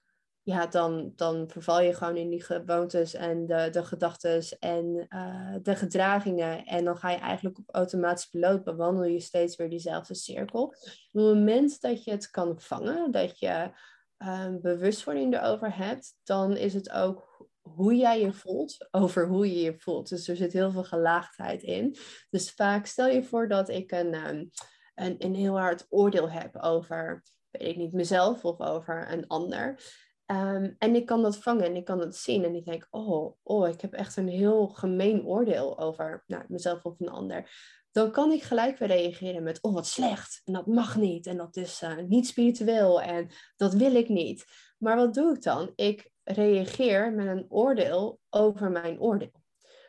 ja, 0.44 0.66
dan, 0.66 1.12
dan 1.16 1.48
verval 1.48 1.80
je 1.80 1.94
gewoon 1.94 2.16
in 2.16 2.30
die 2.30 2.42
gewoontes 2.42 3.14
en 3.14 3.46
de, 3.46 3.68
de 3.70 3.84
gedachten 3.84 4.42
en 4.60 5.06
uh, 5.08 5.54
de 5.62 5.76
gedragingen. 5.76 6.64
En 6.64 6.84
dan 6.84 6.96
ga 6.96 7.10
je 7.10 7.18
eigenlijk 7.18 7.58
op 7.58 7.74
automatisch 7.74 8.26
piloot 8.26 8.64
bewandel 8.64 9.04
je 9.04 9.20
steeds 9.20 9.56
weer 9.56 9.70
diezelfde 9.70 10.14
cirkel. 10.14 10.62
Op 10.62 10.74
het 11.12 11.22
moment 11.22 11.80
dat 11.80 12.04
je 12.04 12.10
het 12.10 12.30
kan 12.30 12.60
vangen, 12.60 13.10
dat 13.10 13.38
je 13.38 13.70
uh, 14.18 14.46
bewustwording 14.60 15.34
erover 15.34 15.76
hebt, 15.76 16.14
dan 16.22 16.56
is 16.56 16.74
het 16.74 16.90
ook 16.90 17.48
hoe 17.60 17.96
jij 17.96 18.20
je 18.20 18.32
voelt 18.32 18.88
over 18.90 19.26
hoe 19.26 19.54
je 19.54 19.60
je 19.60 19.78
voelt. 19.78 20.08
Dus 20.08 20.28
er 20.28 20.36
zit 20.36 20.52
heel 20.52 20.70
veel 20.70 20.84
gelaagdheid 20.84 21.62
in. 21.62 21.96
Dus 22.30 22.50
vaak 22.50 22.86
stel 22.86 23.08
je 23.08 23.22
voor 23.22 23.48
dat 23.48 23.68
ik 23.68 23.92
een, 23.92 24.14
um, 24.14 24.50
een, 24.94 25.14
een 25.18 25.34
heel 25.34 25.58
hard 25.58 25.86
oordeel 25.88 26.30
heb 26.30 26.56
over, 26.56 27.22
weet 27.50 27.68
ik 27.68 27.76
niet, 27.76 27.92
mezelf 27.92 28.44
of 28.44 28.60
over 28.60 29.12
een 29.12 29.26
ander. 29.26 29.80
Ehm, 30.26 30.70
en 30.78 30.94
ik 30.94 31.06
kan 31.06 31.22
dat 31.22 31.36
vangen 31.36 31.64
en 31.64 31.76
ik 31.76 31.84
kan 31.84 31.98
dat 31.98 32.16
zien. 32.16 32.44
En 32.44 32.54
ik 32.54 32.64
denk, 32.64 32.86
oh, 32.90 33.36
oh, 33.42 33.68
ik 33.68 33.80
heb 33.80 33.92
echt 33.92 34.16
een 34.16 34.28
heel 34.28 34.68
gemeen 34.68 35.24
oordeel 35.24 35.78
over 35.78 36.24
nou, 36.26 36.44
mezelf 36.48 36.84
of 36.84 37.00
een 37.00 37.08
ander. 37.08 37.50
Dan 37.92 38.10
kan 38.10 38.32
ik 38.32 38.42
gelijk 38.42 38.78
weer 38.78 38.88
reageren 38.88 39.42
met, 39.42 39.62
oh, 39.62 39.74
wat 39.74 39.86
slecht. 39.86 40.40
En 40.44 40.52
dat 40.52 40.66
mag 40.66 40.96
niet. 40.96 41.26
En 41.26 41.36
dat 41.36 41.56
is 41.56 41.82
uh, 41.82 41.96
niet 42.08 42.26
spiritueel. 42.26 43.02
En 43.02 43.30
dat 43.56 43.74
wil 43.74 43.94
ik 43.94 44.08
niet. 44.08 44.44
Maar 44.78 44.96
wat 44.96 45.14
doe 45.14 45.34
ik 45.34 45.42
dan? 45.42 45.72
Ik 45.74 46.10
reageer 46.24 47.12
met 47.12 47.26
een 47.26 47.46
oordeel 47.48 48.20
over 48.30 48.70
mijn 48.70 49.00
oordeel. 49.00 49.42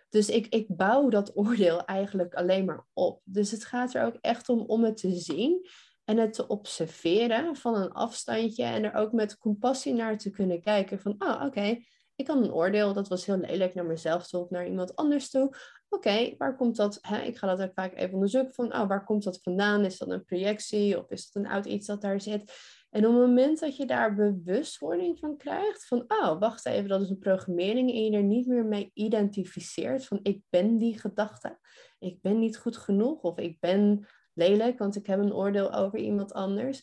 Dus 0.10 0.30
ik, 0.30 0.48
ik 0.48 0.76
bouw 0.76 1.10
dat 1.10 1.32
oordeel 1.38 1.86
eigenlijk 1.86 2.34
alleen 2.34 2.66
maar 2.66 2.86
op. 2.94 3.22
Dus 3.24 3.52
het 3.52 3.66
gaat 3.66 3.94
er 3.94 4.06
ook 4.06 4.18
echt 4.22 4.50
om 4.50 4.60
om 4.60 4.84
het 4.84 4.98
te 4.98 5.12
zien 5.12 5.68
en 6.06 6.18
het 6.18 6.34
te 6.34 6.48
observeren 6.48 7.56
van 7.56 7.76
een 7.76 7.92
afstandje 7.92 8.64
en 8.64 8.84
er 8.84 8.94
ook 8.94 9.12
met 9.12 9.38
compassie 9.38 9.94
naar 9.94 10.18
te 10.18 10.30
kunnen 10.30 10.62
kijken 10.62 11.00
van, 11.00 11.16
oh, 11.18 11.44
oké, 11.46 11.78
ik 12.16 12.26
kan 12.26 12.44
een 12.44 12.54
oordeel, 12.54 12.94
dat 12.94 13.08
was 13.08 13.26
heel 13.26 13.38
lelijk 13.38 13.74
naar 13.74 13.86
mezelf 13.86 14.28
toe 14.28 14.42
of 14.42 14.50
naar 14.50 14.68
iemand 14.68 14.96
anders 14.96 15.30
toe. 15.30 15.56
Oké, 15.90 16.36
waar 16.38 16.56
komt 16.56 16.76
dat? 16.76 16.98
Hè? 17.02 17.22
Ik 17.22 17.38
ga 17.38 17.48
dat 17.48 17.62
ook 17.62 17.74
vaak 17.74 17.96
even 17.96 18.14
onderzoeken 18.14 18.54
van, 18.54 18.74
oh, 18.74 18.88
waar 18.88 19.04
komt 19.04 19.24
dat 19.24 19.42
vandaan? 19.42 19.86
Is 19.86 19.98
dat 19.98 20.10
een 20.10 20.26
projectie 20.26 21.00
of 21.00 21.10
is 21.10 21.32
dat 21.32 21.44
een 21.44 21.50
oud 21.50 21.66
iets 21.66 21.88
dat 21.88 22.02
daar 22.02 22.22
zit? 22.22 22.54
En 22.90 23.08
op 23.08 23.14
het 23.14 23.22
moment 23.22 23.60
dat 23.60 23.76
je 23.76 23.86
daar 23.86 24.16
bewustwording 24.16 25.20
van 25.20 25.38
krijgt, 25.38 25.88
van, 25.88 26.04
oh, 26.08 26.40
wacht 26.40 26.66
even, 26.66 26.90
dat 26.90 27.02
is 27.02 27.10
een 27.10 27.20
programmering 27.20 27.92
en 27.92 28.04
je 28.04 28.12
er 28.12 28.24
niet 28.24 28.48
meer 28.48 28.66
mee 28.66 28.92
identificeert 28.94 30.06
van, 30.06 30.20
ik 30.24 30.42
ben 30.50 30.78
die 30.78 31.00
gedachte, 31.00 31.60
ik 32.00 32.22
ben 32.22 32.40
niet 32.40 32.58
goed 32.58 32.78
genoeg 32.78 33.22
of 33.22 33.38
ik 33.38 33.60
ben 33.60 34.08
lelijk, 34.36 34.80
want 34.80 34.96
ik 34.96 35.08
heb 35.08 35.20
een 35.20 35.34
oordeel 35.34 35.74
over 35.74 36.00
iemand 36.00 36.34
anders. 36.34 36.82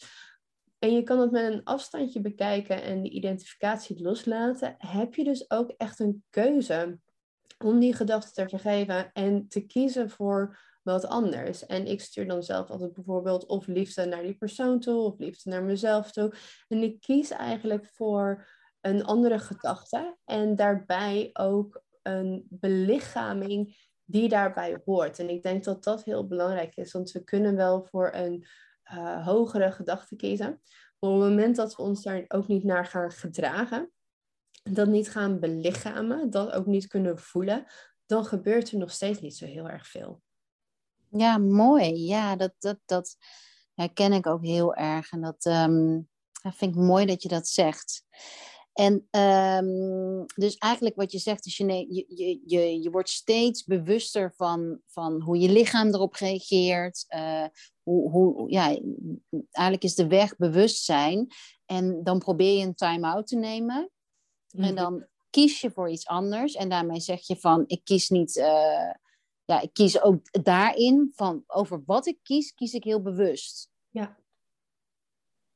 En 0.79 0.95
je 0.95 1.03
kan 1.03 1.21
het 1.21 1.31
met 1.31 1.53
een 1.53 1.65
afstandje 1.65 2.21
bekijken 2.21 2.83
en 2.83 3.03
die 3.03 3.13
identificatie 3.13 4.03
loslaten. 4.03 4.75
Heb 4.79 5.15
je 5.15 5.25
dus 5.25 5.51
ook 5.51 5.71
echt 5.77 5.99
een 6.01 6.25
keuze 6.31 6.99
om 7.59 7.79
die 7.79 7.95
gedachte 7.95 8.33
te 8.33 8.49
vergeven 8.49 9.13
en 9.13 9.49
te 9.49 9.61
kiezen 9.61 10.11
voor 10.11 10.59
wat 10.83 11.07
anders. 11.07 11.67
En 11.67 11.87
ik 11.87 12.01
stuur 12.01 12.27
dan 12.27 12.43
zelf 12.43 12.71
altijd 12.71 12.93
bijvoorbeeld 12.93 13.47
of 13.47 13.67
liefde 13.67 14.05
naar 14.05 14.23
die 14.23 14.37
persoon 14.37 14.81
toe 14.81 15.01
of 15.01 15.19
liefde 15.19 15.51
naar 15.51 15.63
mezelf 15.63 16.13
toe. 16.13 16.33
En 16.69 16.83
ik 16.83 17.01
kies 17.01 17.31
eigenlijk 17.31 17.87
voor 17.87 18.49
een 18.81 19.05
andere 19.05 19.39
gedachte 19.39 20.17
en 20.25 20.57
daarbij 20.57 21.31
ook 21.33 21.83
een 22.03 22.47
belichaming 22.49 23.91
die 24.05 24.29
daarbij 24.29 24.81
hoort. 24.85 25.19
En 25.19 25.29
ik 25.29 25.43
denk 25.43 25.65
dat 25.65 25.85
dat 25.85 26.05
heel 26.05 26.27
belangrijk 26.27 26.77
is, 26.77 26.93
want 26.93 27.11
we 27.11 27.25
kunnen 27.25 27.57
wel 27.57 27.85
voor 27.85 28.11
een 28.15 28.47
uh, 28.93 29.27
hogere 29.27 29.73
gedachte 29.73 30.17
kiezen. 30.17 30.61
Maar 30.99 31.11
op 31.11 31.21
het 31.21 31.29
moment 31.29 31.57
dat 31.57 31.77
we 31.77 31.83
ons 31.83 32.03
daar 32.03 32.25
ook 32.29 32.49
niet 32.49 32.65
naar 32.65 32.87
gaan 32.87 33.11
gedragen, 33.11 33.93
dat 34.63 34.89
niet 34.89 35.11
gaan 35.11 35.41
belichamen, 35.41 36.31
dat 36.31 36.51
ook 36.53 36.67
niet 36.67 36.87
kunnen 36.87 37.19
voelen, 37.19 37.67
dan 38.07 38.25
gebeurt 38.25 38.71
er 38.71 38.79
nog 38.79 38.91
steeds 38.91 39.21
niet 39.21 39.37
zo 39.37 39.47
heel 39.47 39.69
erg 39.69 39.87
veel. 39.87 40.23
Ja, 41.09 41.39
mooi. 41.39 42.07
Ja, 42.07 42.37
dat, 42.37 42.53
dat, 42.59 42.79
dat 42.85 43.17
herken 43.75 44.13
ik 44.13 44.27
ook 44.27 44.45
heel 44.45 44.75
erg. 44.75 45.13
En 45.13 45.21
dat 45.21 45.45
um, 45.45 46.09
vind 46.43 46.75
ik 46.75 46.81
mooi 46.81 47.07
dat 47.07 47.23
je 47.23 47.29
dat 47.29 47.49
zegt. 47.49 48.05
En 48.73 49.09
um, 49.11 50.27
dus 50.35 50.57
eigenlijk 50.57 50.97
wat 50.97 51.13
je 51.13 51.19
zegt 51.19 51.47
is, 51.47 51.57
je, 51.57 51.87
je, 52.09 52.41
je, 52.47 52.83
je 52.83 52.91
wordt 52.91 53.09
steeds 53.09 53.65
bewuster 53.65 54.33
van, 54.37 54.81
van 54.87 55.21
hoe 55.21 55.39
je 55.39 55.49
lichaam 55.49 55.89
erop 55.89 56.15
reageert. 56.15 57.05
Uh, 57.09 57.47
hoe, 57.83 58.11
hoe, 58.11 58.51
ja, 58.51 58.79
eigenlijk 59.51 59.85
is 59.85 59.95
de 59.95 60.07
weg 60.07 60.37
bewustzijn. 60.37 61.27
En 61.67 62.03
dan 62.03 62.19
probeer 62.19 62.59
je 62.59 62.65
een 62.65 62.75
time-out 62.75 63.27
te 63.27 63.37
nemen. 63.37 63.91
En 64.49 64.61
mhm. 64.61 64.75
dan 64.75 65.07
kies 65.31 65.61
je 65.61 65.71
voor 65.71 65.91
iets 65.91 66.07
anders. 66.07 66.55
En 66.55 66.69
daarmee 66.69 67.01
zeg 67.01 67.27
je 67.27 67.37
van, 67.37 67.65
ik 67.67 67.81
kies 67.85 68.09
niet... 68.09 68.37
Uh, 68.37 68.91
ja, 69.45 69.61
ik 69.61 69.73
kies 69.73 70.03
ook 70.03 70.45
daarin 70.45 71.13
van 71.15 71.45
over 71.47 71.83
wat 71.87 72.07
ik 72.07 72.19
kies, 72.23 72.55
kies 72.55 72.73
ik 72.73 72.85
heel 72.85 73.03
bewust. 73.03 73.71
Ja 73.91 74.22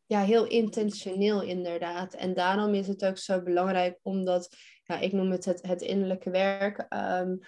ja, 0.07 0.23
heel 0.23 0.47
intentioneel 0.47 1.43
inderdaad. 1.43 2.15
En 2.15 2.35
daarom 2.35 2.75
is 2.75 2.87
het 2.87 3.05
ook 3.05 3.19
zo 3.19 3.43
belangrijk, 3.43 3.99
omdat, 4.03 4.57
ja, 4.85 4.99
ik 4.99 5.13
noem 5.13 5.31
het 5.31 5.45
het, 5.45 5.83
innerlijke 5.83 6.31
werk. 6.31 6.87
Um, 7.21 7.41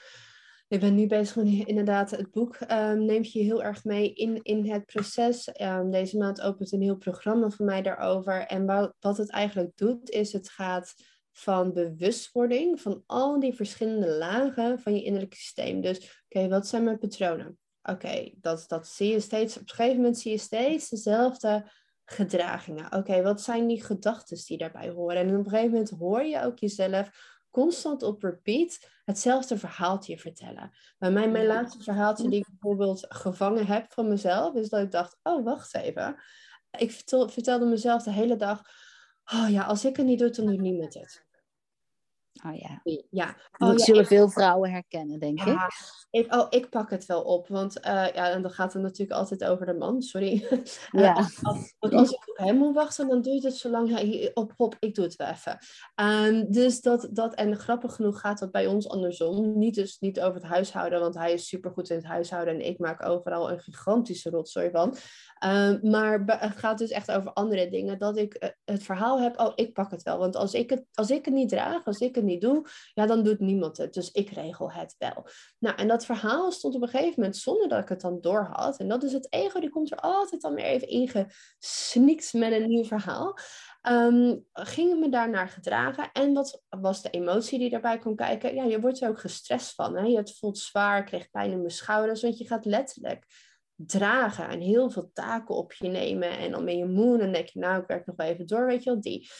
ik 0.69 0.81
ben 0.81 0.95
nu 0.95 1.07
bezig 1.07 1.37
met 1.37 1.47
inderdaad 1.69 2.11
het 2.11 2.31
boek 2.31 2.59
um, 2.71 3.05
neemt 3.05 3.33
je 3.33 3.43
heel 3.43 3.63
erg 3.63 3.85
mee 3.85 4.13
in, 4.13 4.43
in 4.43 4.71
het 4.71 4.87
proces. 4.87 5.51
Um, 5.61 5.91
deze 5.91 6.17
maand 6.17 6.41
opent 6.41 6.73
een 6.73 6.83
heel 6.83 6.97
programma 6.97 7.51
voor 7.51 7.67
mij 7.67 7.83
daarover. 7.83 8.47
En 8.47 8.67
wat, 8.67 8.95
wat 9.01 9.17
het 9.17 9.31
eigenlijk 9.31 9.77
doet, 9.77 10.11
is 10.11 10.33
het 10.33 10.49
gaat 10.49 10.95
van 11.33 11.73
bewustwording 11.73 12.81
van 12.81 13.03
al 13.07 13.41
die 13.41 13.55
verschillende 13.55 14.09
lagen 14.09 14.81
van 14.81 14.95
je 14.95 15.03
innerlijke 15.03 15.37
systeem. 15.37 15.81
Dus, 15.81 16.25
oké, 16.29 16.49
wat 16.49 16.67
zijn 16.67 16.85
mijn 16.85 16.99
patronen? 16.99 17.59
Oké, 17.83 18.31
dat, 18.35 18.65
dat 18.67 18.87
zie 18.87 19.11
je 19.11 19.21
steeds, 19.21 19.57
op 19.57 19.63
een 19.63 19.75
gegeven 19.75 19.97
moment 19.97 20.19
zie 20.19 20.31
je 20.31 20.39
steeds 20.39 20.89
dezelfde 20.89 21.71
gedragingen. 22.11 22.93
Oké, 22.93 23.23
wat 23.23 23.41
zijn 23.41 23.67
die 23.67 23.83
gedachten 23.83 24.45
die 24.47 24.59
daarbij 24.59 24.91
horen? 24.91 25.17
En 25.17 25.29
op 25.29 25.45
een 25.45 25.51
gegeven 25.51 25.71
moment 25.71 25.91
hoor 25.91 26.23
je 26.23 26.43
ook 26.43 26.59
jezelf 26.59 27.37
constant 27.51 28.03
op 28.03 28.23
repeat 28.23 28.79
hetzelfde 29.05 29.59
verhaaltje 29.59 30.19
vertellen. 30.19 30.71
Bij 30.99 31.11
mij, 31.11 31.31
mijn 31.31 31.47
laatste 31.47 31.83
verhaaltje 31.83 32.29
die 32.29 32.39
ik 32.39 32.47
bijvoorbeeld 32.49 33.07
gevangen 33.09 33.67
heb 33.67 33.93
van 33.93 34.09
mezelf, 34.09 34.55
is 34.55 34.69
dat 34.69 34.81
ik 34.81 34.91
dacht, 34.91 35.19
oh, 35.23 35.45
wacht 35.45 35.75
even. 35.75 36.17
Ik 36.79 36.91
vertelde 37.31 37.65
mezelf 37.65 38.03
de 38.03 38.13
hele 38.13 38.37
dag, 38.37 38.63
oh 39.33 39.51
ja, 39.51 39.65
als 39.65 39.85
ik 39.85 39.97
het 39.97 40.07
niet 40.07 40.19
doe, 40.19 40.31
dan 40.31 40.47
doet 40.47 40.61
niemand 40.61 40.95
het. 40.95 41.27
Oh 42.45 42.55
ja. 42.55 42.83
ja. 43.11 43.37
Oh, 43.59 43.69
dat 43.69 43.81
zullen 43.81 44.07
veel 44.07 44.29
vrouwen 44.29 44.71
herkennen, 44.71 45.19
denk 45.19 45.41
ik. 45.41 45.59
ik. 46.11 46.35
Oh, 46.35 46.47
ik 46.51 46.69
pak 46.71 46.91
het 46.91 47.07
wel 47.07 47.23
op. 47.23 47.49
Want 47.49 47.79
uh, 47.79 47.85
ja, 47.85 48.31
en 48.31 48.43
dan 48.43 48.51
gaat 48.51 48.73
het 48.73 48.83
natuurlijk 48.83 49.19
altijd 49.19 49.45
over 49.45 49.67
de 49.67 49.75
man, 49.75 50.03
sorry. 50.03 50.47
Ja. 50.91 51.29
want 51.79 51.95
als 51.95 52.11
ik 52.11 52.29
op 52.29 52.37
hem 52.37 52.57
moet 52.57 52.75
wachten, 52.75 53.09
dan 53.09 53.21
duurt 53.21 53.43
het 53.43 53.57
zo 53.57 53.71
lang. 53.71 54.01
Ja, 54.01 54.31
op, 54.35 54.53
op, 54.57 54.77
ik 54.79 54.95
doe 54.95 55.05
het 55.05 55.17
wel 55.17 55.29
even. 55.29 55.59
Um, 55.95 56.51
dus 56.53 56.81
dat, 56.81 57.09
dat, 57.13 57.35
en 57.35 57.57
grappig 57.57 57.95
genoeg 57.95 58.21
gaat 58.21 58.39
dat 58.39 58.51
bij 58.51 58.67
ons 58.67 58.89
andersom. 58.89 59.59
Niet 59.59 59.75
dus 59.75 59.99
niet 59.99 60.21
over 60.21 60.35
het 60.35 60.51
huishouden, 60.51 61.01
want 61.01 61.15
hij 61.15 61.33
is 61.33 61.49
supergoed 61.49 61.91
in 61.91 61.97
het 61.97 62.07
huishouden. 62.07 62.55
En 62.55 62.67
ik 62.67 62.79
maak 62.79 63.07
overal 63.07 63.51
een 63.51 63.61
gigantische 63.61 64.31
rotzooi 64.31 64.71
van. 64.71 64.97
Um, 65.45 65.79
maar 65.91 66.23
het 66.27 66.57
gaat 66.57 66.79
dus 66.79 66.91
echt 66.91 67.11
over 67.11 67.33
andere 67.33 67.69
dingen. 67.69 67.99
Dat 67.99 68.17
ik 68.17 68.37
uh, 68.45 68.51
het 68.65 68.83
verhaal 68.83 69.21
heb, 69.21 69.41
oh, 69.41 69.53
ik 69.55 69.73
pak 69.73 69.91
het 69.91 70.03
wel. 70.03 70.19
Want 70.19 70.37
als 70.37 70.55
ik 70.55 70.71
het, 70.71 70.85
als 70.95 71.11
ik 71.11 71.25
het 71.25 71.35
niet 71.35 71.49
draag, 71.49 71.85
als 71.85 71.99
ik 71.99 72.15
het 72.15 72.25
niet 72.29 72.41
doe, 72.41 72.67
ja, 72.95 73.07
dan 73.07 73.23
doet 73.23 73.41
niemand 73.41 73.77
het. 73.77 73.95
Dus 73.95 74.11
ik 74.11 74.31
regel 74.31 74.73
het 74.73 74.95
wel. 74.99 75.27
Nou, 75.59 75.77
en 75.77 75.89
dat 75.89 76.05
verhaal 76.05 76.53
stond 76.53 76.75
op 76.75 76.83
een 76.83 76.89
gegeven 76.89 77.15
moment 77.17 77.37
zonder 77.37 77.69
dat 77.69 77.83
ik 77.83 77.89
het 77.89 78.01
dan 78.01 78.21
door 78.21 78.49
had. 78.53 78.79
En 78.79 78.89
dat 78.89 79.03
is 79.03 79.13
het 79.13 79.33
ego, 79.33 79.61
die 79.61 79.71
komt 79.71 79.93
er 79.93 79.99
altijd 79.99 80.41
dan 80.41 80.55
weer 80.55 80.65
even 80.65 80.89
ingesnikt 80.89 82.33
met 82.33 82.53
een 82.53 82.69
nieuw 82.69 82.85
verhaal. 82.85 83.39
Um, 83.89 84.45
ging 84.53 85.01
me 85.01 85.09
daarnaar 85.09 85.49
gedragen. 85.49 86.13
En 86.13 86.33
wat 86.33 86.63
was 86.69 87.03
de 87.03 87.11
emotie 87.11 87.59
die 87.59 87.71
daarbij 87.71 87.99
kon 87.99 88.17
kijken? 88.17 88.55
Ja, 88.55 88.65
je 88.65 88.81
wordt 88.81 89.01
er 89.01 89.09
ook 89.09 89.21
gestrest 89.21 89.75
van. 89.75 89.97
Hè? 89.97 90.03
Je 90.03 90.35
voelt 90.39 90.59
zwaar, 90.59 91.05
kreeg 91.05 91.31
pijn 91.31 91.51
in 91.51 91.59
mijn 91.59 91.71
schouders. 91.71 92.23
Want 92.23 92.39
je 92.39 92.47
gaat 92.47 92.65
letterlijk 92.65 93.27
dragen 93.75 94.49
en 94.49 94.61
heel 94.61 94.91
veel 94.91 95.11
taken 95.13 95.55
op 95.55 95.73
je 95.73 95.89
nemen. 95.89 96.39
En 96.39 96.51
dan 96.51 96.65
ben 96.65 96.77
je 96.77 96.87
moe 96.87 97.19
en 97.19 97.33
denk 97.33 97.49
je, 97.49 97.59
nou, 97.59 97.81
ik 97.81 97.87
werk 97.87 98.07
nog 98.07 98.17
wel 98.17 98.27
even 98.27 98.47
door, 98.47 98.67
weet 98.67 98.85
je 98.85 98.91
wel, 98.91 99.01
die. 99.01 99.31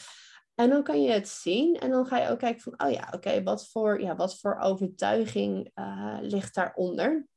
En 0.59 0.69
dan 0.69 0.83
kan 0.83 1.01
je 1.01 1.11
het 1.11 1.29
zien 1.29 1.75
en 1.75 1.91
dan 1.91 2.05
ga 2.05 2.17
je 2.17 2.29
ook 2.29 2.39
kijken 2.39 2.61
van, 2.61 2.87
oh 2.87 2.91
ja, 2.91 3.09
oké, 3.15 3.43
wat, 3.43 3.67
voor, 3.67 4.01
ja, 4.01 4.15
wat 4.15 4.39
voor 4.39 4.57
overtuiging 4.59 5.71
uh, 5.75 6.17
ligt 6.21 6.55
daaronder? 6.55 7.27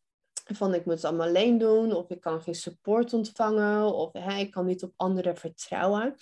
Van 0.44 0.74
ik 0.74 0.84
moet 0.84 0.94
het 0.94 1.04
allemaal 1.04 1.26
alleen 1.26 1.58
doen, 1.58 1.92
of 1.92 2.10
ik 2.10 2.20
kan 2.20 2.42
geen 2.42 2.54
support 2.54 3.12
ontvangen, 3.12 3.94
of 3.94 4.12
hè, 4.12 4.38
ik 4.38 4.50
kan 4.50 4.66
niet 4.66 4.82
op 4.82 4.92
anderen 4.96 5.36
vertrouwen. 5.36 6.14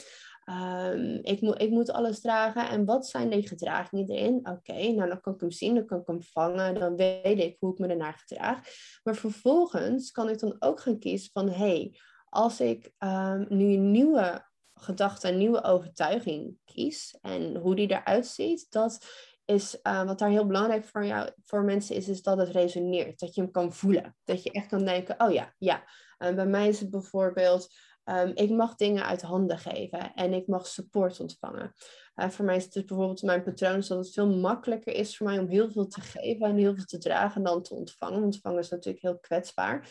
Ehm, 0.45 1.19
ik, 1.23 1.41
moet, 1.41 1.61
ik 1.61 1.71
moet 1.71 1.91
alles 1.91 2.21
dragen. 2.21 2.69
En 2.69 2.85
wat 2.85 3.07
zijn 3.07 3.31
die 3.31 3.49
gedragingen 3.49 4.09
erin? 4.09 4.49
Oké, 4.49 4.93
nou 4.93 5.09
dan 5.09 5.21
kan 5.21 5.35
ik 5.35 5.41
hem 5.41 5.51
zien, 5.51 5.75
dan 5.75 5.87
kan 5.87 6.01
ik 6.01 6.07
hem 6.07 6.23
vangen, 6.23 6.75
dan 6.75 6.97
weet 6.97 7.39
ik 7.39 7.57
hoe 7.59 7.73
ik 7.73 7.79
me 7.79 7.87
ernaar 7.87 8.25
gedraag. 8.27 8.61
Maar 9.03 9.15
vervolgens 9.15 10.11
kan 10.11 10.29
ik 10.29 10.39
dan 10.39 10.57
ook 10.59 10.81
gaan 10.81 10.99
kiezen 10.99 11.31
van, 11.33 11.49
hey, 11.49 11.99
als 12.29 12.61
ik 12.61 12.93
um, 12.99 13.47
nu 13.49 13.73
een 13.73 13.91
nieuwe 13.91 14.49
gedachte, 14.81 15.29
een 15.29 15.39
nieuwe 15.39 15.63
overtuiging 15.63 16.57
kies 16.65 17.19
en 17.21 17.57
hoe 17.57 17.75
die 17.75 17.91
eruit 17.91 18.27
ziet, 18.27 18.67
dat 18.71 19.07
is 19.45 19.79
uh, 19.83 20.05
wat 20.05 20.19
daar 20.19 20.29
heel 20.29 20.47
belangrijk 20.47 20.85
voor, 20.85 21.05
jou, 21.05 21.31
voor 21.45 21.65
mensen 21.65 21.97
is, 21.97 22.09
is 22.09 22.23
dat 22.23 22.39
het 22.39 22.49
resoneert. 22.49 23.21
Dat 23.21 23.35
je 23.35 23.41
hem 23.41 23.51
kan 23.51 23.73
voelen. 23.73 24.17
Dat 24.25 24.43
je 24.43 24.51
echt 24.51 24.67
kan 24.67 24.85
denken, 24.85 25.21
oh 25.21 25.33
ja, 25.33 25.55
ja. 25.59 25.85
Bij 26.19 26.47
mij 26.47 26.69
is 26.69 26.81
het 26.81 26.91
bijvoorbeeld, 26.91 27.69
um, 28.05 28.33
ik 28.35 28.51
mag 28.51 28.75
dingen 28.75 29.05
uit 29.05 29.23
handen 29.23 29.59
geven 29.59 30.15
en 30.15 30.33
ik 30.33 30.47
mag 30.47 30.67
support 30.67 31.21
ontvangen. 31.21 31.75
Uh, 32.17 32.29
voor 32.29 32.45
mij 32.45 32.57
is 32.57 32.65
het 32.65 32.73
dus 32.73 32.85
bijvoorbeeld 32.85 33.23
mijn 33.23 33.43
patroon 33.43 33.81
dat 33.81 33.89
het 33.89 34.13
veel 34.13 34.37
makkelijker 34.37 34.95
is 34.95 35.17
voor 35.17 35.27
mij 35.27 35.39
om 35.39 35.49
heel 35.49 35.71
veel 35.71 35.87
te 35.87 36.01
geven 36.01 36.47
en 36.47 36.57
heel 36.57 36.75
veel 36.75 36.85
te 36.85 36.99
dragen 36.99 37.43
dan 37.43 37.63
te 37.63 37.75
ontvangen. 37.75 38.23
Ontvangen 38.23 38.59
is 38.59 38.69
natuurlijk 38.69 39.03
heel 39.03 39.19
kwetsbaar. 39.19 39.89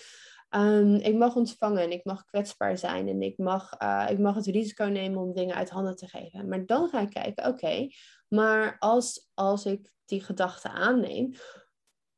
Um, 0.56 0.96
ik 0.96 1.16
mag 1.16 1.36
ontvangen 1.36 1.84
en 1.84 1.92
ik 1.92 2.06
mag 2.06 2.26
kwetsbaar 2.26 2.78
zijn 2.78 3.08
en 3.08 3.22
ik 3.22 3.38
mag, 3.38 3.82
uh, 3.82 4.08
ik 4.10 4.20
mag 4.20 4.36
het 4.36 4.46
risico 4.46 4.84
nemen 4.86 5.22
om 5.22 5.34
dingen 5.34 5.56
uit 5.56 5.70
handen 5.70 5.96
te 5.96 6.08
geven. 6.08 6.48
Maar 6.48 6.66
dan 6.66 6.90
ga 6.90 7.00
ik 7.00 7.10
kijken, 7.10 7.48
oké, 7.48 7.88
maar 8.28 8.76
als, 8.80 9.30
als 9.34 9.66
ik 9.66 9.92
die 10.06 10.24
gedachte 10.24 10.70
aanneem, 10.70 11.34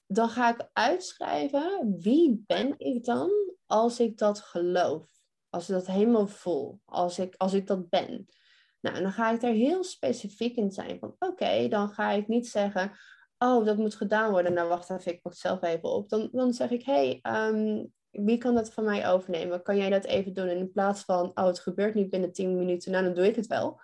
dan 0.06 0.30
ga 0.30 0.50
ik 0.50 0.70
uitschrijven 0.74 1.96
wie 2.00 2.44
ben 2.48 2.74
ik 2.78 3.04
dan 3.04 3.32
als 3.66 4.00
ik 4.00 4.18
dat 4.18 4.40
geloof. 4.40 5.10
Als 5.50 5.70
ik 5.70 5.76
dat 5.76 5.88
helemaal 5.88 6.28
voel, 6.28 6.80
als 6.86 7.20
ik, 7.20 7.36
als 7.38 7.54
ik 7.54 7.68
dat 7.68 7.90
ben. 7.90 8.26
Nou, 8.80 8.96
en 8.96 9.04
dan 9.04 9.12
ga 9.12 9.32
ik 9.32 9.42
daar 9.42 9.54
heel 9.54 9.84
specifiek 9.84 10.56
in 10.56 10.72
zijn 10.72 11.00
van 11.00 11.16
oké, 11.20 11.68
dan 11.68 11.90
ga 11.90 12.12
ik 12.12 12.28
niet 12.28 12.48
zeggen, 12.48 12.92
oh, 13.38 13.66
dat 13.66 13.78
moet 13.78 13.96
gedaan 13.96 14.32
worden. 14.32 14.54
Nou, 14.54 14.68
wacht 14.68 14.90
even, 14.90 15.12
ik 15.12 15.22
pak 15.22 15.32
het 15.32 15.42
zelf 15.42 15.62
even 15.62 15.90
op. 15.90 16.10
Dan, 16.10 16.30
dan 16.32 16.54
zeg 16.54 16.70
ik, 16.70 16.86
hey, 16.86 17.20
um, 17.22 17.94
wie 18.12 18.38
kan 18.38 18.56
dat 18.56 18.74
van 18.74 18.84
mij 18.84 19.08
overnemen? 19.08 19.62
Kan 19.62 19.78
jij 19.78 19.90
dat 19.90 20.06
even 20.06 20.34
doen? 20.34 20.48
En 20.48 20.58
in 20.58 20.72
plaats 20.72 21.04
van, 21.04 21.32
oh, 21.34 21.46
het 21.46 21.60
gebeurt 21.60 21.94
niet 21.94 22.10
binnen 22.10 22.32
10 22.32 22.58
minuten, 22.58 22.92
nou, 22.92 23.04
dan 23.04 23.14
doe 23.14 23.28
ik 23.28 23.36
het 23.36 23.48
wel. 23.48 23.82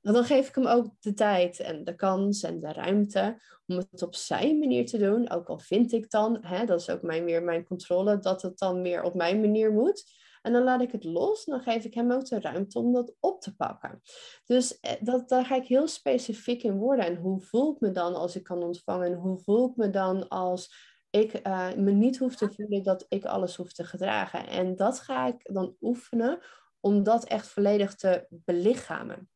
Dan 0.00 0.24
geef 0.24 0.48
ik 0.48 0.54
hem 0.54 0.66
ook 0.66 0.86
de 1.00 1.14
tijd 1.14 1.60
en 1.60 1.84
de 1.84 1.94
kans 1.94 2.42
en 2.42 2.60
de 2.60 2.72
ruimte 2.72 3.40
om 3.66 3.76
het 3.76 4.02
op 4.02 4.14
zijn 4.14 4.58
manier 4.58 4.86
te 4.86 4.98
doen. 4.98 5.30
Ook 5.30 5.48
al 5.48 5.58
vind 5.58 5.92
ik 5.92 6.10
dan, 6.10 6.38
hè, 6.40 6.64
dat 6.64 6.80
is 6.80 6.90
ook 6.90 7.02
mijn, 7.02 7.24
weer 7.24 7.42
mijn 7.42 7.64
controle, 7.64 8.18
dat 8.18 8.42
het 8.42 8.58
dan 8.58 8.82
weer 8.82 9.02
op 9.02 9.14
mijn 9.14 9.40
manier 9.40 9.72
moet. 9.72 10.04
En 10.42 10.52
dan 10.52 10.62
laat 10.62 10.80
ik 10.80 10.92
het 10.92 11.04
los. 11.04 11.44
Dan 11.44 11.60
geef 11.60 11.84
ik 11.84 11.94
hem 11.94 12.12
ook 12.12 12.28
de 12.28 12.40
ruimte 12.40 12.78
om 12.78 12.92
dat 12.92 13.14
op 13.20 13.40
te 13.40 13.56
pakken. 13.56 14.00
Dus 14.44 14.80
eh, 14.80 14.92
dat, 15.00 15.28
daar 15.28 15.44
ga 15.44 15.56
ik 15.56 15.66
heel 15.66 15.88
specifiek 15.88 16.62
in 16.62 16.78
worden. 16.78 17.04
En 17.04 17.16
hoe 17.16 17.40
voel 17.40 17.74
ik 17.74 17.80
me 17.80 17.90
dan 17.90 18.14
als 18.14 18.36
ik 18.36 18.42
kan 18.42 18.62
ontvangen? 18.62 19.06
En 19.06 19.18
hoe 19.18 19.38
voel 19.38 19.68
ik 19.68 19.76
me 19.76 19.90
dan 19.90 20.28
als 20.28 20.74
ik 21.16 21.46
uh, 21.46 21.72
me 21.72 21.90
niet 21.90 22.18
hoef 22.18 22.36
te 22.36 22.52
voelen 22.52 22.82
dat 22.82 23.06
ik 23.08 23.24
alles 23.24 23.56
hoef 23.56 23.72
te 23.72 23.84
gedragen. 23.84 24.46
En 24.46 24.76
dat 24.76 25.00
ga 25.00 25.26
ik 25.26 25.52
dan 25.52 25.76
oefenen 25.80 26.38
om 26.80 27.02
dat 27.02 27.24
echt 27.24 27.48
volledig 27.48 27.94
te 27.94 28.26
belichamen. 28.30 29.30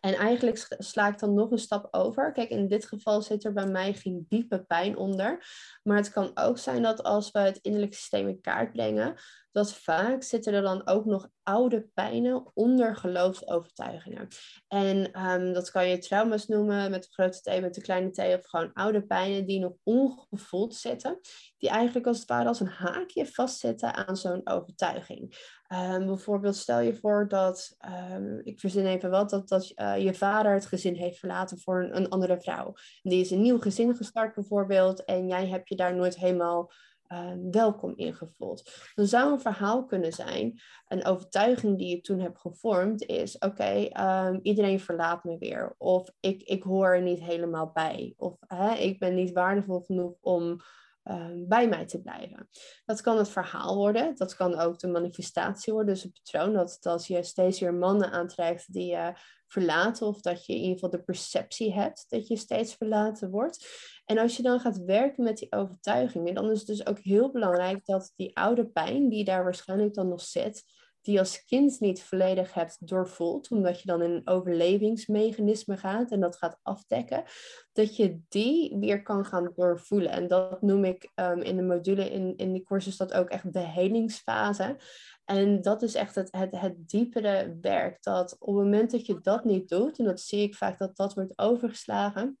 En 0.00 0.14
eigenlijk 0.14 0.76
sla 0.78 1.08
ik 1.08 1.18
dan 1.18 1.34
nog 1.34 1.50
een 1.50 1.58
stap 1.58 1.88
over. 1.90 2.32
Kijk, 2.32 2.48
in 2.48 2.68
dit 2.68 2.86
geval 2.86 3.22
zit 3.22 3.44
er 3.44 3.52
bij 3.52 3.66
mij 3.66 3.94
geen 3.94 4.26
diepe 4.28 4.64
pijn 4.64 4.96
onder. 4.96 5.44
Maar 5.82 5.96
het 5.96 6.10
kan 6.10 6.30
ook 6.34 6.58
zijn 6.58 6.82
dat 6.82 7.02
als 7.02 7.30
we 7.30 7.38
het 7.38 7.58
innerlijke 7.62 7.96
systeem 7.96 8.28
in 8.28 8.40
kaart 8.40 8.72
brengen, 8.72 9.14
dat 9.52 9.74
vaak 9.74 10.22
zitten 10.22 10.52
er 10.52 10.62
dan 10.62 10.86
ook 10.86 11.04
nog 11.04 11.28
oude 11.42 11.88
pijnen 11.94 12.50
onder 12.54 12.96
geloofsovertuigingen. 12.96 14.28
En 14.68 15.26
um, 15.26 15.52
dat 15.52 15.70
kan 15.70 15.88
je 15.88 15.98
trauma's 15.98 16.46
noemen 16.46 16.90
met 16.90 17.02
de 17.02 17.08
grote 17.10 17.40
T, 17.40 17.60
met 17.60 17.74
de 17.74 17.80
kleine 17.80 18.10
T, 18.10 18.18
of 18.18 18.46
gewoon 18.46 18.72
oude 18.72 19.06
pijnen 19.06 19.46
die 19.46 19.60
nog 19.60 19.72
ongevoeld 19.82 20.74
zitten, 20.74 21.20
die 21.58 21.68
eigenlijk 21.68 22.06
als 22.06 22.18
het 22.18 22.28
ware 22.28 22.48
als 22.48 22.60
een 22.60 22.66
haakje 22.66 23.26
vastzitten 23.26 23.94
aan 23.94 24.16
zo'n 24.16 24.48
overtuiging. 24.48 25.36
Um, 25.72 26.06
bijvoorbeeld 26.06 26.56
stel 26.56 26.80
je 26.80 26.96
voor 26.96 27.28
dat, 27.28 27.76
um, 28.12 28.40
ik 28.42 28.60
verzin 28.60 28.86
even 28.86 29.10
wat, 29.10 29.30
dat, 29.30 29.48
dat 29.48 29.72
je 29.98 30.14
vader 30.14 30.52
het 30.52 30.66
gezin 30.66 30.94
heeft 30.94 31.18
verlaten 31.18 31.58
voor 31.58 31.82
een, 31.82 31.96
een 31.96 32.08
andere 32.08 32.40
vrouw. 32.40 32.74
Die 33.02 33.20
is 33.20 33.30
een 33.30 33.42
nieuw 33.42 33.58
gezin 33.58 33.96
gestart 33.96 34.34
bijvoorbeeld 34.34 35.04
en 35.04 35.28
jij 35.28 35.46
hebt 35.46 35.68
je 35.68 35.76
daar 35.76 35.94
nooit 35.94 36.16
helemaal 36.16 36.70
Ehm, 37.10 37.50
welkom 37.50 37.92
ingevoeld. 37.96 38.90
Dan 38.94 39.06
zou 39.06 39.32
een 39.32 39.40
verhaal 39.40 39.84
kunnen 39.84 40.12
zijn, 40.12 40.60
een 40.88 41.04
overtuiging 41.04 41.78
die 41.78 41.88
je 41.88 42.00
toen 42.00 42.20
hebt 42.20 42.40
gevormd, 42.40 43.02
is: 43.06 43.38
oké, 43.38 43.88
ehm, 43.88 44.38
iedereen 44.42 44.80
verlaat 44.80 45.24
me 45.24 45.38
weer. 45.38 45.74
Of 45.78 46.10
ik, 46.20 46.42
ik 46.42 46.62
hoor 46.62 46.94
er 46.94 47.02
niet 47.02 47.20
helemaal 47.20 47.70
bij. 47.72 48.14
Of 48.16 48.36
hè, 48.46 48.74
ik 48.74 48.98
ben 48.98 49.14
niet 49.14 49.32
waardevol 49.32 49.80
genoeg 49.80 50.14
om 50.20 50.60
ehm, 51.02 51.48
bij 51.48 51.68
mij 51.68 51.86
te 51.86 52.00
blijven. 52.00 52.48
Dat 52.84 53.00
kan 53.00 53.18
het 53.18 53.28
verhaal 53.28 53.76
worden. 53.76 54.16
Dat 54.16 54.34
kan 54.34 54.58
ook 54.58 54.78
de 54.78 54.88
manifestatie 54.88 55.72
worden. 55.72 55.94
Dus 55.94 56.02
het 56.02 56.12
patroon 56.12 56.52
dat, 56.52 56.78
als 56.82 57.06
je 57.06 57.22
steeds 57.22 57.60
weer 57.60 57.74
mannen 57.74 58.10
aantrekt 58.10 58.72
die 58.72 58.86
je 58.86 59.12
verlaten. 59.46 60.06
Of 60.06 60.20
dat 60.20 60.46
je 60.46 60.52
in 60.52 60.58
ieder 60.58 60.74
geval 60.74 60.90
de 60.90 61.02
perceptie 61.02 61.72
hebt 61.72 62.04
dat 62.08 62.28
je 62.28 62.36
steeds 62.36 62.74
verlaten 62.74 63.30
wordt. 63.30 63.68
En 64.04 64.18
als 64.18 64.36
je 64.36 64.42
dan 64.42 64.60
gaat 64.60 64.78
werken 64.78 65.24
met 65.24 65.38
die 65.38 65.52
overtuigingen, 65.52 66.34
dan 66.34 66.50
is 66.50 66.58
het 66.58 66.66
dus 66.66 66.86
ook 66.86 66.98
heel 66.98 67.30
belangrijk 67.30 67.84
dat 67.84 68.12
die 68.16 68.36
oude 68.36 68.66
pijn, 68.66 69.08
die 69.08 69.24
daar 69.24 69.44
waarschijnlijk 69.44 69.94
dan 69.94 70.08
nog 70.08 70.20
zit, 70.20 70.64
die 71.00 71.18
als 71.18 71.44
kind 71.44 71.80
niet 71.80 72.02
volledig 72.02 72.54
hebt 72.54 72.88
doorvoeld, 72.88 73.50
omdat 73.50 73.80
je 73.80 73.86
dan 73.86 74.02
in 74.02 74.10
een 74.10 74.28
overlevingsmechanisme 74.28 75.76
gaat 75.76 76.10
en 76.10 76.20
dat 76.20 76.36
gaat 76.36 76.58
afdekken, 76.62 77.24
dat 77.72 77.96
je 77.96 78.20
die 78.28 78.76
weer 78.78 79.02
kan 79.02 79.24
gaan 79.24 79.52
doorvoelen. 79.56 80.10
En 80.10 80.28
dat 80.28 80.62
noem 80.62 80.84
ik 80.84 81.10
um, 81.14 81.40
in 81.40 81.56
de 81.56 81.62
module, 81.62 82.10
in, 82.10 82.36
in 82.36 82.52
die 82.52 82.64
cursus, 82.64 82.96
dat 82.96 83.12
ook 83.12 83.28
echt 83.28 83.52
de 83.52 83.58
helingsfase. 83.58 84.76
En 85.24 85.62
dat 85.62 85.82
is 85.82 85.94
echt 85.94 86.14
het, 86.14 86.28
het, 86.30 86.60
het 86.60 86.88
diepere 86.88 87.58
werk. 87.60 88.02
Dat 88.02 88.36
op 88.38 88.54
het 88.54 88.64
moment 88.64 88.90
dat 88.90 89.06
je 89.06 89.20
dat 89.20 89.44
niet 89.44 89.68
doet, 89.68 89.98
en 89.98 90.04
dat 90.04 90.20
zie 90.20 90.42
ik 90.42 90.54
vaak 90.54 90.78
dat 90.78 90.96
dat 90.96 91.14
wordt 91.14 91.38
overgeslagen, 91.38 92.38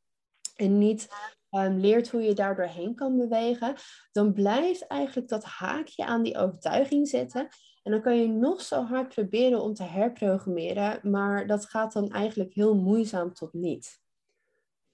en 0.56 0.78
niet 0.78 1.08
um, 1.50 1.78
leert 1.78 2.08
hoe 2.08 2.22
je 2.22 2.34
daar 2.34 2.56
doorheen 2.56 2.94
kan 2.94 3.16
bewegen, 3.16 3.74
dan 4.12 4.32
blijft 4.32 4.86
eigenlijk 4.86 5.28
dat 5.28 5.44
haakje 5.44 6.04
aan 6.04 6.22
die 6.22 6.36
overtuiging 6.36 7.08
zitten. 7.08 7.48
En 7.90 7.96
dan 7.96 8.04
kan 8.04 8.20
je 8.20 8.28
nog 8.28 8.60
zo 8.60 8.82
hard 8.82 9.08
proberen 9.08 9.62
om 9.62 9.74
te 9.74 9.82
herprogrammeren, 9.82 11.10
maar 11.10 11.46
dat 11.46 11.66
gaat 11.66 11.92
dan 11.92 12.10
eigenlijk 12.10 12.54
heel 12.54 12.74
moeizaam 12.74 13.34
tot 13.34 13.52
niet. 13.52 14.00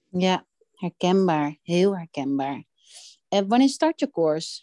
Ja, 0.09 0.45
herkenbaar. 0.73 1.57
Heel 1.63 1.97
herkenbaar. 1.97 2.63
En 3.27 3.47
wanneer 3.47 3.69
start 3.69 3.99
je 3.99 4.11
course? 4.11 4.61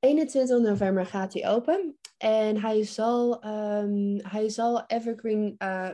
21 0.00 0.58
november 0.58 1.06
gaat 1.06 1.32
hij 1.32 1.48
open. 1.48 1.98
En 2.16 2.60
hij 2.60 2.84
zal, 2.84 3.44
um, 3.44 4.18
hij 4.22 4.48
zal 4.48 4.86
evergreen 4.86 5.54
uh, 5.58 5.90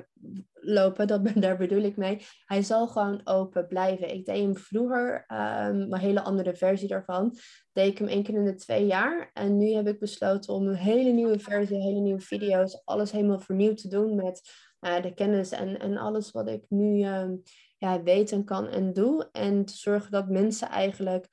lopen, 0.60 1.06
dat, 1.06 1.20
daar 1.34 1.56
bedoel 1.56 1.82
ik 1.82 1.96
mee. 1.96 2.20
Hij 2.44 2.62
zal 2.62 2.88
gewoon 2.88 3.20
open 3.24 3.66
blijven. 3.66 4.14
Ik 4.14 4.24
deed 4.24 4.42
hem 4.42 4.56
vroeger, 4.56 5.24
um, 5.28 5.92
een 5.92 5.98
hele 5.98 6.20
andere 6.20 6.54
versie 6.54 6.88
daarvan. 6.88 7.36
Deed 7.72 7.86
ik 7.86 7.98
hem 7.98 8.08
één 8.08 8.22
keer 8.22 8.34
in 8.34 8.44
de 8.44 8.54
twee 8.54 8.86
jaar. 8.86 9.30
En 9.32 9.56
nu 9.58 9.72
heb 9.72 9.86
ik 9.86 9.98
besloten 9.98 10.54
om 10.54 10.66
een 10.66 10.74
hele 10.74 11.10
nieuwe 11.10 11.38
versie, 11.38 11.82
hele 11.82 12.00
nieuwe 12.00 12.20
video's, 12.20 12.82
alles 12.84 13.10
helemaal 13.10 13.40
vernieuwd 13.40 13.76
te 13.76 13.88
doen 13.88 14.14
met 14.14 14.40
uh, 14.80 15.02
de 15.02 15.14
kennis 15.14 15.50
en, 15.50 15.78
en 15.78 15.96
alles 15.96 16.30
wat 16.30 16.48
ik 16.48 16.64
nu 16.68 17.04
um, 17.04 17.42
ja, 17.78 18.02
weet 18.02 18.32
en 18.32 18.44
kan 18.44 18.68
en 18.68 18.92
doe. 18.92 19.28
En 19.32 19.64
te 19.64 19.76
zorgen 19.76 20.10
dat 20.10 20.28
mensen 20.28 20.68
eigenlijk 20.68 21.28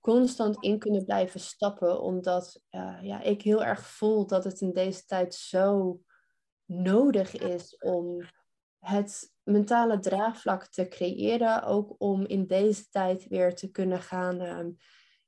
constant 0.00 0.62
in 0.64 0.78
kunnen 0.78 1.04
blijven 1.04 1.40
stappen. 1.40 2.00
Omdat 2.00 2.60
uh, 2.70 2.98
ja, 3.02 3.22
ik 3.22 3.42
heel 3.42 3.64
erg 3.64 3.86
voel 3.86 4.26
dat 4.26 4.44
het 4.44 4.60
in 4.60 4.72
deze 4.72 5.04
tijd 5.04 5.34
zo 5.34 6.00
nodig 6.64 7.36
is 7.36 7.76
om 7.78 8.22
het 8.80 9.32
mentale 9.42 9.98
draagvlak 9.98 10.66
te 10.66 10.88
creëren. 10.88 11.62
Ook 11.62 11.94
om 11.98 12.26
in 12.26 12.46
deze 12.46 12.88
tijd 12.88 13.26
weer 13.28 13.54
te 13.54 13.70
kunnen 13.70 14.00
gaan, 14.00 14.40
um, 14.40 14.76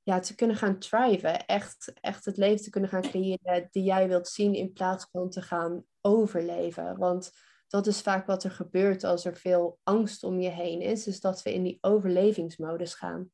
ja, 0.03 0.19
te 0.19 0.35
kunnen 0.35 0.55
gaan 0.55 0.79
thriven. 0.79 1.45
Echt, 1.45 1.93
echt 2.01 2.25
het 2.25 2.37
leven 2.37 2.63
te 2.63 2.69
kunnen 2.69 2.89
gaan 2.89 3.01
creëren 3.01 3.67
die 3.71 3.83
jij 3.83 4.07
wilt 4.07 4.27
zien 4.27 4.53
in 4.53 4.73
plaats 4.73 5.07
van 5.11 5.29
te 5.29 5.41
gaan 5.41 5.85
overleven. 6.01 6.97
Want 6.97 7.31
dat 7.67 7.87
is 7.87 8.01
vaak 8.01 8.25
wat 8.27 8.43
er 8.43 8.51
gebeurt 8.51 9.03
als 9.03 9.25
er 9.25 9.35
veel 9.35 9.79
angst 9.83 10.23
om 10.23 10.39
je 10.39 10.49
heen 10.49 10.81
is. 10.81 11.03
Dus 11.03 11.19
dat 11.19 11.41
we 11.41 11.53
in 11.53 11.63
die 11.63 11.77
overlevingsmodus 11.81 12.93
gaan. 12.93 13.29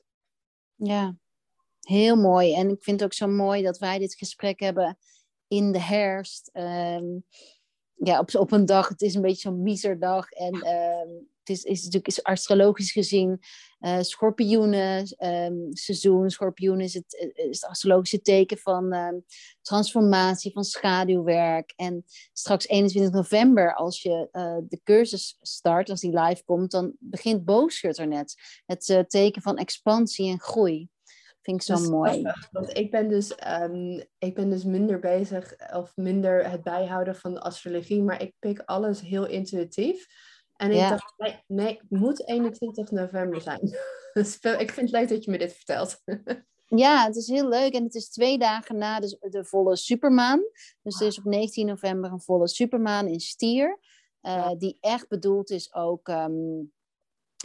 Ja, 0.75 1.17
Heel 1.89 2.15
mooi. 2.15 2.53
En 2.53 2.69
ik 2.69 2.83
vind 2.83 2.99
het 2.99 3.09
ook 3.09 3.13
zo 3.13 3.27
mooi 3.27 3.63
dat 3.63 3.77
wij 3.77 3.99
dit 3.99 4.15
gesprek 4.15 4.59
hebben 4.59 4.97
in 5.47 5.71
de 5.71 5.81
herfst. 5.81 6.49
Ehm, 6.53 7.19
ja, 8.03 8.19
op, 8.19 8.35
op 8.35 8.51
een 8.51 8.65
dag, 8.65 8.87
het 8.87 9.01
is 9.01 9.15
een 9.15 9.21
beetje 9.21 9.49
zo'n 9.49 9.61
miserdag. 9.61 10.31
En 10.31 10.53
ehm, 10.53 11.09
het 11.39 11.57
is, 11.57 11.63
is 11.63 11.77
natuurlijk 11.77 12.07
is 12.07 12.23
astrologisch 12.23 12.91
gezien 12.91 13.39
uh, 13.79 13.99
schorpioenen 13.99 15.15
um, 15.25 15.67
seizoen. 15.69 16.29
Schorpioen 16.29 16.79
is 16.79 16.93
het, 16.93 17.31
is 17.33 17.61
het 17.61 17.69
astrologische 17.69 18.21
teken 18.21 18.57
van 18.57 18.93
um, 18.93 19.25
transformatie, 19.61 20.51
van 20.51 20.63
schaduwwerk. 20.63 21.73
En 21.75 22.05
straks 22.33 22.67
21 22.67 23.11
november, 23.11 23.75
als 23.75 24.01
je 24.01 24.27
uh, 24.31 24.57
de 24.67 24.79
cursus 24.83 25.37
start, 25.41 25.89
als 25.89 26.01
die 26.01 26.19
live 26.19 26.43
komt, 26.43 26.71
dan 26.71 26.93
begint 26.99 27.45
boogschutter 27.45 28.07
net. 28.07 28.35
Het 28.65 29.05
teken 29.07 29.41
van 29.41 29.57
expansie 29.57 30.31
en 30.31 30.39
groei. 30.39 30.89
Vind 31.49 31.61
ik 31.61 31.67
zo 31.67 31.75
dus, 31.75 31.89
mooi. 31.89 32.31
Want 32.51 32.77
ik 32.77 32.91
ben, 32.91 33.07
dus, 33.07 33.35
um, 33.61 34.03
ik 34.17 34.35
ben 34.35 34.49
dus 34.49 34.63
minder 34.63 34.99
bezig 34.99 35.55
of 35.73 35.95
minder 35.95 36.49
het 36.49 36.63
bijhouden 36.63 37.15
van 37.15 37.33
de 37.33 37.41
astrologie, 37.41 38.03
maar 38.03 38.21
ik 38.21 38.33
pik 38.39 38.61
alles 38.65 39.01
heel 39.01 39.27
intuïtief. 39.27 40.07
En 40.55 40.71
ik 40.71 40.79
dacht, 40.79 41.13
nee, 41.17 41.43
nee, 41.47 41.79
het 41.87 41.99
moet 41.99 42.27
21 42.27 42.91
november 42.91 43.41
zijn. 43.41 43.59
Dus 44.13 44.39
ik 44.39 44.71
vind 44.71 44.91
het 44.91 44.99
leuk 44.99 45.09
dat 45.09 45.23
je 45.23 45.31
me 45.31 45.37
dit 45.37 45.53
vertelt. 45.53 46.01
Ja, 46.75 47.05
het 47.05 47.15
is 47.15 47.27
heel 47.27 47.47
leuk. 47.47 47.73
En 47.73 47.83
het 47.83 47.95
is 47.95 48.09
twee 48.09 48.37
dagen 48.37 48.77
na 48.77 48.99
de, 48.99 49.17
de 49.29 49.45
volle 49.45 49.75
supermaan. 49.75 50.41
Dus 50.81 51.01
er 51.01 51.07
is 51.07 51.17
op 51.17 51.23
19 51.23 51.65
november 51.65 52.11
een 52.11 52.21
volle 52.21 52.47
supermaan 52.47 53.07
in 53.07 53.19
Stier. 53.19 53.79
Uh, 54.21 54.51
Die 54.57 54.77
echt 54.79 55.07
bedoeld 55.07 55.49
is 55.49 55.73
ook 55.73 56.07
um, 56.07 56.71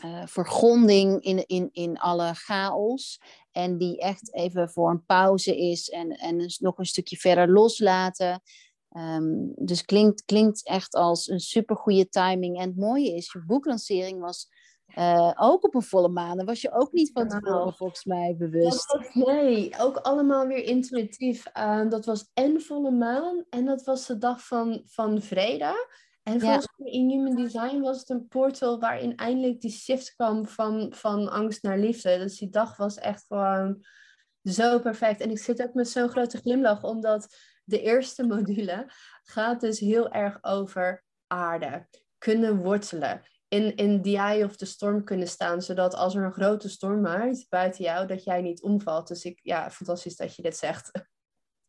uh, 0.04 0.26
vergronding 0.26 1.22
in, 1.22 1.46
in, 1.46 1.68
in 1.72 1.98
alle 1.98 2.35
chaos. 2.35 3.20
En 3.52 3.78
die 3.78 3.98
echt 3.98 4.35
even 4.35 4.70
voor 4.70 4.90
een 4.90 5.04
pauze 5.04 5.59
is 5.59 5.88
en, 5.88 6.11
en 6.11 6.54
nog 6.59 6.78
een 6.78 6.87
stukje 6.87 7.16
verder 7.16 7.52
loslaten. 7.52 8.42
Um, 8.96 9.52
dus 9.57 9.85
klinkt, 9.85 10.24
klinkt 10.24 10.66
echt 10.66 10.94
als 10.94 11.28
een 11.28 11.40
super 11.40 11.76
goede 11.76 12.09
timing. 12.09 12.59
En 12.59 12.68
het 12.68 12.76
mooie 12.76 13.14
is, 13.14 13.33
je 13.33 13.44
boeklancering 13.46 14.20
was 14.20 14.48
uh, 14.98 15.33
ook 15.37 15.64
op 15.64 15.74
een 15.74 15.83
volle 15.83 16.09
maan. 16.09 16.37
Daar 16.37 16.46
was 16.46 16.61
je 16.61 16.72
ook 16.72 16.92
niet 16.92 17.11
van 17.12 17.28
tevoren 17.28 17.74
volgens 17.74 18.04
mij 18.04 18.35
bewust. 18.38 18.92
Was, 18.92 19.14
nee, 19.14 19.74
ook 19.78 19.96
allemaal 19.96 20.46
weer 20.46 20.64
intuïtief. 20.64 21.44
Uh, 21.57 21.88
dat 21.88 22.04
was 22.04 22.30
en 22.35 22.61
volle 22.61 22.90
maan 22.90 23.44
en 23.50 23.64
dat 23.64 23.85
was 23.85 24.07
de 24.07 24.18
dag 24.18 24.46
van, 24.46 24.83
van 24.87 25.22
vrede. 25.22 25.88
En 26.25 26.41
volgens 26.41 26.69
mij 26.77 26.91
in 26.91 27.11
Human 27.11 27.37
Design 27.37 27.81
was 27.81 27.99
het 27.99 28.09
een 28.09 28.29
portal 28.29 28.81
waarin 28.81 29.17
eindelijk 29.17 29.61
die 29.61 29.71
shift 29.71 30.15
kwam 30.15 30.47
van, 30.47 30.93
van 30.95 31.29
angst 31.29 31.63
naar 31.63 31.79
liefde. 31.79 32.19
Dus 32.19 32.39
die 32.39 32.51
dag 32.51 32.77
was 32.77 32.99
echt 32.99 33.25
gewoon 33.27 33.85
zo 34.43 34.79
perfect. 34.79 35.21
En 35.21 35.31
ik 35.31 35.39
zit 35.39 35.63
ook 35.63 35.75
met 35.75 35.89
zo'n 35.89 36.09
grote 36.09 36.39
glimlach, 36.39 36.83
omdat 36.83 37.37
de 37.65 37.81
eerste 37.81 38.27
module 38.35 38.91
gaat 39.23 39.61
dus 39.61 39.79
heel 39.79 40.11
erg 40.11 40.39
over 40.41 41.05
aarde. 41.27 41.89
Kunnen 42.19 42.57
wortelen. 42.57 43.23
In, 43.49 43.77
in 43.77 44.03
the 44.03 44.17
eye 44.17 44.45
of 44.45 44.57
the 44.57 44.67
storm 44.67 45.05
kunnen 45.05 45.29
staan, 45.29 45.63
zodat 45.63 45.95
als 45.95 46.15
er 46.15 46.25
een 46.25 46.33
grote 46.33 46.69
storm 46.69 47.01
maakt 47.01 47.47
buiten 47.49 47.85
jou, 47.85 48.07
dat 48.07 48.25
jij 48.25 48.43
niet 48.43 48.63
omvalt. 48.63 49.09
Dus 49.09 49.25
ik, 49.25 49.41
ja, 49.43 49.71
fantastisch 49.71 50.17
dat 50.17 50.37
je 50.37 50.43
dit 50.43 50.57
zegt. 50.57 50.91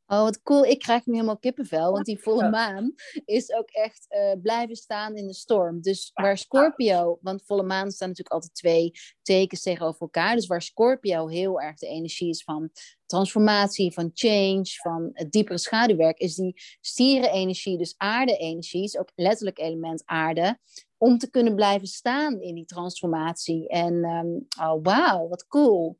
Oh, 0.07 0.21
wat 0.21 0.41
cool. 0.41 0.65
Ik 0.65 0.79
krijg 0.79 1.05
nu 1.05 1.13
helemaal 1.13 1.37
kippenvel. 1.37 1.91
Want 1.91 2.05
die 2.05 2.21
volle 2.21 2.49
maan 2.49 2.93
is 3.25 3.53
ook 3.53 3.69
echt 3.69 4.05
uh, 4.09 4.41
blijven 4.41 4.75
staan 4.75 5.15
in 5.15 5.27
de 5.27 5.33
storm. 5.33 5.81
Dus 5.81 6.11
waar 6.13 6.37
Scorpio... 6.37 7.17
Want 7.21 7.43
volle 7.45 7.63
maan 7.63 7.91
staan 7.91 8.07
natuurlijk 8.07 8.35
altijd 8.35 8.55
twee 8.55 8.91
tekens 9.21 9.61
tegenover 9.61 10.01
elkaar. 10.01 10.35
Dus 10.35 10.47
waar 10.47 10.61
Scorpio 10.61 11.27
heel 11.27 11.61
erg 11.61 11.77
de 11.77 11.87
energie 11.87 12.29
is 12.29 12.43
van 12.43 12.69
transformatie, 13.05 13.93
van 13.93 14.11
change, 14.13 14.65
van 14.65 15.09
het 15.13 15.31
diepere 15.31 15.57
schaduwwerk... 15.57 16.17
is 16.17 16.35
die 16.35 16.61
stieren-energie, 16.81 17.77
dus 17.77 17.93
aarde-energie... 17.97 18.83
is 18.83 18.97
ook 18.97 19.11
letterlijk 19.15 19.59
element 19.59 20.01
aarde... 20.05 20.59
om 20.97 21.17
te 21.17 21.29
kunnen 21.29 21.55
blijven 21.55 21.87
staan 21.87 22.41
in 22.41 22.55
die 22.55 22.65
transformatie. 22.65 23.67
En 23.67 23.93
um, 23.93 24.47
oh, 24.67 24.79
wauw, 24.83 25.27
wat 25.27 25.47
cool. 25.47 25.97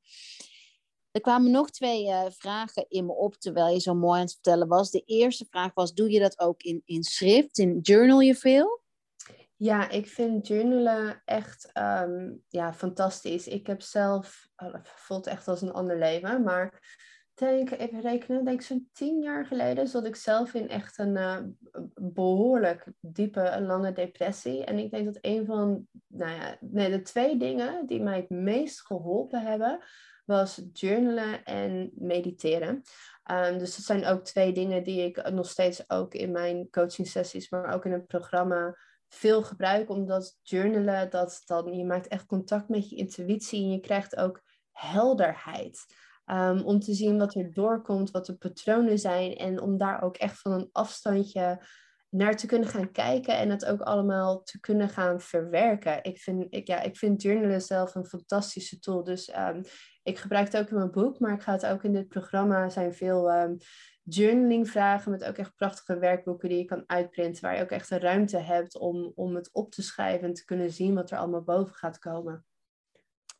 Er 1.16 1.22
kwamen 1.22 1.52
nog 1.52 1.70
twee 1.70 2.06
uh, 2.06 2.26
vragen 2.30 2.86
in 2.88 3.06
me 3.06 3.14
op 3.14 3.36
terwijl 3.36 3.74
je 3.74 3.80
zo 3.80 3.94
mooi 3.94 4.20
aan 4.20 4.26
het 4.26 4.34
vertellen 4.34 4.68
was. 4.68 4.92
De 4.92 5.04
eerste 5.06 5.46
vraag 5.50 5.74
was: 5.74 5.94
doe 5.94 6.12
je 6.12 6.20
dat 6.20 6.40
ook 6.40 6.62
in, 6.62 6.82
in 6.86 7.04
schrift? 7.04 7.58
In 7.58 7.80
journal 7.82 8.20
je 8.20 8.36
veel? 8.36 8.82
Ja, 9.56 9.90
ik 9.90 10.08
vind 10.08 10.48
journalen 10.48 11.22
echt 11.26 11.72
um, 11.74 12.44
ja, 12.48 12.74
fantastisch. 12.74 13.48
Ik 13.48 13.68
heb 13.68 13.82
zelf, 13.82 14.48
oh, 14.56 14.74
het 14.74 14.88
voelt 14.88 15.28
echt 15.28 15.48
als 15.48 15.62
een 15.62 15.72
ander 15.72 15.98
leven, 15.98 16.44
maar 16.44 16.82
denk, 17.36 17.72
even 17.72 18.02
rekenen, 18.02 18.46
denk 18.46 18.62
zo'n 18.62 18.90
tien 18.94 19.22
jaar 19.22 19.46
geleden 19.46 19.88
zat 19.88 20.06
ik 20.06 20.16
zelf 20.16 20.54
in 20.54 20.70
echt 20.70 20.98
een 20.98 21.16
uh, 21.16 21.38
behoorlijk 21.96 22.86
diepe, 23.00 23.62
lange 23.62 23.92
depressie. 23.92 24.64
En 24.64 24.78
ik 24.78 24.92
denk 24.92 25.06
dat 25.06 25.18
een 25.22 25.46
van, 25.46 25.88
nou 26.08 26.32
ja, 26.32 26.58
nee, 26.60 26.90
de 26.90 27.02
twee 27.02 27.38
dingen 27.38 27.88
die 27.88 28.02
mij 28.02 28.16
het 28.16 28.30
meest 28.30 28.82
geholpen 28.82 29.42
hebben, 29.42 29.80
was 30.26 30.62
journalen 30.74 31.44
en 31.44 31.92
mediteren. 31.96 32.82
Um, 33.32 33.58
dus 33.58 33.76
dat 33.76 33.86
zijn 33.86 34.06
ook 34.06 34.24
twee 34.24 34.52
dingen 34.52 34.84
die 34.84 35.02
ik 35.02 35.30
nog 35.32 35.50
steeds 35.50 35.90
ook 35.90 36.14
in 36.14 36.32
mijn 36.32 36.70
coaching 36.70 37.08
sessies, 37.08 37.50
maar 37.50 37.74
ook 37.74 37.86
in 37.86 37.92
het 37.92 38.08
programma 38.08 38.78
veel 39.08 39.44
gebruik. 39.44 39.90
Omdat 39.90 40.38
journalen, 40.42 41.10
dat 41.10 41.42
dan, 41.46 41.74
je 41.74 41.86
maakt 41.86 42.08
echt 42.08 42.26
contact 42.26 42.70
met 42.70 42.90
je 42.90 42.96
intuïtie 42.96 43.64
en 43.64 43.72
je 43.72 43.80
krijgt 43.80 44.16
ook 44.16 44.42
helderheid. 44.72 45.86
Um, 46.32 46.60
om 46.60 46.80
te 46.80 46.94
zien 46.94 47.18
wat 47.18 47.36
er 47.36 47.54
doorkomt, 47.54 48.12
wat 48.12 48.26
de 48.26 48.38
patronen 48.38 49.00
zijn 49.00 49.36
en 49.36 49.62
om 49.62 49.78
daar 49.78 50.02
ook 50.02 50.18
echt 50.18 50.40
van 50.40 50.52
een 50.52 50.70
afstandje 50.72 51.60
naar 52.10 52.36
te 52.36 52.46
kunnen 52.46 52.68
gaan 52.68 52.92
kijken 52.92 53.38
en 53.38 53.50
het 53.50 53.66
ook 53.66 53.82
allemaal 53.82 54.44
te 54.44 54.60
kunnen 54.60 54.90
gaan 54.90 55.22
verwerken. 55.22 56.04
Ik 56.04 56.18
vind, 56.18 56.48
ik, 56.50 56.68
ja, 56.68 56.82
ik 56.82 56.98
vind 56.98 57.22
journalen 57.22 57.62
zelf 57.62 57.96
een 57.96 58.06
fantastische 58.06 58.80
tool. 58.80 59.04
Dus 59.04 59.36
um, 59.38 59.62
ik 60.04 60.18
gebruik 60.18 60.52
het 60.52 60.58
ook 60.58 60.70
in 60.70 60.76
mijn 60.76 60.92
boek, 60.92 61.20
maar 61.20 61.34
ik 61.34 61.42
ga 61.42 61.52
het 61.52 61.66
ook 61.66 61.84
in 61.84 61.94
dit 61.94 62.08
programma. 62.08 62.70
zijn 62.70 62.94
veel 62.94 63.32
um, 63.34 63.58
journaling 64.04 64.70
vragen 64.70 65.12
met 65.12 65.24
ook 65.24 65.38
echt 65.38 65.56
prachtige 65.56 66.00
werkboeken 66.00 66.50
die 66.50 66.58
je 66.58 66.66
kan 66.66 66.84
uitprinten. 66.86 67.42
Waar 67.42 67.56
je 67.56 67.64
ook 67.64 67.70
echt 67.70 67.90
de 67.90 68.00
ruimte 68.00 68.38
hebt 68.38 68.78
om, 68.78 69.12
om 69.16 69.36
het 69.36 69.50
op 69.54 69.72
te 69.72 69.82
schrijven 69.82 70.28
en 70.28 70.34
te 70.34 70.46
kunnen 70.46 70.72
zien 70.72 70.94
wat 70.94 71.12
er 71.12 71.18
allemaal 71.18 71.44
boven 71.44 71.76
gaat 71.76 72.00
komen. 72.00 72.46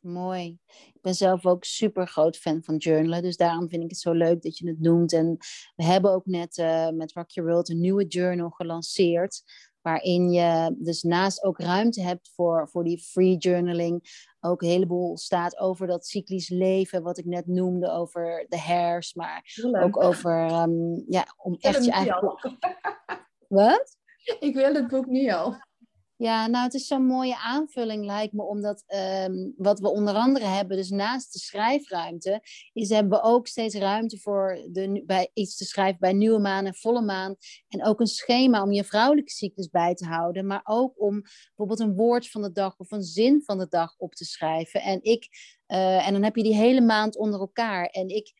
Mooi. 0.06 0.58
Ik 0.94 1.00
ben 1.00 1.14
zelf 1.14 1.46
ook 1.46 1.64
super 1.64 2.06
groot 2.06 2.36
fan 2.36 2.62
van 2.62 2.76
journalen. 2.76 3.22
Dus 3.22 3.36
daarom 3.36 3.68
vind 3.68 3.82
ik 3.82 3.90
het 3.90 3.98
zo 3.98 4.12
leuk 4.12 4.42
dat 4.42 4.58
je 4.58 4.68
het 4.68 4.80
noemt. 4.80 5.12
En 5.12 5.36
we 5.76 5.84
hebben 5.84 6.10
ook 6.10 6.26
net 6.26 6.58
uh, 6.58 6.88
met 6.88 7.12
Rock 7.12 7.30
Your 7.30 7.50
World 7.50 7.68
een 7.68 7.80
nieuwe 7.80 8.06
journal 8.06 8.50
gelanceerd. 8.50 9.42
Waarin 9.80 10.30
je 10.30 10.74
dus 10.78 11.02
naast 11.02 11.44
ook 11.44 11.60
ruimte 11.60 12.02
hebt 12.02 12.30
voor, 12.34 12.68
voor 12.68 12.84
die 12.84 12.98
free 12.98 13.36
journaling. 13.36 14.24
Ook 14.40 14.62
een 14.62 14.68
heleboel 14.68 15.16
staat 15.16 15.58
over 15.58 15.86
dat 15.86 16.06
cyclisch 16.06 16.48
leven, 16.48 17.02
wat 17.02 17.18
ik 17.18 17.24
net 17.24 17.46
noemde, 17.46 17.90
over 17.90 18.46
de 18.48 18.58
hairs. 18.58 19.14
Maar 19.14 19.56
ook 19.82 20.02
over, 20.02 20.62
um, 20.62 21.04
ja, 21.08 21.26
om 21.36 21.56
echt 21.60 21.84
je 21.84 21.90
eigen... 21.90 22.38
Wat? 23.48 23.96
Ik 24.40 24.54
wil 24.54 24.74
het 24.74 24.88
boek 24.88 25.06
nu 25.06 25.30
al. 25.30 25.56
Ja, 26.18 26.46
nou, 26.46 26.64
het 26.64 26.74
is 26.74 26.86
zo'n 26.86 27.06
mooie 27.06 27.36
aanvulling, 27.36 28.04
lijkt 28.04 28.32
me, 28.32 28.42
omdat 28.42 28.84
um, 29.26 29.54
wat 29.56 29.80
we 29.80 29.88
onder 29.88 30.14
andere 30.14 30.44
hebben, 30.44 30.76
dus 30.76 30.90
naast 30.90 31.32
de 31.32 31.38
schrijfruimte, 31.38 32.40
is 32.72 32.88
hebben 32.88 33.18
we 33.18 33.24
ook 33.24 33.46
steeds 33.46 33.74
ruimte 33.74 34.18
voor 34.18 34.58
de, 34.70 35.02
bij 35.06 35.30
iets 35.34 35.56
te 35.56 35.64
schrijven 35.64 36.00
bij 36.00 36.12
nieuwe 36.12 36.38
maan 36.38 36.66
en 36.66 36.74
volle 36.74 37.02
maan. 37.02 37.36
En 37.68 37.84
ook 37.84 38.00
een 38.00 38.06
schema 38.06 38.62
om 38.62 38.72
je 38.72 38.84
vrouwelijke 38.84 39.30
cyclus 39.30 39.68
bij 39.68 39.94
te 39.94 40.06
houden, 40.06 40.46
maar 40.46 40.60
ook 40.64 41.00
om 41.00 41.22
bijvoorbeeld 41.46 41.80
een 41.80 41.94
woord 41.94 42.30
van 42.30 42.42
de 42.42 42.52
dag 42.52 42.78
of 42.78 42.90
een 42.90 43.02
zin 43.02 43.42
van 43.44 43.58
de 43.58 43.68
dag 43.68 43.94
op 43.98 44.14
te 44.14 44.24
schrijven. 44.24 44.82
En 44.82 45.02
ik 45.02 45.28
uh, 45.68 46.06
en 46.06 46.12
dan 46.12 46.22
heb 46.22 46.36
je 46.36 46.42
die 46.42 46.54
hele 46.54 46.80
maand 46.80 47.16
onder 47.16 47.40
elkaar. 47.40 47.86
En 47.86 48.08
ik 48.08 48.32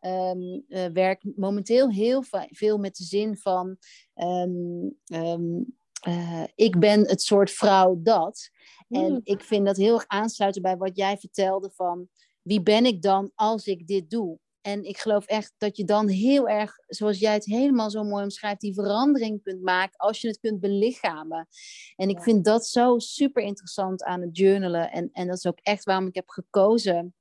um, 0.00 0.64
uh, 0.68 0.86
werk 0.92 1.24
momenteel 1.36 1.90
heel 1.90 2.24
veel 2.50 2.78
met 2.78 2.96
de 2.96 3.04
zin 3.04 3.36
van. 3.36 3.76
Um, 4.14 4.98
um, 5.06 5.76
uh, 6.08 6.44
ik 6.54 6.78
ben 6.78 7.08
het 7.08 7.22
soort 7.22 7.50
vrouw 7.50 8.00
dat. 8.02 8.50
En 8.88 9.12
mm. 9.12 9.20
ik 9.22 9.42
vind 9.42 9.66
dat 9.66 9.76
heel 9.76 9.94
erg 9.94 10.04
aansluiten 10.06 10.62
bij 10.62 10.76
wat 10.76 10.96
jij 10.96 11.16
vertelde 11.16 11.70
van 11.74 12.08
wie 12.42 12.62
ben 12.62 12.86
ik 12.86 13.02
dan 13.02 13.30
als 13.34 13.66
ik 13.66 13.86
dit 13.86 14.10
doe? 14.10 14.38
En 14.60 14.84
ik 14.84 14.98
geloof 14.98 15.26
echt 15.26 15.54
dat 15.58 15.76
je 15.76 15.84
dan 15.84 16.08
heel 16.08 16.48
erg, 16.48 16.76
zoals 16.86 17.18
jij 17.18 17.32
het 17.32 17.44
helemaal 17.44 17.90
zo 17.90 18.04
mooi 18.04 18.24
omschrijft, 18.24 18.60
die 18.60 18.74
verandering 18.74 19.42
kunt 19.42 19.62
maken 19.62 19.96
als 19.96 20.20
je 20.20 20.28
het 20.28 20.38
kunt 20.38 20.60
belichamen. 20.60 21.48
En 21.96 22.08
ik 22.08 22.22
vind 22.22 22.44
dat 22.44 22.66
zo 22.66 22.98
super 22.98 23.42
interessant 23.42 24.02
aan 24.02 24.20
het 24.20 24.36
journalen. 24.36 24.90
En, 24.90 25.10
en 25.12 25.26
dat 25.26 25.36
is 25.36 25.46
ook 25.46 25.58
echt 25.62 25.84
waarom 25.84 26.06
ik 26.06 26.14
heb 26.14 26.28
gekozen. 26.28 27.14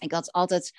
Ik 0.00 0.12
had 0.12 0.32
altijd 0.32 0.72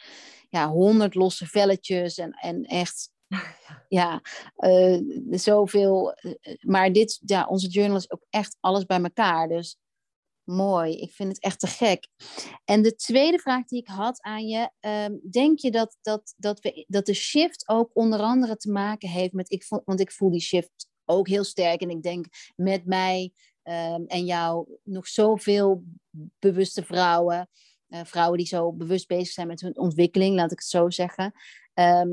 ja, 0.50 0.70
honderd 0.70 1.16
losse 1.16 1.46
velletjes 1.46 2.18
en, 2.18 2.32
en 2.32 2.64
echt 2.64 3.12
ja, 3.90 4.22
uh, 4.58 5.00
zoveel. 5.30 6.14
Eh, 6.14 6.34
maar 6.60 6.92
dit, 6.92 7.22
ja, 7.26 7.46
onze 7.48 7.68
journal 7.68 7.98
is 7.98 8.12
ook 8.12 8.26
echt 8.30 8.58
alles 8.60 8.86
bij 8.86 9.02
elkaar. 9.02 9.48
Dus 9.48 9.78
mooi. 10.44 10.98
Ik 10.98 11.12
vind 11.12 11.30
het 11.30 11.42
echt 11.42 11.60
te 11.60 11.68
gek. 11.68 12.08
En 12.66 12.82
de 12.82 12.96
tweede 12.96 13.40
vraag 13.40 13.66
die 13.66 13.80
ik 13.80 13.88
had 13.88 14.22
aan 14.22 14.48
je. 14.48 14.70
Ehm, 14.80 15.14
denk 15.32 15.60
je 15.60 15.72
dat, 15.72 15.98
dat, 16.02 16.34
dat, 16.38 16.60
we, 16.60 16.86
dat 16.88 17.06
de 17.06 17.14
shift 17.14 17.70
ook 17.70 17.90
onder 17.94 18.20
andere 18.20 18.58
te 18.58 18.72
maken 18.72 19.10
heeft 19.10 19.34
met. 19.34 19.52
Ik 19.52 19.66
want 19.86 20.00
ik 20.00 20.12
voel 20.12 20.32
die 20.32 20.42
shift 20.42 20.88
ook 21.06 21.28
heel 21.28 21.44
sterk. 21.44 21.82
En 21.82 21.90
ik 21.90 22.02
denk 22.02 22.26
met 22.56 22.86
mij 22.86 23.32
um, 23.64 24.06
en 24.08 24.26
jou 24.26 24.68
nog 24.84 25.08
zoveel 25.08 25.84
bewuste 26.40 26.84
vrouwen 26.84 27.50
vrouwen 28.04 28.38
die 28.38 28.48
zo 28.48 28.74
bewust 28.74 29.08
bezig 29.08 29.34
zijn 29.34 29.48
met 29.48 29.62
hun 29.62 29.78
ontwikkeling, 29.78 30.36
laat 30.36 30.52
ik 30.52 30.60
het 30.60 30.68
zo 30.68 30.90
zeggen. 30.90 31.34
Ehm, 31.74 32.10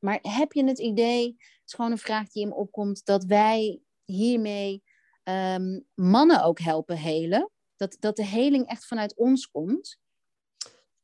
maar 0.00 0.18
heb 0.22 0.52
je 0.52 0.64
het 0.64 0.78
idee, 0.78 1.26
het 1.26 1.62
is 1.66 1.74
gewoon 1.74 1.90
een 1.90 1.98
vraag 1.98 2.28
die 2.28 2.42
in 2.42 2.48
me 2.48 2.54
opkomt, 2.54 3.04
dat 3.04 3.24
wij 3.24 3.80
hiermee 4.04 4.82
um, 5.24 5.86
mannen 5.94 6.42
ook 6.42 6.60
helpen 6.60 6.96
helen? 6.96 7.50
Dat, 7.76 7.96
dat 7.98 8.16
de 8.16 8.24
heling 8.24 8.66
echt 8.66 8.86
vanuit 8.86 9.16
ons 9.16 9.50
komt? 9.50 9.98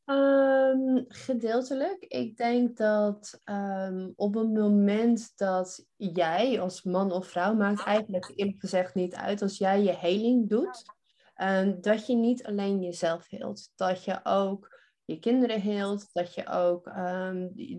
Um, 0.05 1.05
gedeeltelijk. 1.09 2.05
Ik 2.05 2.37
denk 2.37 2.77
dat 2.77 3.41
um, 3.45 4.13
op 4.17 4.35
het 4.35 4.53
moment 4.53 5.33
dat 5.37 5.87
jij 5.97 6.61
als 6.61 6.83
man 6.83 7.13
of 7.13 7.29
vrouw, 7.29 7.55
maakt 7.55 7.85
eigenlijk 7.85 8.33
eerlijk 8.35 8.61
gezegd 8.61 8.95
niet 8.95 9.15
uit, 9.15 9.43
als 9.43 9.59
jij 9.59 9.83
je 9.83 9.93
heling 9.93 10.49
doet, 10.49 10.85
dat 11.81 12.07
je 12.07 12.15
niet 12.15 12.47
alleen 12.47 12.83
jezelf 12.83 13.29
heelt. 13.29 13.71
Dat 13.75 14.05
je 14.05 14.21
ook 14.25 14.76
je 15.07 15.19
kinderen 15.19 15.61
heelt, 15.61 16.09
dat 16.13 16.35
je 16.35 16.49
ook 16.49 16.85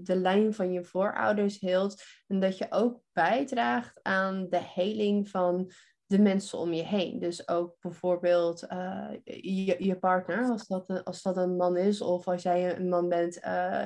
de 0.06 0.16
lijn 0.16 0.54
van 0.54 0.72
je 0.72 0.84
voorouders 0.84 1.60
heelt 1.60 2.04
en 2.28 2.40
dat 2.40 2.58
je 2.58 2.66
ook 2.70 3.02
bijdraagt 3.12 4.00
aan 4.04 4.48
de 4.50 4.62
heling 4.62 5.30
van 5.30 5.72
de 6.06 6.20
mensen 6.20 6.58
om 6.58 6.74
je 6.74 6.84
heen. 6.84 7.20
Dus 7.20 7.48
ook 7.48 7.76
bijvoorbeeld 7.80 8.64
uh, 8.72 9.10
je, 9.24 9.76
je 9.84 9.98
partner, 10.00 10.50
als 10.50 10.68
dat, 10.68 10.90
een, 10.90 11.04
als 11.04 11.22
dat 11.22 11.38
een 11.38 11.56
man 11.56 11.78
is, 11.78 12.02
of 12.02 12.28
als 12.28 12.42
jij 12.42 12.78
een 12.78 12.90
man 12.90 13.10
bent, 13.10 13.38
uh, 13.38 13.86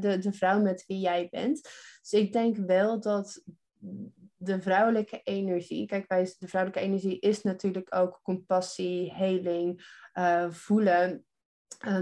de, 0.00 0.18
de 0.18 0.32
vrouw 0.32 0.60
met 0.60 0.84
wie 0.86 0.98
jij 0.98 1.28
bent. 1.30 1.60
Dus 2.00 2.12
ik 2.12 2.32
denk 2.32 2.56
wel 2.56 3.00
dat 3.00 3.42
de 4.36 4.60
vrouwelijke 4.62 5.20
energie, 5.22 5.86
kijk, 5.86 6.04
wij, 6.08 6.34
de 6.38 6.48
vrouwelijke 6.48 6.86
energie 6.86 7.18
is 7.18 7.42
natuurlijk 7.42 7.94
ook 7.94 8.20
compassie, 8.22 9.12
heling, 9.12 9.82
uh, 10.14 10.50
voelen, 10.50 11.24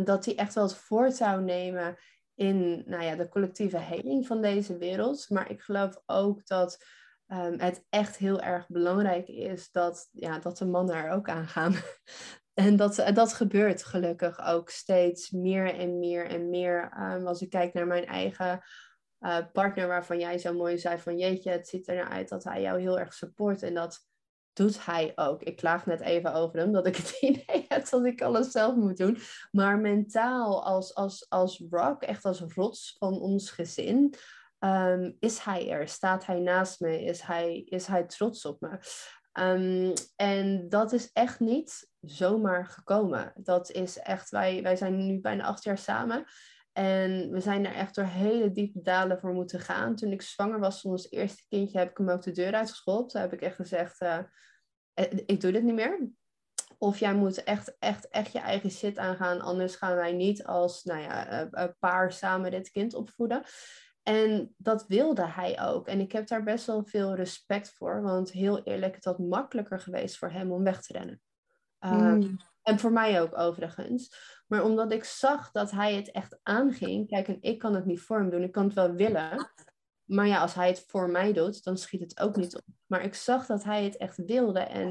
dat 0.05 0.25
die 0.25 0.35
echt 0.35 0.55
wel 0.55 0.65
het 0.65 0.75
voortouw 0.75 1.41
nemen 1.41 1.97
in 2.35 2.83
nou 2.87 3.03
ja, 3.03 3.17
de 3.17 3.29
collectieve 3.29 3.79
heling 3.79 4.27
van 4.27 4.43
deze 4.43 4.79
wereld. 4.79 5.27
Maar 5.29 5.51
ik 5.51 5.63
geloof 5.63 6.03
ook 6.07 6.47
dat 6.47 6.85
um, 7.29 7.61
het 7.61 7.85
echt 7.89 8.17
heel 8.17 8.41
erg 8.41 8.69
belangrijk 8.69 9.29
is 9.29 9.71
dat, 9.71 10.09
ja, 10.13 10.39
dat 10.39 10.59
de 10.59 10.67
mannen 10.67 10.97
er 10.97 11.11
ook 11.11 11.29
aan 11.29 11.49
gaan. 11.49 11.75
en 12.55 12.77
dat, 12.77 13.11
dat 13.15 13.33
gebeurt 13.33 13.85
gelukkig 13.85 14.47
ook 14.47 14.71
steeds 14.71 15.31
meer 15.31 15.75
en 15.75 15.99
meer 15.99 16.27
en 16.27 16.49
meer. 16.49 16.93
Um, 17.01 17.27
als 17.27 17.43
ik 17.43 17.51
kijk 17.51 17.73
naar 17.73 17.87
mijn 17.87 18.07
eigen 18.07 18.61
uh, 19.21 19.39
partner, 19.53 19.87
waarvan 19.87 20.19
jij 20.19 20.39
zo 20.39 20.55
mooi 20.55 20.79
zei 20.79 20.99
van 20.99 21.19
jeetje, 21.19 21.51
het 21.51 21.69
ziet 21.69 21.89
er 21.89 21.97
nou 21.97 22.09
uit 22.09 22.29
dat 22.29 22.45
hij 22.45 22.63
jou 22.63 22.81
heel 22.81 22.99
erg 22.99 23.15
support. 23.15 23.63
En 23.63 23.75
dat 23.75 24.08
doet 24.59 24.85
hij 24.87 25.13
ook. 25.15 25.43
Ik 25.43 25.57
klaag 25.57 25.87
net 25.87 26.01
even 26.01 26.35
over 26.35 26.59
hem, 26.59 26.73
dat 26.73 26.87
ik 26.87 26.97
het 26.97 27.17
idee 27.21 27.65
heb 27.69 27.89
dat 27.89 28.05
ik 28.05 28.23
alles 28.23 28.51
zelf 28.51 28.75
moet 28.75 28.97
doen. 28.97 29.19
Maar 29.51 29.79
mentaal 29.79 30.65
als, 30.65 30.95
als, 30.95 31.27
als 31.29 31.65
rock, 31.71 32.03
echt 32.03 32.25
als 32.25 32.41
rots 32.41 32.97
van 32.99 33.21
ons 33.21 33.51
gezin, 33.51 34.15
Um, 34.65 35.17
is 35.21 35.39
hij 35.39 35.71
er? 35.71 35.89
Staat 35.89 36.27
hij 36.27 36.41
naast 36.41 36.81
me? 36.81 37.05
Is 37.05 37.21
hij, 37.21 37.63
is 37.65 37.87
hij 37.87 38.05
trots 38.05 38.45
op 38.45 38.61
me? 38.61 38.79
Um, 39.33 39.93
en 40.17 40.69
dat 40.69 40.93
is 40.93 41.13
echt 41.13 41.41
niet 41.41 41.91
zomaar 42.01 42.67
gekomen. 42.67 43.33
Dat 43.37 43.71
is 43.71 43.99
echt, 43.99 44.31
wij, 44.31 44.63
wij 44.63 44.77
zijn 44.77 45.07
nu 45.07 45.21
bijna 45.21 45.45
acht 45.45 45.65
jaar 45.65 45.79
samen. 45.79 46.25
En 46.73 47.31
we 47.31 47.41
zijn 47.41 47.67
er 47.67 47.75
echt 47.75 47.95
door 47.95 48.05
hele 48.05 48.53
diepe 48.53 48.83
dalen 48.83 49.19
voor 49.19 49.33
moeten 49.33 49.61
gaan. 49.61 49.97
Toen 49.97 50.13
ik 50.13 50.23
zwanger 50.23 50.61
was 50.61 50.81
van 50.81 50.91
ons 50.91 51.11
eerste 51.11 51.45
kindje, 51.49 51.79
heb 51.79 51.91
ik 51.91 51.99
hem 51.99 52.11
ook 52.11 52.23
de 52.23 52.31
deur 52.31 52.55
uitgeschopt. 52.55 53.11
Toen 53.11 53.21
heb 53.21 53.33
ik 53.33 53.41
echt 53.41 53.57
gezegd, 53.57 54.01
uh, 54.03 54.19
ik 55.27 55.41
doe 55.41 55.53
dit 55.53 55.63
niet 55.63 55.75
meer. 55.75 56.11
Of 56.79 56.99
jij 56.99 57.15
moet 57.15 57.45
echt, 57.45 57.79
echt, 57.79 58.09
echt 58.09 58.33
je 58.33 58.39
eigen 58.39 58.71
shit 58.71 58.99
aangaan. 58.99 59.41
Anders 59.41 59.77
gaan 59.77 59.95
wij 59.95 60.13
niet 60.13 60.45
als 60.45 60.85
nou 60.85 61.01
ja, 61.01 61.49
een 61.51 61.77
paar 61.79 62.13
samen 62.13 62.51
dit 62.51 62.71
kind 62.71 62.95
opvoeden. 62.95 63.43
En 64.03 64.55
dat 64.57 64.87
wilde 64.87 65.27
hij 65.27 65.61
ook. 65.61 65.87
En 65.87 66.01
ik 66.01 66.13
heb 66.13 66.27
daar 66.27 66.43
best 66.43 66.67
wel 66.67 66.85
veel 66.85 67.15
respect 67.15 67.73
voor. 67.73 68.03
Want 68.03 68.31
heel 68.31 68.63
eerlijk, 68.63 68.95
het 68.95 69.05
had 69.05 69.19
makkelijker 69.19 69.81
geweest 69.81 70.19
voor 70.19 70.31
hem 70.31 70.53
om 70.53 70.63
weg 70.63 70.83
te 70.83 70.93
rennen. 70.93 71.21
Ehm, 71.79 72.21
hmm. 72.21 72.37
En 72.63 72.79
voor 72.79 72.93
mij 72.93 73.21
ook 73.21 73.39
overigens. 73.39 74.17
Maar 74.47 74.63
omdat 74.63 74.93
ik 74.93 75.05
zag 75.05 75.51
dat 75.51 75.71
hij 75.71 75.95
het 75.95 76.11
echt 76.11 76.39
aanging. 76.43 77.09
Kijk, 77.09 77.29
en 77.29 77.39
ik 77.41 77.59
kan 77.59 77.75
het 77.75 77.85
niet 77.85 78.01
voor 78.01 78.19
hem 78.19 78.31
doen. 78.31 78.43
Ik 78.43 78.53
kan 78.53 78.65
het 78.65 78.75
wel 78.75 78.93
willen. 78.93 79.51
Maar 80.09 80.27
ja, 80.27 80.41
als 80.41 80.55
hij 80.55 80.69
het 80.69 80.85
voor 80.87 81.11
mij 81.11 81.33
doet, 81.33 81.65
dan 81.65 81.77
schiet 81.77 82.01
het 82.01 82.21
ook 82.21 82.37
niet 82.37 82.57
op. 82.57 82.63
Maar 82.87 83.05
ik 83.05 83.15
zag 83.15 83.47
dat 83.47 83.65
hij 83.65 83.85
het 83.85 83.97
echt 83.97 84.25
wilde. 84.25 84.61
En 84.61 84.91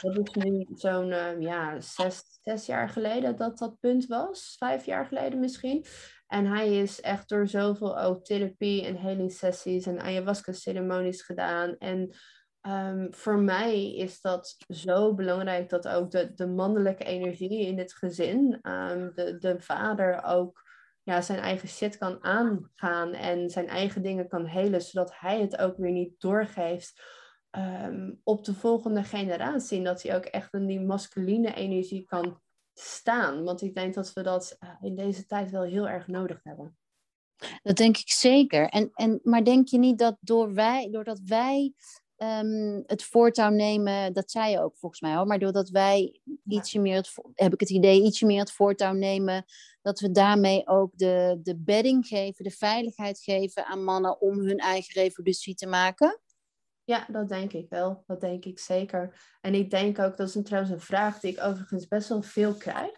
dat 0.00 0.18
is 0.18 0.44
nu 0.44 0.66
zo'n 0.74 1.10
uh, 1.10 1.40
ja, 1.40 1.80
zes, 1.80 2.22
zes 2.42 2.66
jaar 2.66 2.88
geleden 2.88 3.36
dat 3.36 3.58
dat 3.58 3.80
punt 3.80 4.06
was. 4.06 4.54
Vijf 4.58 4.84
jaar 4.84 5.06
geleden 5.06 5.40
misschien. 5.40 5.84
En 6.26 6.46
hij 6.46 6.80
is 6.80 7.00
echt 7.00 7.28
door 7.28 7.48
zoveel 7.48 7.98
ook 7.98 8.24
therapie 8.24 8.84
en 8.84 8.96
healing 8.96 9.32
sessies 9.32 9.86
en 9.86 10.00
ayahuasca 10.00 10.52
ceremonies 10.52 11.22
gedaan. 11.22 11.76
En 11.78 12.14
um, 12.62 13.14
voor 13.14 13.38
mij 13.38 13.94
is 13.94 14.20
dat 14.20 14.56
zo 14.68 15.14
belangrijk 15.14 15.68
dat 15.68 15.88
ook 15.88 16.10
de, 16.10 16.34
de 16.34 16.46
mannelijke 16.46 17.04
energie 17.04 17.66
in 17.66 17.78
het 17.78 17.92
gezin, 17.92 18.58
um, 18.62 19.12
de, 19.14 19.36
de 19.38 19.60
vader 19.60 20.24
ook 20.24 20.65
ja, 21.06 21.20
zijn 21.20 21.38
eigen 21.38 21.68
shit 21.68 21.98
kan 21.98 22.24
aangaan 22.24 23.12
en 23.12 23.50
zijn 23.50 23.68
eigen 23.68 24.02
dingen 24.02 24.28
kan 24.28 24.46
helen, 24.46 24.82
zodat 24.82 25.18
hij 25.18 25.40
het 25.40 25.56
ook 25.56 25.76
weer 25.76 25.92
niet 25.92 26.20
doorgeeft 26.20 27.02
um, 27.50 28.20
op 28.22 28.44
de 28.44 28.54
volgende 28.54 29.02
generatie. 29.02 29.78
En 29.78 29.84
dat 29.84 30.02
hij 30.02 30.16
ook 30.16 30.24
echt 30.24 30.52
in 30.52 30.66
die 30.66 30.80
masculine 30.80 31.54
energie 31.54 32.04
kan 32.04 32.40
staan. 32.74 33.44
Want 33.44 33.62
ik 33.62 33.74
denk 33.74 33.94
dat 33.94 34.12
we 34.12 34.22
dat 34.22 34.56
eh, 34.58 34.70
in 34.80 34.96
deze 34.96 35.26
tijd 35.26 35.50
wel 35.50 35.62
heel 35.62 35.88
erg 35.88 36.06
nodig 36.06 36.40
hebben. 36.42 36.76
Dat 37.62 37.76
denk 37.76 37.96
ik 37.96 38.10
zeker. 38.10 38.68
En, 38.68 38.90
en, 38.92 39.20
maar 39.22 39.44
denk 39.44 39.68
je 39.68 39.78
niet 39.78 39.98
dat 39.98 40.16
door 40.20 40.54
wij, 40.54 40.90
doordat 40.90 41.20
wij 41.20 41.74
um, 42.16 42.82
het 42.86 43.04
voortouw 43.04 43.50
nemen, 43.50 44.12
dat 44.12 44.30
zei 44.30 44.50
je 44.50 44.62
ook 44.62 44.76
volgens 44.76 45.00
mij 45.00 45.14
hoor, 45.14 45.26
maar 45.26 45.38
doordat 45.38 45.68
wij 45.68 46.20
ietsje 46.48 46.78
meer, 46.78 46.96
het, 46.96 47.12
heb 47.34 47.52
ik 47.52 47.60
het 47.60 47.70
idee, 47.70 48.02
ietsje 48.02 48.26
meer 48.26 48.40
het 48.40 48.52
voortouw 48.52 48.92
nemen, 48.92 49.44
dat 49.82 50.00
we 50.00 50.10
daarmee 50.10 50.66
ook 50.66 50.90
de, 50.94 51.38
de 51.42 51.56
bedding 51.56 52.06
geven, 52.06 52.44
de 52.44 52.50
veiligheid 52.50 53.18
geven 53.18 53.66
aan 53.66 53.84
mannen 53.84 54.20
om 54.20 54.38
hun 54.38 54.58
eigen 54.58 55.02
revolutie 55.02 55.54
te 55.54 55.66
maken? 55.66 56.20
Ja, 56.84 57.06
dat 57.08 57.28
denk 57.28 57.52
ik 57.52 57.68
wel. 57.68 58.02
Dat 58.06 58.20
denk 58.20 58.44
ik 58.44 58.58
zeker. 58.58 59.20
En 59.40 59.54
ik 59.54 59.70
denk 59.70 59.98
ook, 59.98 60.16
dat 60.16 60.28
is 60.28 60.34
een, 60.34 60.44
trouwens 60.44 60.72
een 60.72 60.80
vraag 60.80 61.20
die 61.20 61.32
ik 61.32 61.42
overigens 61.42 61.88
best 61.88 62.08
wel 62.08 62.22
veel 62.22 62.54
krijg. 62.54 62.90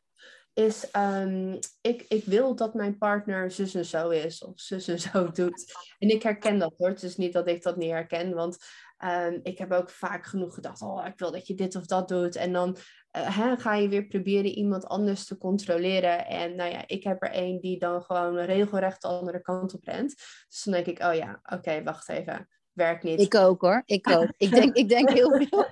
Is, 0.59 0.89
um, 0.97 1.59
ik, 1.81 2.05
ik 2.09 2.25
wil 2.25 2.55
dat 2.55 2.75
mijn 2.75 2.99
partner 2.99 3.51
zus 3.51 3.75
en 3.75 3.85
zo 3.85 4.09
is 4.09 4.45
of 4.45 4.61
zus 4.61 4.89
en 4.89 4.99
zo 4.99 5.31
doet. 5.31 5.75
En 5.99 6.09
ik 6.09 6.23
herken 6.23 6.59
dat 6.59 6.75
hoor. 6.79 6.89
Het 6.89 7.03
is 7.03 7.17
niet 7.17 7.33
dat 7.33 7.49
ik 7.49 7.63
dat 7.63 7.77
niet 7.77 7.91
herken. 7.91 8.35
Want 8.35 8.59
um, 9.05 9.41
ik 9.43 9.59
heb 9.59 9.73
ook 9.73 9.91
vaak 9.91 10.27
genoeg 10.27 10.55
gedacht, 10.55 10.83
oh, 10.83 11.07
ik 11.07 11.19
wil 11.19 11.31
dat 11.31 11.47
je 11.47 11.55
dit 11.55 11.77
of 11.77 11.87
dat 11.87 12.09
doet. 12.09 12.37
En 12.37 12.53
dan 12.53 12.77
uh, 13.17 13.37
hè, 13.37 13.57
ga 13.57 13.75
je 13.75 13.89
weer 13.89 14.07
proberen 14.07 14.51
iemand 14.51 14.87
anders 14.87 15.25
te 15.25 15.39
controleren. 15.39 16.27
En 16.27 16.57
nou 16.57 16.71
ja, 16.71 16.83
ik 16.87 17.05
heb 17.05 17.23
er 17.23 17.31
één 17.31 17.61
die 17.61 17.79
dan 17.79 18.03
gewoon 18.03 18.39
regelrecht 18.39 19.03
de 19.03 19.09
andere 19.09 19.41
kant 19.41 19.75
op 19.75 19.85
rent. 19.85 20.15
Dus 20.49 20.63
dan 20.65 20.75
denk 20.75 20.87
ik, 20.87 21.03
oh 21.03 21.15
ja, 21.15 21.41
oké, 21.43 21.83
wacht 21.83 22.09
even 22.09 22.49
werkt 22.79 23.03
niet. 23.03 23.21
Ik 23.21 23.35
ook 23.35 23.61
hoor, 23.61 23.83
ik 23.85 24.09
ook. 24.17 24.29
ik, 24.37 24.51
denk, 24.51 24.77
ik 24.77 24.89
denk 24.89 25.11
heel 25.11 25.31
veel. 25.43 25.67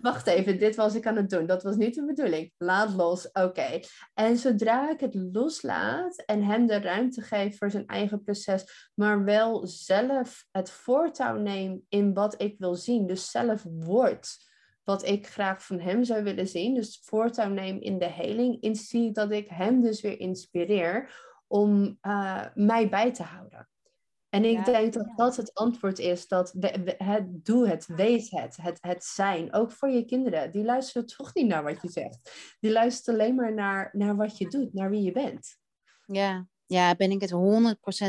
Wacht 0.00 0.26
even, 0.26 0.58
dit 0.58 0.76
was 0.76 0.94
ik 0.94 1.06
aan 1.06 1.16
het 1.16 1.30
doen. 1.30 1.46
Dat 1.46 1.62
was 1.62 1.76
niet 1.76 1.94
de 1.94 2.04
bedoeling. 2.04 2.52
Laat 2.58 2.94
los, 2.94 3.30
oké. 3.32 3.80
En 4.14 4.36
zodra 4.36 4.90
ik 4.90 5.00
het 5.00 5.14
loslaat 5.32 6.22
en 6.26 6.42
hem 6.42 6.66
de 6.66 6.80
ruimte 6.80 7.20
geef 7.20 7.58
voor 7.58 7.70
zijn 7.70 7.86
eigen 7.86 8.22
proces, 8.22 8.90
maar 8.94 9.24
wel 9.24 9.66
zelf 9.66 10.46
het 10.50 10.70
voortouw 10.70 11.36
neem 11.36 11.84
in 11.88 12.14
wat 12.14 12.42
ik 12.42 12.54
wil 12.58 12.74
zien, 12.74 13.06
dus 13.06 13.30
zelf 13.30 13.64
word 13.68 14.50
wat 14.84 15.06
ik 15.06 15.26
graag 15.26 15.64
van 15.64 15.80
hem 15.80 16.04
zou 16.04 16.22
willen 16.22 16.48
zien, 16.48 16.74
dus 16.74 17.00
voortouw 17.04 17.48
neem 17.48 17.80
in 17.80 17.98
de 17.98 18.10
heling, 18.10 18.60
in 18.60 18.76
zie 18.76 19.12
dat 19.12 19.30
ik 19.30 19.48
hem 19.48 19.80
dus 19.80 20.00
weer 20.00 20.20
inspireer 20.20 21.10
om 21.46 21.98
uh, 22.02 22.44
mij 22.54 22.88
bij 22.88 23.12
te 23.12 23.22
houden. 23.22 23.68
En 24.34 24.44
ik 24.44 24.64
denk 24.64 24.92
dat 24.92 25.12
dat 25.16 25.36
het 25.36 25.54
antwoord 25.54 25.98
is. 25.98 26.28
Dat 26.28 26.54
het, 26.58 27.44
doe 27.44 27.68
het, 27.68 27.86
wees 27.86 28.30
het, 28.30 28.56
het, 28.56 28.78
het 28.80 29.04
zijn. 29.04 29.52
Ook 29.54 29.72
voor 29.72 29.88
je 29.88 30.04
kinderen. 30.04 30.52
Die 30.52 30.64
luisteren 30.64 31.06
toch 31.06 31.34
niet 31.34 31.46
naar 31.46 31.62
wat 31.62 31.82
je 31.82 31.88
zegt. 31.88 32.30
Die 32.60 32.70
luisteren 32.70 33.20
alleen 33.20 33.34
maar 33.34 33.54
naar, 33.54 33.90
naar 33.92 34.16
wat 34.16 34.38
je 34.38 34.48
doet, 34.48 34.74
naar 34.74 34.90
wie 34.90 35.02
je 35.02 35.12
bent. 35.12 35.56
Ja, 36.06 36.48
ja 36.66 36.94
ben 36.94 37.10
ik 37.10 37.20
het 37.20 37.32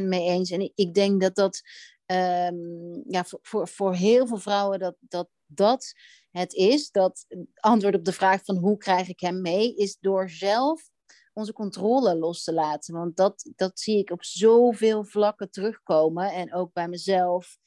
100% 0.02 0.04
mee 0.04 0.30
eens. 0.30 0.52
En 0.52 0.72
ik, 0.76 0.94
denk 0.94 1.22
dat 1.22 1.36
dat 1.36 1.62
um, 2.06 3.04
ja, 3.08 3.24
voor, 3.24 3.40
voor, 3.42 3.68
voor 3.68 3.96
heel 3.96 4.28
veel 4.28 4.38
vrouwen 4.38 4.80
dat, 4.80 4.96
dat 5.00 5.30
dat 5.46 5.94
het 6.32 6.54
is. 6.54 6.92
Dat 6.92 7.26
antwoord 7.56 7.96
op 7.96 8.06
de 8.06 8.14
vraag 8.14 8.44
van 8.44 8.58
hoe 8.58 8.78
krijg 8.78 9.08
ik 9.08 9.20
hem 9.20 9.42
mee, 9.42 9.76
is 9.76 9.98
door 10.00 10.30
zelf 10.30 10.92
onze 11.34 11.54
controle 11.54 12.16
los 12.16 12.44
te 12.44 12.54
laten. 12.54 12.94
Want 12.94 13.18
dat, 13.18 13.52
dat 13.56 13.80
zie 13.80 13.98
ik 13.98 14.12
op 14.12 14.24
zoveel 14.24 15.04
vlakken 15.04 15.52
terugkomen. 15.52 16.32
En 16.32 16.54
ook 16.54 16.74
bij 16.74 16.88
mezelf. 16.88 17.58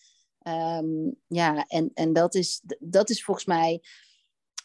Um, 0.42 1.16
ja, 1.26 1.66
en, 1.66 1.90
en 1.94 2.12
dat, 2.12 2.34
is, 2.34 2.62
dat 2.78 3.10
is 3.10 3.24
volgens 3.24 3.46
mij 3.46 3.80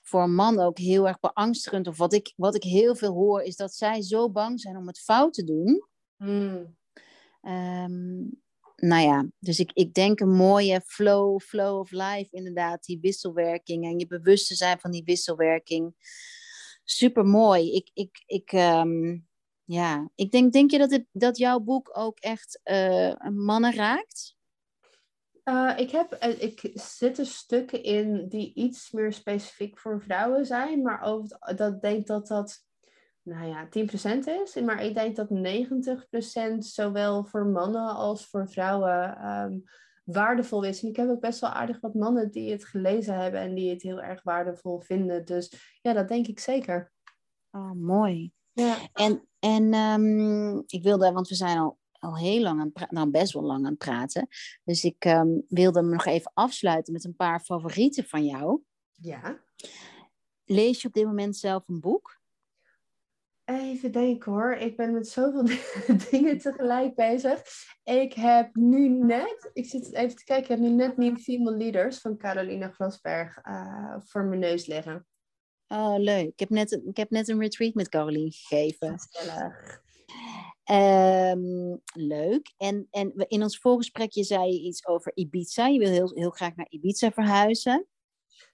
voor 0.04 0.22
een 0.22 0.36
man 0.36 0.60
ook 0.60 0.78
heel 0.78 1.08
erg 1.08 1.20
beangstigend. 1.20 1.88
Of 1.88 1.98
wat 1.98 2.14
ik, 2.14 2.34
wat 2.36 2.56
ik 2.56 2.64
heel 2.64 2.96
veel 2.96 3.14
hoor, 3.14 3.42
is 3.42 3.56
dat 3.56 3.74
zij 3.74 4.02
zo 4.02 4.32
bang 4.32 4.60
zijn 4.60 4.78
om 4.78 4.88
het 4.88 5.00
fout 5.00 5.34
te 5.34 5.44
doen. 5.44 5.88
Mm. 6.18 6.78
Ehm, 7.42 8.20
nou 8.76 9.02
ja, 9.02 9.30
dus 9.40 9.60
ik, 9.60 9.72
ik 9.74 9.94
denk 9.94 10.20
een 10.20 10.36
mooie 10.36 10.82
flow, 10.86 11.40
flow 11.40 11.80
of 11.80 11.92
life, 11.92 12.28
inderdaad, 12.30 12.84
die 12.84 13.00
wisselwerking 13.02 13.84
en 13.84 14.00
je 14.00 14.08
bewust 14.08 14.48
te 14.48 14.56
zijn 14.56 14.80
van 14.80 14.92
die 14.92 15.04
wisselwerking. 15.04 15.96
Super 16.92 17.26
mooi. 17.26 17.76
Ik, 17.76 17.90
ik, 17.94 18.24
ik, 18.26 18.52
ehm, 18.52 19.18
ja, 19.64 20.10
ik 20.16 20.32
denk, 20.32 20.54
denk 20.54 20.72
je 20.72 20.78
dat, 20.78 20.92
het, 20.92 21.06
dat 21.12 21.38
jouw 21.38 21.60
boek 21.60 21.90
ook 21.94 22.20
echt 22.20 22.62
uh, 22.64 23.14
mannen 23.30 23.74
raakt? 23.74 24.36
Uh, 25.44 25.74
ik, 25.78 25.92
heb, 25.92 26.24
uh, 26.24 26.42
ik 26.42 26.72
zitten 26.74 27.26
stukken 27.26 27.84
in 27.84 28.28
die 28.28 28.54
iets 28.54 28.92
meer 28.92 29.14
specifiek 29.14 29.80
voor 29.80 30.02
vrouwen 30.02 30.46
zijn, 30.46 30.82
maar 30.82 31.02
over 31.02 31.56
dat 31.56 31.82
denk 31.82 32.08
dat 32.08 32.28
dat 32.28 32.66
nou 33.22 33.48
ja, 33.48 33.66
10% 33.66 34.20
is. 34.44 34.56
Maar 34.56 34.84
ik 34.84 34.94
denk 34.94 35.16
dat 35.16 35.30
90% 35.30 36.58
zowel 36.58 37.24
voor 37.24 37.46
mannen 37.46 37.96
als 37.96 38.28
voor 38.28 38.50
vrouwen 38.50 39.28
um, 39.28 39.64
waardevol 40.04 40.64
is. 40.64 40.82
En 40.82 40.90
ik 40.90 40.96
heb 40.96 41.10
ook 41.10 41.22
best 41.22 41.40
wel 41.40 41.50
aardig 41.50 41.80
wat 41.80 41.94
mannen 41.94 42.32
die 42.32 42.52
het 42.52 42.66
gelezen 42.66 43.16
hebben 43.16 43.40
en 43.40 43.56
die 43.56 43.70
het 43.70 43.82
heel 43.82 44.02
erg 44.02 44.24
waardevol 44.24 44.80
vinden. 44.80 45.26
Dus 45.26 45.78
ja, 45.82 45.94
dat 45.94 46.08
denk 46.08 46.28
ik 46.28 46.40
zeker. 46.40 46.92
Oh, 47.52 47.72
mooi. 47.72 48.32
Ja. 48.52 48.78
En, 48.94 49.28
en 49.40 49.74
um, 49.74 50.64
ik 50.66 50.84
wilde, 50.84 51.12
want 51.12 51.28
we 51.28 51.36
zijn 51.36 51.58
al, 51.58 51.80
al 51.92 52.18
heel 52.18 52.42
lang 52.42 52.60
aan 52.60 52.72
het 52.74 52.92
nou 52.92 53.10
best 53.10 53.34
wel 53.34 53.44
lang 53.44 53.66
aan 53.66 53.70
het 53.70 53.78
praten. 53.78 54.28
Dus 54.64 54.84
ik 54.84 55.06
um, 55.06 55.46
wilde 55.48 55.82
me 55.82 55.92
nog 55.92 56.06
even 56.06 56.32
afsluiten 56.34 56.94
met 56.94 57.06
een 57.06 57.16
paar 57.16 57.40
favorieten 57.40 58.04
van 58.04 58.26
jou. 58.26 58.62
Ja. 58.92 59.40
Lees 60.46 60.82
je 60.82 60.88
op 60.88 60.94
dit 60.94 61.06
moment 61.06 61.38
zelf 61.38 61.68
een 61.68 61.80
boek? 61.80 62.21
Even 63.52 63.92
denken 63.92 64.32
hoor. 64.32 64.54
Ik 64.54 64.78
ben 64.78 64.94
met 64.94 65.08
zoveel 65.08 65.46
dingen 66.12 66.38
tegelijk 66.38 66.96
bezig. 66.96 67.42
Ik 67.84 68.14
heb 68.14 68.56
nu 68.56 68.90
net, 68.90 69.50
ik 69.54 69.66
zit 69.66 69.94
even 69.94 70.16
te 70.16 70.24
kijken, 70.24 70.44
ik 70.44 70.50
heb 70.50 70.60
nu 70.60 70.76
net 70.76 70.98
Nieuw 70.98 71.16
Female 71.16 71.58
Leaders 71.58 72.00
van 72.00 72.18
Carolina 72.18 72.68
Glasberg 72.68 73.38
uh, 73.48 73.96
voor 74.00 74.24
mijn 74.24 74.40
neus 74.40 74.66
liggen. 74.66 75.06
Oh, 75.68 75.96
leuk. 75.98 76.28
Ik 76.28 76.40
heb 76.40 76.50
net, 76.50 76.82
ik 76.86 76.98
heb 76.98 77.10
net 77.10 77.28
een 77.28 77.40
retreat 77.40 77.74
met 77.74 77.90
Caroline 77.90 78.32
gegeven. 78.32 79.00
Gezellig. 79.00 79.82
Um, 80.72 81.82
leuk. 81.94 82.54
En, 82.58 82.88
en 82.92 83.14
in 83.16 83.44
ons 83.44 83.58
voorgesprekje 83.58 84.24
zei 84.24 84.54
je 84.54 84.62
iets 84.62 84.88
over 84.88 85.12
Ibiza. 85.16 85.68
Je 85.68 85.80
wil 85.80 85.90
heel, 85.90 86.12
heel 86.14 86.30
graag 86.30 86.56
naar 86.56 86.70
Ibiza 86.70 87.12
verhuizen. 87.12 87.88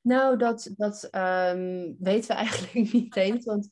Nou, 0.01 0.37
dat, 0.37 0.73
dat 0.77 1.09
um, 1.11 1.95
weten 1.99 2.27
we 2.27 2.33
eigenlijk 2.43 2.91
niet 2.93 3.15
eens. 3.15 3.45
Want 3.45 3.67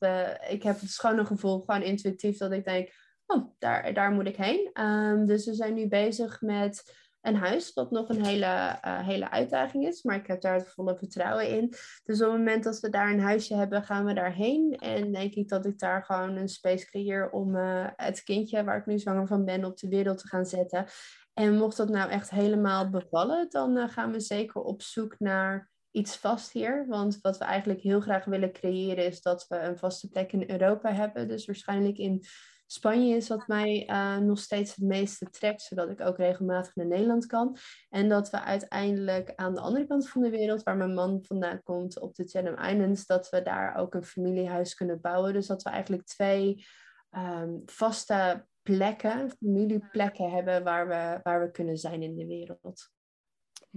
ik 0.48 0.62
heb 0.62 0.80
het 0.80 0.90
schone 0.90 1.24
gevoel, 1.24 1.60
gewoon 1.60 1.82
intuïtief, 1.82 2.38
dat 2.38 2.52
ik 2.52 2.64
denk, 2.64 2.92
oh, 3.26 3.54
daar, 3.58 3.94
daar 3.94 4.10
moet 4.10 4.26
ik 4.26 4.36
heen. 4.36 4.70
Um, 4.80 5.26
dus 5.26 5.46
we 5.46 5.54
zijn 5.54 5.74
nu 5.74 5.88
bezig 5.88 6.40
met 6.40 7.04
een 7.26 7.36
huis, 7.36 7.72
wat 7.72 7.90
nog 7.90 8.08
een 8.08 8.24
hele, 8.24 8.78
uh, 8.84 9.06
hele 9.06 9.30
uitdaging 9.30 9.86
is. 9.86 10.02
Maar 10.02 10.16
ik 10.16 10.26
heb 10.26 10.40
daar 10.40 10.54
het 10.54 10.68
volle 10.68 10.96
vertrouwen 10.96 11.48
in. 11.48 11.68
Dus 12.04 12.22
op 12.22 12.28
het 12.28 12.38
moment 12.38 12.64
dat 12.64 12.80
we 12.80 12.88
daar 12.88 13.10
een 13.10 13.20
huisje 13.20 13.54
hebben, 13.54 13.82
gaan 13.82 14.04
we 14.04 14.14
daarheen. 14.14 14.76
En 14.78 15.12
denk 15.12 15.34
ik 15.34 15.48
dat 15.48 15.66
ik 15.66 15.78
daar 15.78 16.04
gewoon 16.04 16.36
een 16.36 16.48
space 16.48 16.86
creëer 16.86 17.30
om 17.30 17.56
uh, 17.56 17.86
het 17.96 18.22
kindje, 18.22 18.64
waar 18.64 18.78
ik 18.78 18.86
nu 18.86 18.98
zwanger 18.98 19.26
van 19.26 19.44
ben, 19.44 19.64
op 19.64 19.78
de 19.78 19.88
wereld 19.88 20.18
te 20.18 20.28
gaan 20.28 20.46
zetten. 20.46 20.86
En 21.34 21.56
mocht 21.56 21.76
dat 21.76 21.88
nou 21.88 22.10
echt 22.10 22.30
helemaal 22.30 22.90
bevallen, 22.90 23.46
dan 23.48 23.76
uh, 23.76 23.88
gaan 23.88 24.12
we 24.12 24.20
zeker 24.20 24.60
op 24.60 24.82
zoek 24.82 25.14
naar 25.18 25.70
iets 25.96 26.16
vast 26.16 26.52
hier. 26.52 26.86
Want 26.88 27.18
wat 27.20 27.38
we 27.38 27.44
eigenlijk 27.44 27.80
heel 27.80 28.00
graag 28.00 28.24
willen 28.24 28.52
creëren 28.52 29.06
is 29.06 29.22
dat 29.22 29.46
we 29.48 29.58
een 29.58 29.78
vaste 29.78 30.08
plek 30.08 30.32
in 30.32 30.50
Europa 30.50 30.92
hebben. 30.92 31.28
Dus 31.28 31.46
waarschijnlijk 31.46 31.98
in 31.98 32.24
Spanje 32.68 33.16
is 33.16 33.28
wat 33.28 33.46
mij 33.46 33.88
uh, 33.90 34.16
nog 34.16 34.38
steeds 34.38 34.74
het 34.74 34.84
meeste 34.84 35.30
trekt, 35.30 35.62
zodat 35.62 35.90
ik 35.90 36.00
ook 36.00 36.16
regelmatig 36.16 36.74
naar 36.74 36.86
Nederland 36.86 37.26
kan. 37.26 37.56
En 37.88 38.08
dat 38.08 38.30
we 38.30 38.40
uiteindelijk 38.40 39.32
aan 39.34 39.54
de 39.54 39.60
andere 39.60 39.86
kant 39.86 40.08
van 40.08 40.22
de 40.22 40.30
wereld, 40.30 40.62
waar 40.62 40.76
mijn 40.76 40.94
man 40.94 41.24
vandaan 41.24 41.62
komt, 41.62 42.00
op 42.00 42.14
de 42.14 42.24
Chatham 42.24 42.64
Islands, 42.64 43.06
dat 43.06 43.28
we 43.28 43.42
daar 43.42 43.76
ook 43.76 43.94
een 43.94 44.04
familiehuis 44.04 44.74
kunnen 44.74 45.00
bouwen. 45.00 45.32
Dus 45.32 45.46
dat 45.46 45.62
we 45.62 45.70
eigenlijk 45.70 46.04
twee 46.04 46.66
um, 47.10 47.62
vaste 47.64 48.46
plekken, 48.62 49.30
familieplekken 49.30 50.30
hebben 50.30 50.64
waar 50.64 50.88
we, 50.88 51.20
waar 51.22 51.40
we 51.40 51.50
kunnen 51.50 51.76
zijn 51.76 52.02
in 52.02 52.16
de 52.16 52.26
wereld. 52.26 52.94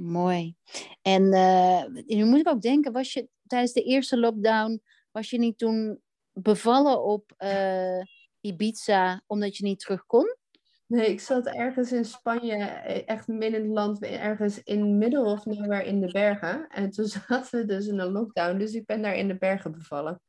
Mooi. 0.02 0.56
En 1.02 1.24
uh, 1.24 1.84
nu 2.06 2.26
moet 2.26 2.40
ik 2.40 2.48
ook 2.48 2.62
denken, 2.62 2.92
was 2.92 3.14
je 3.14 3.28
tijdens 3.48 3.74
de 3.74 3.84
eerste 3.84 4.18
lockdown, 4.18 4.82
was 5.12 5.30
je 5.30 5.40
niet 5.40 5.58
toen 5.58 6.02
bevallen 6.32 7.04
op 7.04 7.34
uh, 7.38 8.02
Ibiza 8.42 9.22
omdat 9.28 9.58
je 9.58 9.64
niet 9.64 9.80
terug 9.80 10.06
kon? 10.06 10.36
Nee, 10.86 11.10
ik 11.10 11.20
zat 11.20 11.46
ergens 11.46 11.92
in 11.92 12.06
Spanje, 12.06 12.56
echt 13.06 13.28
midden 13.28 13.60
in 13.60 13.66
het 13.66 13.76
land, 13.76 14.04
ergens 14.04 14.64
in 14.64 14.98
middle 14.98 15.24
of 15.24 15.46
nowhere 15.46 15.86
in 15.86 16.00
de 16.00 16.12
bergen. 16.12 16.68
En 16.68 16.90
toen 16.90 17.06
zaten 17.28 17.60
we 17.60 17.66
dus 17.66 17.88
in 17.88 18.00
een 18.00 18.12
lockdown, 18.12 18.58
dus 18.58 18.74
ik 18.74 18.86
ben 18.86 19.02
daar 19.02 19.16
in 19.16 19.28
de 19.28 19.38
bergen 19.38 19.72
bevallen. 19.72 20.22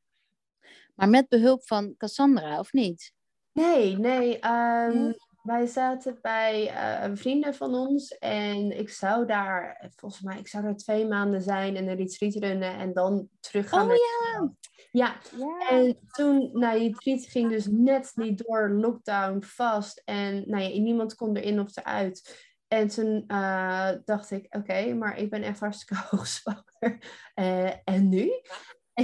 Maar 0.95 1.09
met 1.09 1.29
behulp 1.29 1.67
van 1.67 1.95
Cassandra, 1.97 2.59
of 2.59 2.73
niet? 2.73 3.13
Nee, 3.53 3.97
nee. 3.97 4.39
Um, 4.47 5.15
wij 5.43 5.67
zaten 5.67 6.19
bij 6.23 6.71
uh, 6.71 7.17
vrienden 7.17 7.55
van 7.55 7.75
ons 7.75 8.19
en 8.19 8.79
ik 8.79 8.91
zou 8.91 9.27
daar, 9.27 9.91
volgens 9.97 10.23
mij, 10.23 10.39
ik 10.39 10.49
zou 10.49 10.65
daar 10.65 10.77
twee 10.77 11.07
maanden 11.07 11.43
zijn 11.43 11.77
en 11.77 11.89
een 11.89 11.97
retreat 11.97 12.35
runnen 12.35 12.79
en 12.79 12.93
dan 12.93 13.29
terug 13.41 13.69
gaan. 13.69 13.83
Oh 13.83 13.87
naar 13.87 13.97
ja. 13.97 14.53
ja. 14.91 15.17
ja. 15.39 15.69
En 15.69 15.99
toen, 16.11 16.51
nou, 16.53 16.79
die 16.79 16.89
retreat 16.89 17.27
ging 17.27 17.51
dus 17.51 17.67
net 17.67 18.13
niet 18.15 18.45
door 18.47 18.71
lockdown 18.71 19.43
vast 19.43 20.03
en 20.05 20.45
nou 20.47 20.63
ja, 20.63 20.81
niemand 20.81 21.15
kon 21.15 21.37
erin 21.37 21.61
of 21.61 21.77
eruit. 21.77 22.49
En 22.69 22.89
toen 22.89 23.25
uh, 23.29 23.91
dacht 24.05 24.31
ik, 24.31 24.45
oké, 24.45 24.57
okay, 24.57 24.93
maar 24.93 25.19
ik 25.19 25.31
ben 25.31 25.43
echt 25.43 25.61
hartstikke 25.61 26.03
hoogzwanger. 26.11 27.03
Uh, 27.35 27.73
en 27.85 28.09
nu? 28.09 28.31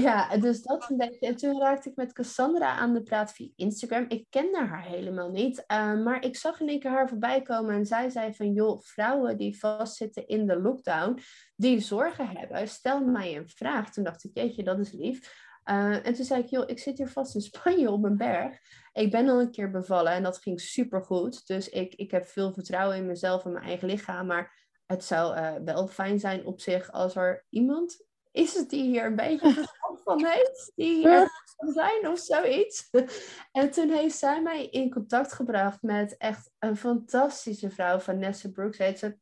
Ja, 0.00 0.36
dus 0.36 0.62
dat 0.62 0.90
een 0.90 0.96
beetje. 0.96 1.26
En 1.26 1.36
toen 1.36 1.60
raakte 1.60 1.90
ik 1.90 1.96
met 1.96 2.12
Cassandra 2.12 2.76
aan 2.76 2.94
de 2.94 3.02
praat 3.02 3.32
via 3.32 3.48
Instagram. 3.56 4.04
Ik 4.08 4.26
kende 4.30 4.58
haar 4.58 4.84
helemaal 4.84 5.30
niet. 5.30 5.64
Uh, 5.72 6.04
maar 6.04 6.24
ik 6.24 6.36
zag 6.36 6.60
in 6.60 6.68
één 6.68 6.80
keer 6.80 6.90
haar 6.90 7.08
voorbij 7.08 7.42
komen 7.42 7.74
en 7.74 7.86
zij 7.86 8.08
zei 8.08 8.34
van... 8.34 8.52
joh, 8.52 8.80
vrouwen 8.80 9.36
die 9.36 9.58
vastzitten 9.58 10.26
in 10.26 10.46
de 10.46 10.60
lockdown, 10.60 11.18
die 11.56 11.80
zorgen 11.80 12.28
hebben, 12.28 12.68
stel 12.68 13.04
mij 13.04 13.36
een 13.36 13.48
vraag. 13.48 13.92
Toen 13.92 14.04
dacht 14.04 14.24
ik, 14.24 14.30
jeetje, 14.34 14.62
dat 14.62 14.78
is 14.78 14.92
lief. 14.92 15.44
Uh, 15.70 16.06
en 16.06 16.14
toen 16.14 16.24
zei 16.24 16.42
ik, 16.42 16.48
joh, 16.48 16.68
ik 16.68 16.78
zit 16.78 16.98
hier 16.98 17.08
vast 17.08 17.34
in 17.34 17.40
Spanje 17.50 17.90
op 17.90 18.04
een 18.04 18.16
berg. 18.16 18.58
Ik 18.92 19.10
ben 19.10 19.28
al 19.28 19.40
een 19.40 19.50
keer 19.50 19.70
bevallen 19.70 20.12
en 20.12 20.22
dat 20.22 20.38
ging 20.38 20.60
supergoed. 20.60 21.46
Dus 21.46 21.68
ik, 21.68 21.94
ik 21.94 22.10
heb 22.10 22.26
veel 22.26 22.52
vertrouwen 22.52 22.96
in 22.96 23.06
mezelf 23.06 23.44
en 23.44 23.52
mijn 23.52 23.64
eigen 23.64 23.88
lichaam. 23.88 24.26
Maar 24.26 24.64
het 24.86 25.04
zou 25.04 25.36
uh, 25.36 25.54
wel 25.64 25.88
fijn 25.88 26.18
zijn 26.18 26.46
op 26.46 26.60
zich 26.60 26.92
als 26.92 27.16
er 27.16 27.44
iemand 27.48 28.04
is 28.36 28.54
het 28.54 28.70
die 28.70 28.82
hier 28.82 29.04
een 29.04 29.16
beetje 29.16 29.52
verstand 29.62 30.02
van 30.02 30.24
heeft, 30.24 30.72
die 30.74 31.08
er 31.08 31.30
kan 31.56 31.72
zijn 31.72 32.08
of 32.08 32.18
zoiets. 32.18 32.88
En 33.52 33.70
toen 33.70 33.90
heeft 33.90 34.16
zij 34.16 34.42
mij 34.42 34.66
in 34.66 34.90
contact 34.90 35.32
gebracht 35.32 35.82
met 35.82 36.16
echt 36.16 36.50
een 36.58 36.76
fantastische 36.76 37.70
vrouw, 37.70 37.98
Vanessa 37.98 38.48
Brooks 38.48 38.78
heet 38.78 38.98
ze. 38.98 39.16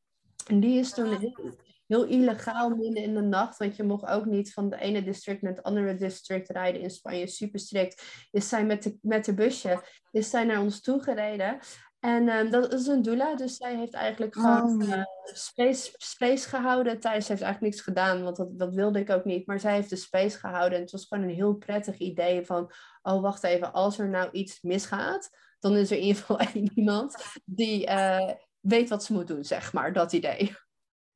En 0.47 0.61
die 0.61 0.79
is 0.79 0.91
toen 0.91 1.19
heel, 1.19 1.55
heel 1.87 2.05
illegaal 2.05 2.71
midden 2.71 3.03
in 3.03 3.15
de 3.15 3.21
nacht, 3.21 3.59
want 3.59 3.77
je 3.77 3.83
mocht 3.83 4.07
ook 4.07 4.25
niet 4.25 4.53
van 4.53 4.71
de 4.71 4.79
ene 4.79 5.03
district 5.03 5.43
naar 5.43 5.53
het 5.53 5.63
andere 5.63 5.95
district 5.95 6.49
rijden 6.49 6.81
in 6.81 6.91
Spanje, 6.91 7.27
super 7.27 7.61
strikt. 7.61 8.27
Is 8.31 8.49
zij 8.49 8.65
met 8.65 8.83
de, 8.83 8.99
met 9.03 9.25
de 9.25 9.35
busje, 9.35 9.83
is 10.11 10.31
zij 10.31 10.45
naar 10.45 10.61
ons 10.61 10.81
toegereden. 10.81 11.59
En 12.05 12.29
um, 12.29 12.51
dat 12.51 12.73
is 12.73 12.87
een 12.87 13.03
doula, 13.03 13.35
dus 13.35 13.57
zij 13.57 13.77
heeft 13.77 13.93
eigenlijk 13.93 14.35
gewoon 14.35 14.83
oh. 14.83 14.89
uh, 14.89 15.05
space, 15.33 15.95
space 15.97 16.49
gehouden. 16.49 17.01
Thijs 17.01 17.29
heeft 17.29 17.43
eigenlijk 17.43 17.73
niks 17.73 17.85
gedaan, 17.85 18.23
want 18.23 18.37
dat, 18.37 18.59
dat 18.59 18.75
wilde 18.75 18.99
ik 18.99 19.11
ook 19.11 19.25
niet. 19.25 19.47
Maar 19.47 19.61
zij 19.61 19.75
heeft 19.75 19.91
de 19.91 19.97
space 19.97 20.39
gehouden 20.39 20.77
en 20.77 20.83
het 20.83 20.93
was 20.93 21.07
gewoon 21.07 21.25
een 21.25 21.35
heel 21.35 21.55
prettig 21.55 21.99
idee 21.99 22.47
van... 22.47 22.73
Oh, 23.03 23.23
wacht 23.23 23.45
even, 23.45 23.73
als 23.73 23.99
er 23.99 24.09
nou 24.09 24.31
iets 24.31 24.63
misgaat, 24.63 25.31
dan 25.59 25.77
is 25.77 25.91
er 25.91 25.97
in 25.97 26.03
ieder 26.03 26.23
geval 26.23 26.41
iemand 26.75 27.17
die 27.45 27.87
uh, 27.87 28.31
weet 28.61 28.89
wat 28.89 29.05
ze 29.05 29.13
moet 29.13 29.27
doen, 29.27 29.45
zeg 29.45 29.73
maar. 29.73 29.93
Dat 29.93 30.13
idee. 30.13 30.57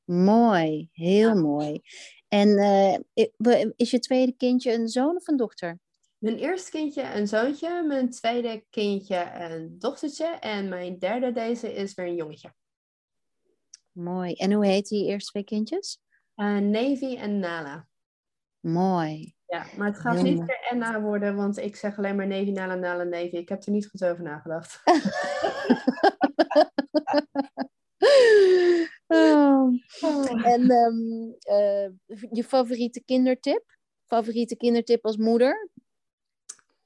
Mooi, 0.05 0.89
heel 0.93 1.29
ja. 1.29 1.41
mooi. 1.41 1.81
En 2.29 2.49
uh, 2.49 3.65
is 3.77 3.91
je 3.91 3.99
tweede 3.99 4.33
kindje 4.37 4.73
een 4.73 4.89
zoon 4.89 5.17
of 5.17 5.29
een 5.29 5.37
dochter? 5.37 5.79
Mijn 6.19 6.37
eerste 6.37 6.71
kindje 6.71 7.03
een 7.15 7.29
zoontje, 7.29 7.83
mijn 7.83 8.11
tweede 8.11 8.65
kindje 8.71 9.31
een 9.35 9.79
dochtertje 9.79 10.27
en 10.27 10.69
mijn 10.69 10.99
derde 10.99 11.33
deze 11.33 11.75
is 11.75 11.95
weer 11.95 12.07
een 12.07 12.15
jongetje. 12.15 12.53
Mooi. 13.93 14.33
En 14.35 14.53
hoe 14.53 14.67
heet 14.67 14.89
die 14.89 15.07
eerste 15.07 15.31
twee 15.31 15.45
kindjes? 15.45 16.01
Uh, 16.37 16.59
Navy 16.59 17.17
en 17.17 17.39
Nala. 17.39 17.87
Mooi. 18.61 19.35
Ja, 19.47 19.67
maar 19.77 19.87
het 19.87 19.99
gaat 19.99 20.23
niet 20.23 20.39
meer 20.39 20.67
Enna 20.71 21.01
worden, 21.01 21.37
want 21.37 21.59
ik 21.59 21.77
zeg 21.77 21.99
alleen 21.99 22.17
maar 22.17 22.27
Navy, 22.27 22.51
Nala, 22.51 22.75
Nala, 22.75 23.03
Navy. 23.03 23.37
Ik 23.37 23.49
heb 23.49 23.63
er 23.63 23.73
niet 23.73 23.89
goed 23.89 24.05
over 24.05 24.23
nagedacht. 24.23 24.83
oh. 29.07 29.75
En 30.43 30.71
um, 30.71 31.37
uh, 31.51 31.89
je 32.31 32.45
favoriete 32.45 33.03
kindertip? 33.05 33.77
favoriete 34.09 34.57
kindertip 34.57 35.05
als 35.05 35.17
moeder? 35.17 35.71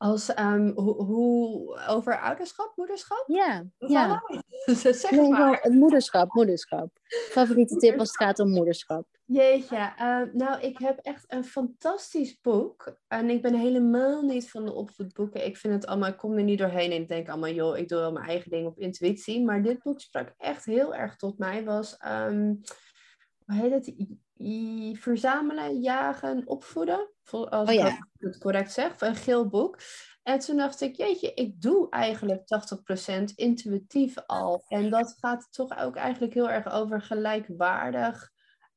Als, 0.02 0.38
um, 0.38 0.72
hoe, 0.74 1.02
hoe, 1.02 1.78
over 1.88 2.20
ouderschap, 2.20 2.72
moederschap? 2.76 3.24
Ja, 3.26 3.64
ja. 3.78 4.22
zeg 4.74 5.10
nee, 5.10 5.28
maar. 5.28 5.58
Het 5.62 5.72
moederschap, 5.72 6.32
moederschap. 6.34 6.98
Favoriete 7.30 7.76
tip 7.76 7.98
als 7.98 8.08
het 8.08 8.16
gaat 8.16 8.38
om 8.38 8.50
moederschap? 8.50 9.06
Jeetje, 9.24 9.76
uh, 9.76 10.22
nou 10.32 10.60
ik 10.60 10.78
heb 10.78 10.98
echt 10.98 11.24
een 11.26 11.44
fantastisch 11.44 12.40
boek. 12.40 12.96
En 13.08 13.30
ik 13.30 13.42
ben 13.42 13.54
helemaal 13.54 14.22
niet 14.22 14.50
van 14.50 14.64
de 14.64 14.72
opvoedboeken. 14.72 15.46
Ik 15.46 15.56
vind 15.56 15.74
het 15.74 15.86
allemaal, 15.86 16.08
ik 16.08 16.16
kom 16.16 16.36
er 16.36 16.42
niet 16.42 16.58
doorheen 16.58 16.90
en 16.90 17.00
ik 17.00 17.08
denk 17.08 17.28
allemaal, 17.28 17.50
joh, 17.50 17.78
ik 17.78 17.88
doe 17.88 17.98
wel 17.98 18.12
mijn 18.12 18.28
eigen 18.28 18.50
ding 18.50 18.66
op 18.66 18.78
intuïtie. 18.78 19.44
Maar 19.44 19.62
dit 19.62 19.82
boek 19.82 20.00
sprak 20.00 20.34
echt 20.38 20.64
heel 20.64 20.94
erg 20.94 21.16
tot 21.16 21.38
mij. 21.38 21.64
Was, 21.64 21.96
um, 22.06 22.60
hoe 23.44 23.56
heet 23.56 23.72
het? 23.72 23.94
Verzamelen, 24.92 25.80
jagen, 25.80 26.42
opvoeden. 26.46 27.10
Als 27.30 27.68
oh, 27.68 27.74
ja. 27.74 27.86
ik 27.86 28.04
het 28.18 28.38
correct 28.38 28.72
zeg, 28.72 29.00
een 29.00 29.16
geel 29.16 29.48
boek. 29.48 29.78
En 30.22 30.38
toen 30.38 30.56
dacht 30.56 30.80
ik, 30.80 30.96
jeetje, 30.96 31.34
ik 31.34 31.60
doe 31.60 31.90
eigenlijk 31.90 32.42
80% 33.20 33.24
intuïtief 33.34 34.18
al. 34.26 34.64
En 34.68 34.90
dat 34.90 35.16
gaat 35.20 35.48
toch 35.50 35.78
ook 35.78 35.96
eigenlijk 35.96 36.34
heel 36.34 36.50
erg 36.50 36.70
over 36.72 37.02
gelijkwaardig 37.02 38.30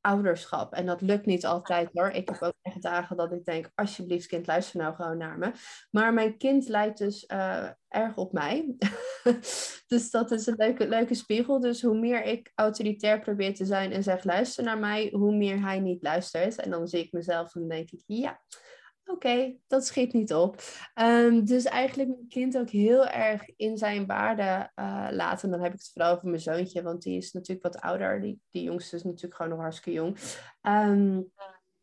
ouderschap. 0.06 0.72
En 0.72 0.86
dat 0.86 1.00
lukt 1.00 1.26
niet 1.26 1.46
altijd 1.46 1.90
hoor. 1.92 2.08
Ik 2.10 2.28
heb 2.28 2.42
ook 2.42 2.54
echt 2.62 2.82
dagen 2.82 3.16
dat 3.16 3.32
ik 3.32 3.44
denk, 3.44 3.70
alsjeblieft 3.74 4.26
kind, 4.26 4.46
luister 4.46 4.80
nou 4.80 4.94
gewoon 4.94 5.16
naar 5.18 5.38
me. 5.38 5.52
Maar 5.90 6.12
mijn 6.12 6.36
kind 6.36 6.68
lijkt 6.68 6.98
dus 6.98 7.24
uh, 7.32 7.70
erg 7.88 8.16
op 8.16 8.32
mij. 8.32 8.74
dus 9.92 10.10
dat 10.10 10.30
is 10.30 10.46
een 10.46 10.54
leuke, 10.56 10.88
leuke 10.88 11.14
spiegel. 11.14 11.60
Dus 11.60 11.82
hoe 11.82 11.98
meer 11.98 12.22
ik 12.22 12.52
autoritair 12.54 13.20
probeer 13.20 13.54
te 13.54 13.64
zijn 13.64 13.92
en 13.92 14.02
zeg, 14.02 14.24
luister 14.24 14.64
naar 14.64 14.78
mij, 14.78 15.08
hoe 15.12 15.36
meer 15.36 15.60
hij 15.60 15.80
niet 15.80 16.02
luistert. 16.02 16.56
En 16.56 16.70
dan 16.70 16.88
zie 16.88 17.04
ik 17.04 17.12
mezelf 17.12 17.54
en 17.54 17.68
denk 17.68 17.90
ik, 17.90 18.02
ja, 18.06 18.40
oké, 19.06 19.56
dat 19.66 19.86
schiet 19.86 20.12
niet 20.12 20.34
op. 20.34 20.62
Ehm, 20.94 21.44
dus 21.44 21.64
eigenlijk 21.64 22.08
mijn 22.08 22.28
kind 22.28 22.58
ook 22.58 22.70
heel 22.70 23.06
erg 23.06 23.56
in 23.56 23.76
zijn 23.76 24.06
waarde 24.06 24.70
uh, 24.76 25.08
laten. 25.10 25.44
En 25.44 25.50
dan 25.50 25.62
heb 25.62 25.72
ik 25.72 25.78
het 25.78 25.90
vooral 25.92 26.14
over 26.14 26.28
mijn 26.28 26.40
zoontje, 26.40 26.82
want 26.82 27.02
die 27.02 27.16
is 27.16 27.32
natuurlijk 27.32 27.72
wat 27.72 27.82
ouder. 27.82 28.20
Die, 28.20 28.40
die 28.50 28.62
jongste 28.62 28.96
is 28.96 29.02
natuurlijk 29.02 29.34
gewoon 29.34 29.50
nog 29.50 29.60
hartstikke 29.60 29.92
jong. 29.92 30.16
Ehm, 30.60 31.20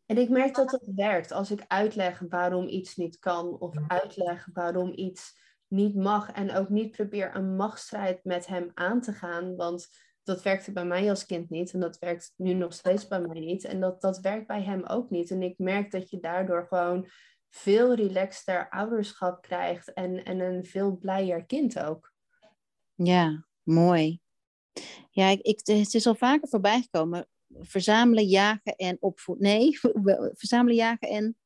en 0.06 0.18
ik 0.18 0.28
merk 0.28 0.54
dat 0.54 0.70
het 0.70 0.90
werkt 0.94 1.32
als 1.32 1.50
ik 1.50 1.64
uitleg 1.68 2.22
waarom 2.28 2.68
iets 2.68 2.96
niet 2.96 3.18
kan 3.18 3.58
of 3.58 3.76
uitleg 3.88 4.48
waarom 4.52 4.92
iets 4.94 5.42
niet 5.68 5.94
mag 5.94 6.30
en 6.30 6.54
ook 6.54 6.68
niet 6.68 6.90
probeer 6.90 7.36
een 7.36 7.56
machtsstrijd 7.56 8.24
met 8.24 8.46
hem 8.46 8.70
aan 8.74 9.00
te 9.00 9.12
gaan, 9.12 9.56
want 9.56 9.88
dat 10.24 10.42
werkte 10.42 10.72
bij 10.72 10.84
mij 10.84 11.10
als 11.10 11.26
kind 11.26 11.50
niet 11.50 11.72
en 11.72 11.80
dat 11.80 11.98
werkt 11.98 12.32
nu 12.36 12.52
nog 12.52 12.72
steeds 12.72 13.06
bij 13.06 13.20
mij 13.20 13.40
niet. 13.40 13.64
En 13.64 13.80
dat, 13.80 14.00
dat 14.00 14.20
werkt 14.20 14.46
bij 14.46 14.62
hem 14.62 14.84
ook 14.84 15.10
niet. 15.10 15.30
En 15.30 15.42
ik 15.42 15.58
merk 15.58 15.90
dat 15.90 16.10
je 16.10 16.20
daardoor 16.20 16.66
gewoon 16.66 17.08
veel 17.48 17.94
relaxter 17.94 18.68
ouderschap 18.70 19.42
krijgt 19.42 19.92
en, 19.92 20.24
en 20.24 20.40
een 20.40 20.64
veel 20.64 20.96
blijer 20.96 21.44
kind 21.44 21.78
ook. 21.80 22.12
Ja, 22.94 23.46
mooi. 23.62 24.20
Ja, 25.10 25.28
ik, 25.28 25.60
het 25.64 25.94
is 25.94 26.06
al 26.06 26.14
vaker 26.14 26.48
voorbij 26.48 26.80
gekomen. 26.80 27.28
Verzamelen, 27.60 28.24
jagen 28.24 28.76
en 28.76 28.96
opvoeden. 29.00 29.44
Nee, 29.44 29.78
verzamelen, 30.40 30.76
jagen 30.76 31.08
en 31.08 31.36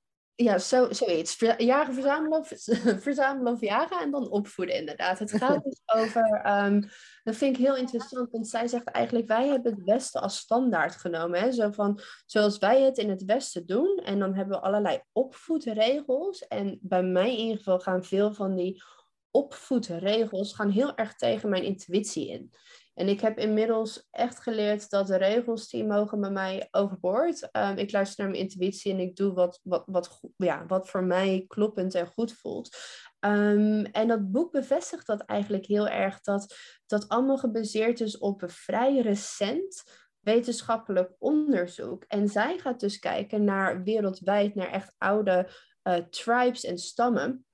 ja, 0.42 0.58
zo, 0.58 0.92
zoiets. 0.92 1.38
Jagen, 1.58 1.94
verzamelen, 1.94 2.44
verzamelen 3.08 3.52
of 3.52 3.60
jagen 3.60 4.00
en 4.00 4.10
dan 4.10 4.30
opvoeden 4.30 4.74
inderdaad. 4.74 5.18
Het 5.18 5.32
gaat 5.32 5.64
dus 5.64 5.82
over, 5.86 6.46
um, 6.64 6.88
dat 7.22 7.36
vind 7.36 7.56
ik 7.56 7.64
heel 7.64 7.76
interessant, 7.76 8.30
want 8.30 8.48
zij 8.48 8.68
zegt 8.68 8.86
eigenlijk, 8.90 9.26
wij 9.26 9.46
hebben 9.48 9.72
het 9.72 9.84
Westen 9.84 10.20
als 10.20 10.36
standaard 10.36 10.96
genomen. 10.96 11.40
Hè? 11.40 11.52
Zo 11.52 11.70
van, 11.70 12.00
zoals 12.26 12.58
wij 12.58 12.82
het 12.82 12.98
in 12.98 13.10
het 13.10 13.24
Westen 13.24 13.66
doen, 13.66 14.00
en 14.04 14.18
dan 14.18 14.34
hebben 14.34 14.58
we 14.58 14.64
allerlei 14.64 15.00
opvoedregels. 15.12 16.46
En 16.46 16.78
bij 16.82 17.02
mij 17.02 17.32
in 17.32 17.38
ieder 17.38 17.56
geval 17.56 17.80
gaan 17.80 18.04
veel 18.04 18.34
van 18.34 18.54
die 18.54 18.82
opvoedregels 19.30 20.54
gaan 20.54 20.70
heel 20.70 20.96
erg 20.96 21.14
tegen 21.14 21.48
mijn 21.48 21.64
intuïtie 21.64 22.28
in. 22.28 22.50
En 22.98 23.08
ik 23.08 23.20
heb 23.20 23.38
inmiddels 23.38 24.08
echt 24.10 24.40
geleerd 24.40 24.90
dat 24.90 25.06
de 25.06 25.16
regels 25.16 25.68
die 25.68 25.84
mogen 25.84 26.20
bij 26.20 26.30
mij 26.30 26.68
overboord. 26.70 27.48
Um, 27.52 27.76
ik 27.76 27.92
luister 27.92 28.24
naar 28.24 28.32
mijn 28.32 28.42
intuïtie 28.42 28.92
en 28.92 28.98
ik 28.98 29.16
doe 29.16 29.32
wat, 29.32 29.60
wat, 29.62 29.82
wat, 29.86 30.20
ja, 30.36 30.66
wat 30.66 30.88
voor 30.88 31.04
mij 31.04 31.44
kloppend 31.46 31.94
en 31.94 32.06
goed 32.06 32.32
voelt. 32.32 32.76
Um, 33.20 33.84
en 33.84 34.08
dat 34.08 34.30
boek 34.30 34.52
bevestigt 34.52 35.06
dat 35.06 35.20
eigenlijk 35.20 35.66
heel 35.66 35.88
erg, 35.88 36.20
dat 36.20 36.54
dat 36.86 37.08
allemaal 37.08 37.38
gebaseerd 37.38 38.00
is 38.00 38.18
op 38.18 38.42
een 38.42 38.50
vrij 38.50 39.00
recent 39.00 39.82
wetenschappelijk 40.20 41.14
onderzoek. 41.18 42.04
En 42.08 42.28
zij 42.28 42.58
gaat 42.58 42.80
dus 42.80 42.98
kijken 42.98 43.44
naar 43.44 43.82
wereldwijd, 43.82 44.54
naar 44.54 44.70
echt 44.70 44.92
oude 44.96 45.50
uh, 45.82 45.94
tribes 45.94 46.64
en 46.64 46.78
stammen 46.78 47.46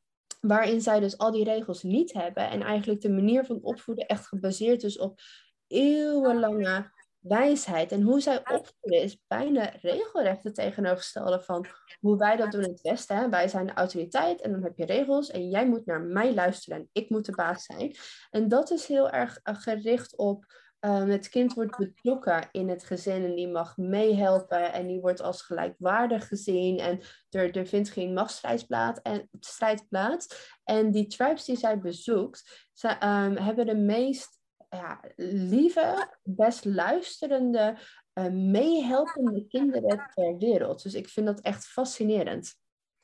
waarin 0.46 0.80
zij 0.80 1.00
dus 1.00 1.18
al 1.18 1.30
die 1.30 1.44
regels 1.44 1.82
niet 1.82 2.12
hebben. 2.12 2.50
En 2.50 2.62
eigenlijk 2.62 3.00
de 3.00 3.10
manier 3.10 3.44
van 3.44 3.58
opvoeden 3.62 4.06
echt 4.06 4.26
gebaseerd 4.26 4.82
is 4.82 4.98
op 4.98 5.20
eeuwenlange 5.66 6.92
wijsheid. 7.18 7.92
En 7.92 8.02
hoe 8.02 8.20
zij 8.20 8.38
opvoeden 8.38 9.02
is 9.02 9.18
bijna 9.26 9.72
regelrecht 9.80 10.44
het 10.44 10.54
tegenovergestelde 10.54 11.40
van 11.40 11.66
hoe 12.00 12.16
wij 12.16 12.36
dat 12.36 12.52
doen 12.52 12.62
in 12.62 12.70
het 12.70 12.80
Westen. 12.80 13.30
Wij 13.30 13.48
zijn 13.48 13.66
de 13.66 13.72
autoriteit 13.72 14.40
en 14.40 14.52
dan 14.52 14.62
heb 14.62 14.76
je 14.76 14.84
regels 14.84 15.30
en 15.30 15.48
jij 15.48 15.68
moet 15.68 15.86
naar 15.86 16.00
mij 16.00 16.34
luisteren 16.34 16.78
en 16.78 16.88
ik 16.92 17.10
moet 17.10 17.24
de 17.26 17.32
baas 17.32 17.64
zijn. 17.64 17.96
En 18.30 18.48
dat 18.48 18.70
is 18.70 18.86
heel 18.86 19.10
erg 19.10 19.38
eh, 19.42 19.54
gericht 19.54 20.16
op 20.16 20.44
Um, 20.84 21.08
het 21.10 21.28
kind 21.28 21.54
wordt 21.54 21.76
betrokken 21.76 22.48
in 22.52 22.68
het 22.68 22.84
gezin 22.84 23.24
en 23.24 23.34
die 23.34 23.48
mag 23.48 23.76
meehelpen 23.76 24.72
en 24.72 24.86
die 24.86 25.00
wordt 25.00 25.22
als 25.22 25.42
gelijkwaardig 25.42 26.28
gezien 26.28 26.78
en 26.78 27.00
er, 27.30 27.56
er 27.56 27.66
vindt 27.66 27.90
geen 27.90 28.12
machtsstrijd 28.12 28.66
plaats. 28.66 29.00
En, 29.02 29.28
strijd 29.40 29.88
plaats. 29.88 30.56
en 30.64 30.90
die 30.90 31.06
tribes 31.06 31.44
die 31.44 31.56
zij 31.56 31.80
bezoekt, 31.80 32.68
zij, 32.72 32.92
um, 33.02 33.36
hebben 33.36 33.66
de 33.66 33.76
meest 33.76 34.40
ja, 34.68 35.00
lieve, 35.16 36.08
best 36.22 36.64
luisterende, 36.64 37.78
uh, 38.14 38.28
meehelpende 38.28 39.46
kinderen 39.46 40.10
ter 40.14 40.38
wereld. 40.38 40.82
Dus 40.82 40.94
ik 40.94 41.08
vind 41.08 41.26
dat 41.26 41.40
echt 41.40 41.66
fascinerend. 41.66 42.54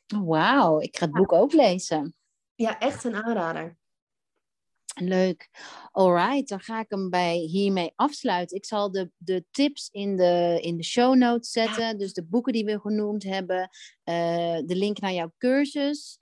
Wauw, 0.07 0.81
ik 0.81 0.97
ga 0.97 1.05
het 1.05 1.15
boek 1.15 1.33
ook 1.33 1.53
lezen. 1.53 2.15
Ja, 2.55 2.79
echt 2.79 3.05
een 3.05 3.15
aanrader. 3.15 3.79
Leuk. 4.95 5.49
Alright, 5.93 6.49
dan 6.49 6.61
ga 6.61 6.81
ik 6.81 6.87
hem 6.89 7.11
bij 7.11 7.37
hiermee 7.37 7.93
afsluiten. 7.97 8.57
Ik 8.57 8.65
zal 8.65 8.91
de, 8.91 9.11
de 9.17 9.45
tips 9.51 9.89
in 9.93 10.17
de, 10.17 10.59
in 10.61 10.77
de 10.77 10.85
show 10.85 11.15
notes 11.15 11.51
zetten. 11.51 11.99
Dus 11.99 12.13
de 12.13 12.25
boeken 12.25 12.53
die 12.53 12.65
we 12.65 12.81
genoemd 12.81 13.23
hebben. 13.23 13.61
Uh, 14.05 14.59
de 14.65 14.77
link 14.77 15.01
naar 15.01 15.13
jouw 15.13 15.33
cursus. 15.39 16.17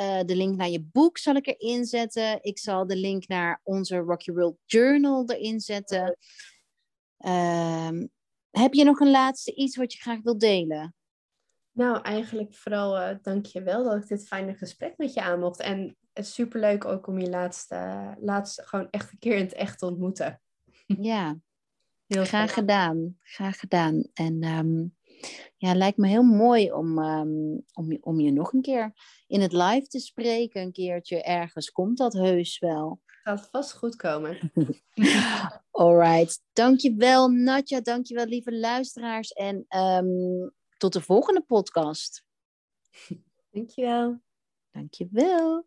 Uh, 0.00 0.20
de 0.24 0.36
link 0.36 0.56
naar 0.56 0.68
je 0.68 0.82
boek 0.82 1.18
zal 1.18 1.34
ik 1.34 1.46
erin 1.46 1.84
zetten. 1.84 2.38
Ik 2.42 2.58
zal 2.58 2.86
de 2.86 2.96
link 2.96 3.28
naar 3.28 3.60
onze 3.62 3.96
Rocky 3.96 4.32
World 4.32 4.58
Journal 4.64 5.24
erin 5.26 5.60
zetten. 5.60 6.16
Uh, 7.18 7.90
heb 8.50 8.74
je 8.74 8.84
nog 8.84 9.00
een 9.00 9.10
laatste 9.10 9.54
iets 9.54 9.76
wat 9.76 9.92
je 9.92 9.98
graag 9.98 10.22
wilt 10.22 10.40
delen? 10.40 10.94
Nou, 11.72 12.02
eigenlijk 12.02 12.54
vooral 12.54 12.96
uh, 12.96 13.16
dank 13.22 13.46
je 13.46 13.62
wel 13.62 13.84
dat 13.84 13.96
ik 13.96 14.08
dit 14.08 14.26
fijne 14.26 14.54
gesprek 14.54 14.96
met 14.96 15.14
je 15.14 15.22
aan 15.22 15.40
mocht. 15.40 15.60
En 15.60 15.96
het 16.18 16.26
is 16.26 16.34
superleuk 16.34 16.84
ook 16.84 17.06
om 17.06 17.18
je 17.18 17.28
laatste, 17.28 18.14
laatste 18.20 18.62
gewoon 18.62 18.88
echt 18.90 19.12
een 19.12 19.18
keer 19.18 19.36
in 19.36 19.44
het 19.44 19.52
echt 19.52 19.78
te 19.78 19.86
ontmoeten. 19.86 20.40
Ja, 21.00 21.38
heel 22.06 22.24
graag 22.24 22.54
gedaan. 22.54 23.18
Graag 23.22 23.58
gedaan. 23.58 24.08
En 24.14 24.44
um, 24.44 24.96
ja, 25.56 25.74
lijkt 25.74 25.98
me 25.98 26.08
heel 26.08 26.22
mooi 26.22 26.72
om, 26.72 26.98
um, 26.98 27.64
om, 27.72 27.98
om 28.00 28.20
je 28.20 28.32
nog 28.32 28.52
een 28.52 28.62
keer 28.62 28.92
in 29.26 29.40
het 29.40 29.52
live 29.52 29.86
te 29.86 29.98
spreken. 29.98 30.62
Een 30.62 30.72
keertje 30.72 31.22
ergens 31.22 31.70
komt 31.70 31.98
dat 31.98 32.12
heus 32.12 32.58
wel. 32.58 33.00
Gaat 33.04 33.48
vast 33.50 33.72
goed 33.72 33.96
komen. 33.96 34.52
Alright. 35.70 36.42
Dankjewel 36.52 37.28
Natja. 37.28 37.80
Dankjewel 37.80 38.26
lieve 38.26 38.58
luisteraars. 38.58 39.32
En 39.32 39.66
um, 39.68 40.52
tot 40.76 40.92
de 40.92 41.00
volgende 41.00 41.42
podcast. 41.42 42.24
Dankjewel. 43.50 44.20
Dankjewel. 44.70 45.66